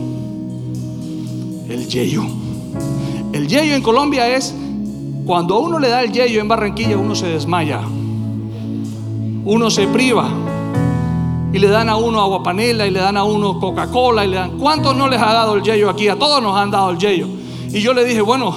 El 1.68 1.86
yeyo. 1.86 2.22
El 3.32 3.47
yeyo 3.47 3.74
en 3.74 3.82
Colombia 3.82 4.34
es 4.34 4.55
cuando 5.26 5.55
a 5.55 5.59
uno 5.61 5.78
le 5.78 5.88
da 5.88 6.03
el 6.03 6.12
yeyo 6.12 6.40
en 6.40 6.49
Barranquilla, 6.49 6.97
uno 6.97 7.14
se 7.14 7.26
desmaya. 7.26 7.80
Uno 9.45 9.70
se 9.70 9.86
priva. 9.86 10.28
Y 11.53 11.59
le 11.59 11.68
dan 11.68 11.88
a 11.88 11.97
uno 11.97 12.20
agua 12.20 12.43
panela 12.43 12.86
y 12.86 12.90
le 12.90 12.99
dan 12.99 13.16
a 13.16 13.24
uno 13.24 13.61
Coca-Cola 13.61 14.24
y 14.24 14.28
le 14.28 14.36
dan. 14.36 14.59
¿Cuántos 14.59 14.97
no 14.97 15.09
les 15.09 15.20
ha 15.20 15.32
dado 15.32 15.55
el 15.55 15.62
yeyo 15.62 15.90
aquí? 15.90 16.09
A 16.09 16.16
todos 16.16 16.43
nos 16.43 16.57
han 16.57 16.70
dado 16.70 16.90
el 16.90 16.99
yeyo. 16.99 17.28
Y 17.70 17.80
yo 17.80 17.93
le 17.93 18.05
dije, 18.05 18.22
bueno, 18.22 18.55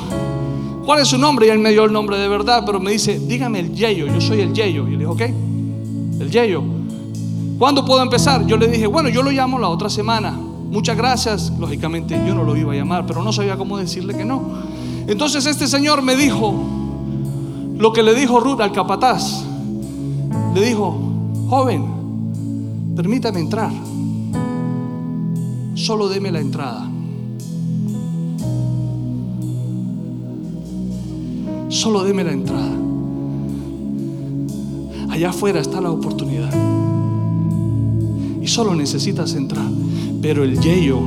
¿cuál 0.85 1.01
es 1.01 1.09
su 1.09 1.17
nombre? 1.17 1.47
Y 1.47 1.49
él 1.49 1.59
me 1.59 1.71
dio 1.71 1.83
el 1.83 1.93
nombre 1.93 2.17
de 2.17 2.27
verdad, 2.27 2.63
pero 2.65 2.79
me 2.79 2.91
dice, 2.91 3.19
dígame 3.19 3.59
el 3.59 3.73
yeyo, 3.73 4.07
yo 4.07 4.21
soy 4.21 4.41
el 4.41 4.53
yeyo. 4.53 4.87
Y 4.87 4.91
le 4.91 4.97
dije, 4.97 5.07
ok, 5.07 5.21
el 6.21 6.31
yeyo. 6.31 6.63
¿Cuándo 7.57 7.85
puedo 7.85 8.01
empezar? 8.01 8.45
Yo 8.45 8.57
le 8.57 8.67
dije, 8.67 8.85
bueno, 8.85 9.07
yo 9.09 9.23
lo 9.23 9.31
llamo 9.31 9.57
la 9.57 9.69
otra 9.69 9.89
semana. 9.89 10.31
Muchas 10.31 10.97
gracias. 10.97 11.53
Lógicamente 11.57 12.21
yo 12.27 12.35
no 12.35 12.43
lo 12.43 12.55
iba 12.57 12.73
a 12.73 12.75
llamar, 12.75 13.05
pero 13.05 13.23
no 13.23 13.31
sabía 13.31 13.55
cómo 13.55 13.77
decirle 13.77 14.13
que 14.15 14.25
no. 14.25 14.41
Entonces 15.07 15.45
este 15.45 15.67
señor 15.67 16.01
me 16.01 16.15
dijo 16.15 16.53
lo 17.77 17.93
que 17.93 18.03
le 18.03 18.13
dijo 18.13 18.39
Ruth 18.39 18.59
al 18.59 18.73
capataz. 18.73 19.45
Le 20.53 20.65
dijo, 20.65 20.97
joven, 21.49 22.93
permítame 22.95 23.39
entrar. 23.39 23.71
Solo 25.75 26.09
deme 26.09 26.31
la 26.31 26.39
entrada. 26.39 26.89
Solo 31.69 32.03
deme 32.03 32.23
la 32.23 32.31
entrada. 32.31 32.71
Allá 35.09 35.29
afuera 35.29 35.61
está 35.61 35.79
la 35.79 35.91
oportunidad 35.91 36.84
y 38.45 38.47
solo 38.47 38.75
necesitas 38.75 39.33
entrar. 39.33 39.65
Pero 40.21 40.43
el 40.43 40.59
Yeyo 40.59 40.99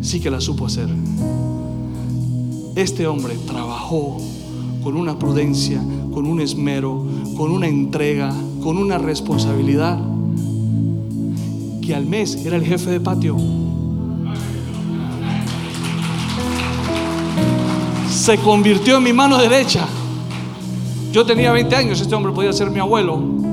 sí 0.00 0.20
que 0.20 0.30
la 0.30 0.40
supo 0.40 0.64
hacer. 0.64 0.88
Este 2.74 3.06
hombre 3.06 3.34
trabajó 3.46 4.16
con 4.82 4.96
una 4.96 5.18
prudencia, 5.18 5.82
con 6.14 6.24
un 6.24 6.40
esmero, 6.40 7.04
con 7.36 7.50
una 7.50 7.68
entrega, 7.68 8.32
con 8.62 8.78
una 8.78 8.96
responsabilidad, 8.96 10.00
que 11.82 11.94
al 11.94 12.06
mes 12.06 12.46
era 12.46 12.56
el 12.56 12.64
jefe 12.64 12.90
de 12.90 13.00
patio. 13.00 13.36
Se 18.10 18.38
convirtió 18.38 18.96
en 18.96 19.02
mi 19.02 19.12
mano 19.12 19.36
derecha. 19.36 19.86
Yo 21.12 21.26
tenía 21.26 21.52
20 21.52 21.76
años, 21.76 22.00
este 22.00 22.14
hombre 22.14 22.32
podía 22.32 22.54
ser 22.54 22.70
mi 22.70 22.80
abuelo 22.80 23.45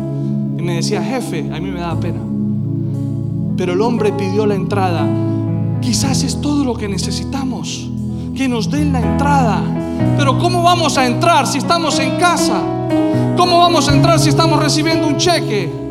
me 0.63 0.75
decía, 0.75 1.03
jefe, 1.03 1.49
a 1.53 1.59
mí 1.59 1.69
me 1.69 1.79
da 1.79 1.99
pena. 1.99 2.21
Pero 3.57 3.73
el 3.73 3.81
hombre 3.81 4.11
pidió 4.13 4.45
la 4.45 4.55
entrada. 4.55 5.05
Quizás 5.81 6.23
es 6.23 6.39
todo 6.41 6.63
lo 6.63 6.75
que 6.75 6.87
necesitamos, 6.87 7.89
que 8.35 8.47
nos 8.47 8.71
den 8.71 8.93
la 8.93 9.01
entrada. 9.01 9.61
Pero 10.17 10.39
¿cómo 10.39 10.63
vamos 10.63 10.97
a 10.97 11.05
entrar 11.05 11.45
si 11.45 11.57
estamos 11.57 11.99
en 11.99 12.17
casa? 12.17 12.61
¿Cómo 13.37 13.59
vamos 13.59 13.89
a 13.89 13.93
entrar 13.93 14.19
si 14.19 14.29
estamos 14.29 14.59
recibiendo 14.59 15.07
un 15.07 15.17
cheque? 15.17 15.82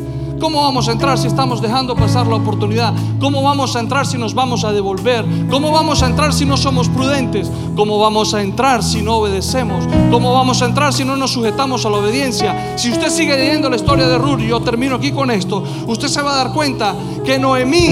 ¿Cómo 0.43 0.61
vamos 0.61 0.89
a 0.89 0.93
entrar 0.93 1.17
si 1.19 1.29
estamos 1.29 1.63
dejando 1.63 1.95
pasar 1.95 2.27
la 2.27 2.35
oportunidad? 2.35 2.93
¿Cómo 3.21 3.45
vamos 3.45 3.77
a 3.77 3.79
entrar 3.79 4.05
si 4.05 4.19
nos 4.19 4.35
vamos 4.35 4.65
a 4.65 4.73
devolver? 4.73 5.25
¿Cómo 5.49 5.71
vamos 5.71 6.03
a 6.03 6.07
entrar 6.07 6.33
si 6.33 6.45
no 6.45 6.57
somos 6.57 6.89
prudentes? 6.89 7.49
¿Cómo 7.77 8.01
vamos 8.01 8.35
a 8.35 8.43
entrar 8.43 8.83
si 8.83 9.03
no 9.03 9.19
obedecemos? 9.19 9.85
¿Cómo 10.11 10.33
vamos 10.35 10.61
a 10.61 10.65
entrar 10.65 10.93
si 10.93 11.05
no 11.05 11.15
nos 11.15 11.31
sujetamos 11.31 11.87
a 11.87 11.91
la 11.91 11.99
obediencia? 11.99 12.75
Si 12.77 12.91
usted 12.91 13.09
sigue 13.11 13.37
leyendo 13.37 13.71
la 13.71 13.77
historia 13.77 14.09
de 14.09 14.19
Ruth, 14.19 14.41
y 14.41 14.49
yo 14.49 14.59
termino 14.59 14.97
aquí 14.97 15.13
con 15.13 15.31
esto, 15.31 15.63
usted 15.87 16.09
se 16.09 16.21
va 16.21 16.33
a 16.33 16.37
dar 16.39 16.53
cuenta 16.53 16.93
que 17.25 17.39
Noemí 17.39 17.91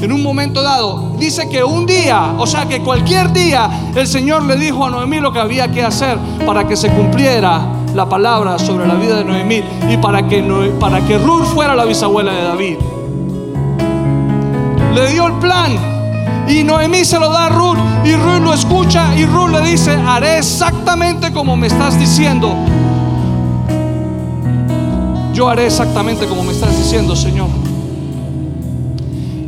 en 0.00 0.12
un 0.12 0.22
momento 0.22 0.62
dado, 0.62 1.16
dice 1.18 1.48
que 1.48 1.64
un 1.64 1.86
día, 1.86 2.36
o 2.38 2.46
sea 2.46 2.68
que 2.68 2.84
cualquier 2.84 3.32
día, 3.32 3.90
el 3.96 4.06
Señor 4.06 4.44
le 4.44 4.54
dijo 4.54 4.86
a 4.86 4.90
Noemí 4.90 5.18
lo 5.18 5.32
que 5.32 5.40
había 5.40 5.72
que 5.72 5.82
hacer 5.82 6.18
para 6.46 6.68
que 6.68 6.76
se 6.76 6.88
cumpliera 6.88 7.77
la 7.94 8.08
palabra 8.08 8.58
sobre 8.58 8.86
la 8.86 8.94
vida 8.94 9.16
de 9.16 9.24
Noemí 9.24 9.62
y 9.90 9.96
para 9.96 10.26
que, 10.26 10.42
para 10.78 11.00
que 11.00 11.18
Ruth 11.18 11.44
fuera 11.44 11.74
la 11.74 11.84
bisabuela 11.84 12.32
de 12.32 12.42
David. 12.42 12.76
Le 14.94 15.12
dio 15.12 15.26
el 15.26 15.34
plan 15.34 15.76
y 16.48 16.64
Noemí 16.64 17.04
se 17.04 17.18
lo 17.18 17.30
da 17.30 17.46
a 17.46 17.48
Ruth 17.50 17.78
y 18.04 18.14
Ruth 18.14 18.42
lo 18.42 18.54
escucha 18.54 19.14
y 19.16 19.26
Ruth 19.26 19.50
le 19.50 19.60
dice, 19.62 19.92
haré 19.92 20.38
exactamente 20.38 21.32
como 21.32 21.56
me 21.56 21.66
estás 21.66 21.98
diciendo. 21.98 22.54
Yo 25.34 25.48
haré 25.48 25.66
exactamente 25.66 26.26
como 26.26 26.42
me 26.42 26.52
estás 26.52 26.76
diciendo, 26.76 27.14
Señor. 27.14 27.48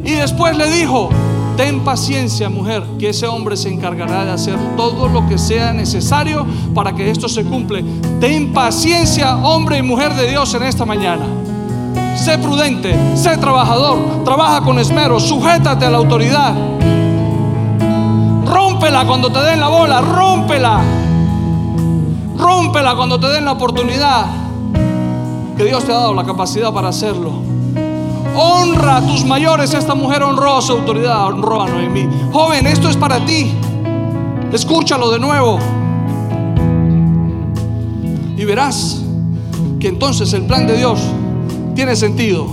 Y 0.05 0.13
después 0.13 0.57
le 0.57 0.71
dijo, 0.71 1.09
ten 1.57 1.81
paciencia 1.81 2.49
mujer, 2.49 2.83
que 2.99 3.11
ese 3.11 3.27
hombre 3.27 3.57
se 3.57 3.69
encargará 3.69 4.25
de 4.25 4.33
hacer 4.33 4.57
todo 4.77 5.09
lo 5.09 5.27
que 5.29 5.39
sea 5.39 5.73
necesario 5.73 6.47
para 6.75 6.95
que 6.95 7.11
esto 7.11 7.29
se 7.29 7.45
cumple. 7.45 7.85
Ten 8.21 8.53
paciencia, 8.53 9.37
hombre 9.37 9.79
y 9.79 9.83
mujer 9.83 10.15
de 10.15 10.29
Dios, 10.29 10.53
en 10.55 10.63
esta 10.63 10.85
mañana. 10.85 11.25
Sé 12.17 12.39
prudente, 12.39 12.95
sé 13.17 13.37
trabajador, 13.39 14.25
trabaja 14.25 14.63
con 14.63 14.79
esmero, 14.79 15.19
sujétate 15.19 15.87
a 15.87 15.91
la 15.91 15.99
autoridad. 15.99 16.55
Rómpela 18.47 19.07
cuando 19.07 19.31
te 19.31 19.41
den 19.41 19.61
la 19.61 19.69
bola, 19.69 20.01
rómpela. 20.01 20.81
Rómpela 22.37 22.95
cuando 22.97 23.21
te 23.21 23.29
den 23.29 23.45
la 23.45 23.53
oportunidad. 23.53 24.27
Que 25.57 25.65
Dios 25.65 25.85
te 25.85 25.93
ha 25.93 25.97
dado 25.97 26.15
la 26.15 26.25
capacidad 26.25 26.73
para 26.73 26.89
hacerlo. 26.89 27.50
Honra 28.37 28.99
a 28.99 29.07
tus 29.07 29.25
mayores. 29.25 29.75
Esta 29.75 29.95
mujer 29.95 30.23
honró 30.23 30.57
a 30.57 30.63
su 30.63 30.73
autoridad, 30.73 31.27
honró 31.27 31.63
a 31.63 31.69
Noemí. 31.69 32.09
Joven, 32.33 32.67
esto 32.67 32.89
es 32.89 32.97
para 32.97 33.25
ti. 33.25 33.53
Escúchalo 34.53 35.11
de 35.11 35.19
nuevo. 35.19 35.59
Y 38.37 38.45
verás 38.45 39.03
que 39.79 39.89
entonces 39.89 40.33
el 40.33 40.43
plan 40.43 40.67
de 40.67 40.77
Dios 40.77 41.01
tiene 41.75 41.97
sentido. 41.97 42.47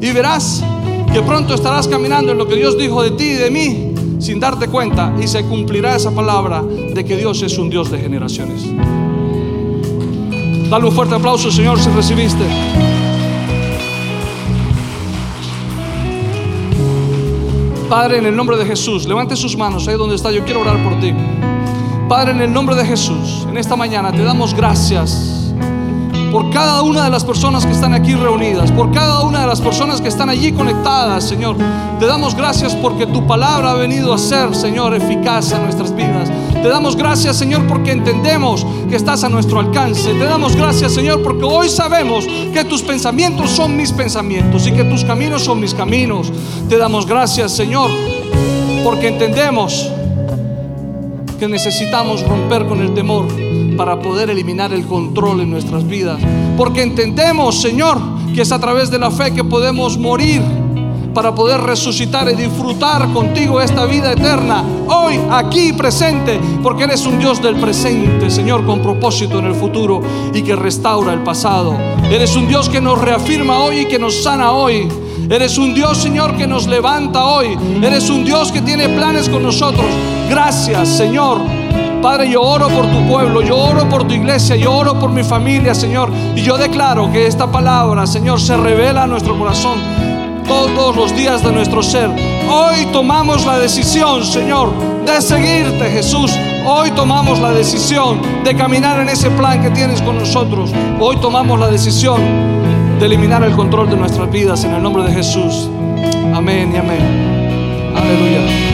Y 0.00 0.10
verás 0.12 0.62
que 1.12 1.22
pronto 1.22 1.54
estarás 1.54 1.86
caminando 1.86 2.32
en 2.32 2.38
lo 2.38 2.46
que 2.46 2.56
Dios 2.56 2.76
dijo 2.76 3.02
de 3.02 3.12
ti 3.12 3.24
y 3.24 3.34
de 3.34 3.50
mí 3.50 3.94
sin 4.18 4.40
darte 4.40 4.68
cuenta 4.68 5.14
y 5.22 5.26
se 5.26 5.44
cumplirá 5.44 5.96
esa 5.96 6.10
palabra 6.10 6.62
de 6.62 7.04
que 7.04 7.16
Dios 7.16 7.42
es 7.42 7.58
un 7.58 7.68
Dios 7.68 7.90
de 7.90 7.98
generaciones. 7.98 8.64
Dale 10.70 10.86
un 10.86 10.92
fuerte 10.92 11.14
aplauso, 11.14 11.50
Señor, 11.50 11.78
si 11.78 11.90
recibiste. 11.90 12.44
Padre, 17.94 18.18
en 18.18 18.26
el 18.26 18.34
nombre 18.34 18.56
de 18.56 18.66
Jesús, 18.66 19.06
levante 19.06 19.36
sus 19.36 19.56
manos 19.56 19.86
ahí 19.86 19.96
donde 19.96 20.16
está. 20.16 20.32
Yo 20.32 20.44
quiero 20.44 20.62
orar 20.62 20.82
por 20.82 20.98
ti. 20.98 21.14
Padre, 22.08 22.32
en 22.32 22.40
el 22.40 22.52
nombre 22.52 22.74
de 22.74 22.84
Jesús, 22.84 23.46
en 23.48 23.56
esta 23.56 23.76
mañana 23.76 24.10
te 24.10 24.24
damos 24.24 24.52
gracias 24.52 25.33
por 26.34 26.50
cada 26.50 26.82
una 26.82 27.04
de 27.04 27.10
las 27.10 27.22
personas 27.22 27.64
que 27.64 27.70
están 27.70 27.94
aquí 27.94 28.12
reunidas, 28.12 28.72
por 28.72 28.90
cada 28.90 29.20
una 29.20 29.42
de 29.42 29.46
las 29.46 29.60
personas 29.60 30.00
que 30.00 30.08
están 30.08 30.28
allí 30.28 30.50
conectadas, 30.50 31.22
Señor. 31.22 31.54
Te 32.00 32.06
damos 32.06 32.34
gracias 32.34 32.74
porque 32.74 33.06
tu 33.06 33.24
palabra 33.24 33.70
ha 33.70 33.74
venido 33.74 34.12
a 34.12 34.18
ser, 34.18 34.52
Señor, 34.52 34.96
eficaz 34.96 35.52
en 35.52 35.62
nuestras 35.62 35.94
vidas. 35.94 36.28
Te 36.52 36.66
damos 36.66 36.96
gracias, 36.96 37.36
Señor, 37.36 37.68
porque 37.68 37.92
entendemos 37.92 38.66
que 38.90 38.96
estás 38.96 39.22
a 39.22 39.28
nuestro 39.28 39.60
alcance. 39.60 40.12
Te 40.12 40.24
damos 40.24 40.56
gracias, 40.56 40.92
Señor, 40.92 41.22
porque 41.22 41.44
hoy 41.44 41.68
sabemos 41.68 42.26
que 42.52 42.64
tus 42.64 42.82
pensamientos 42.82 43.50
son 43.50 43.76
mis 43.76 43.92
pensamientos 43.92 44.66
y 44.66 44.72
que 44.72 44.82
tus 44.82 45.04
caminos 45.04 45.44
son 45.44 45.60
mis 45.60 45.72
caminos. 45.72 46.32
Te 46.68 46.78
damos 46.78 47.06
gracias, 47.06 47.52
Señor, 47.52 47.92
porque 48.82 49.06
entendemos 49.06 49.88
que 51.38 51.46
necesitamos 51.46 52.26
romper 52.26 52.66
con 52.66 52.80
el 52.80 52.92
temor 52.92 53.28
para 53.76 53.98
poder 53.98 54.30
eliminar 54.30 54.72
el 54.72 54.86
control 54.86 55.40
en 55.40 55.50
nuestras 55.50 55.86
vidas. 55.86 56.20
Porque 56.56 56.82
entendemos, 56.82 57.60
Señor, 57.60 57.98
que 58.34 58.42
es 58.42 58.52
a 58.52 58.58
través 58.58 58.90
de 58.90 58.98
la 58.98 59.10
fe 59.10 59.32
que 59.32 59.44
podemos 59.44 59.98
morir 59.98 60.42
para 61.14 61.34
poder 61.34 61.60
resucitar 61.60 62.28
y 62.28 62.34
disfrutar 62.34 63.12
contigo 63.12 63.60
esta 63.60 63.86
vida 63.86 64.12
eterna, 64.12 64.64
hoy, 64.88 65.18
aquí 65.30 65.72
presente, 65.72 66.40
porque 66.62 66.84
eres 66.84 67.06
un 67.06 67.20
Dios 67.20 67.40
del 67.40 67.54
presente, 67.54 68.28
Señor, 68.28 68.66
con 68.66 68.80
propósito 68.80 69.38
en 69.38 69.46
el 69.46 69.54
futuro 69.54 70.02
y 70.34 70.42
que 70.42 70.56
restaura 70.56 71.12
el 71.12 71.20
pasado. 71.20 71.78
Eres 72.10 72.34
un 72.34 72.48
Dios 72.48 72.68
que 72.68 72.80
nos 72.80 73.00
reafirma 73.00 73.60
hoy 73.60 73.80
y 73.80 73.86
que 73.86 73.98
nos 73.98 74.24
sana 74.24 74.50
hoy. 74.50 74.88
Eres 75.30 75.56
un 75.56 75.72
Dios, 75.72 75.98
Señor, 75.98 76.36
que 76.36 76.46
nos 76.46 76.66
levanta 76.66 77.24
hoy. 77.24 77.56
Eres 77.80 78.10
un 78.10 78.24
Dios 78.24 78.50
que 78.50 78.60
tiene 78.60 78.88
planes 78.88 79.28
con 79.28 79.42
nosotros. 79.42 79.86
Gracias, 80.28 80.88
Señor 80.88 81.63
Padre, 82.04 82.28
yo 82.28 82.42
oro 82.42 82.68
por 82.68 82.86
tu 82.90 83.08
pueblo, 83.08 83.40
yo 83.40 83.56
oro 83.56 83.88
por 83.88 84.06
tu 84.06 84.12
iglesia, 84.12 84.56
yo 84.56 84.74
oro 84.74 84.98
por 85.00 85.08
mi 85.08 85.22
familia, 85.22 85.74
Señor. 85.74 86.10
Y 86.36 86.42
yo 86.42 86.58
declaro 86.58 87.10
que 87.10 87.26
esta 87.26 87.50
palabra, 87.50 88.06
Señor, 88.06 88.38
se 88.42 88.54
revela 88.58 89.04
a 89.04 89.06
nuestro 89.06 89.38
corazón 89.38 89.78
todos 90.46 90.94
los 90.94 91.16
días 91.16 91.42
de 91.42 91.50
nuestro 91.50 91.82
ser. 91.82 92.10
Hoy 92.46 92.84
tomamos 92.92 93.46
la 93.46 93.58
decisión, 93.58 94.22
Señor, 94.22 94.70
de 95.06 95.22
seguirte, 95.22 95.90
Jesús. 95.90 96.30
Hoy 96.66 96.90
tomamos 96.90 97.38
la 97.38 97.52
decisión 97.52 98.20
de 98.44 98.54
caminar 98.54 99.00
en 99.00 99.08
ese 99.08 99.30
plan 99.30 99.62
que 99.62 99.70
tienes 99.70 100.02
con 100.02 100.18
nosotros. 100.18 100.72
Hoy 101.00 101.16
tomamos 101.16 101.58
la 101.58 101.68
decisión 101.68 102.20
de 103.00 103.06
eliminar 103.06 103.42
el 103.44 103.52
control 103.52 103.88
de 103.88 103.96
nuestras 103.96 104.30
vidas 104.30 104.62
en 104.64 104.74
el 104.74 104.82
nombre 104.82 105.04
de 105.04 105.12
Jesús. 105.14 105.70
Amén 106.34 106.70
y 106.70 106.76
amén. 106.76 107.94
Aleluya. 107.96 108.73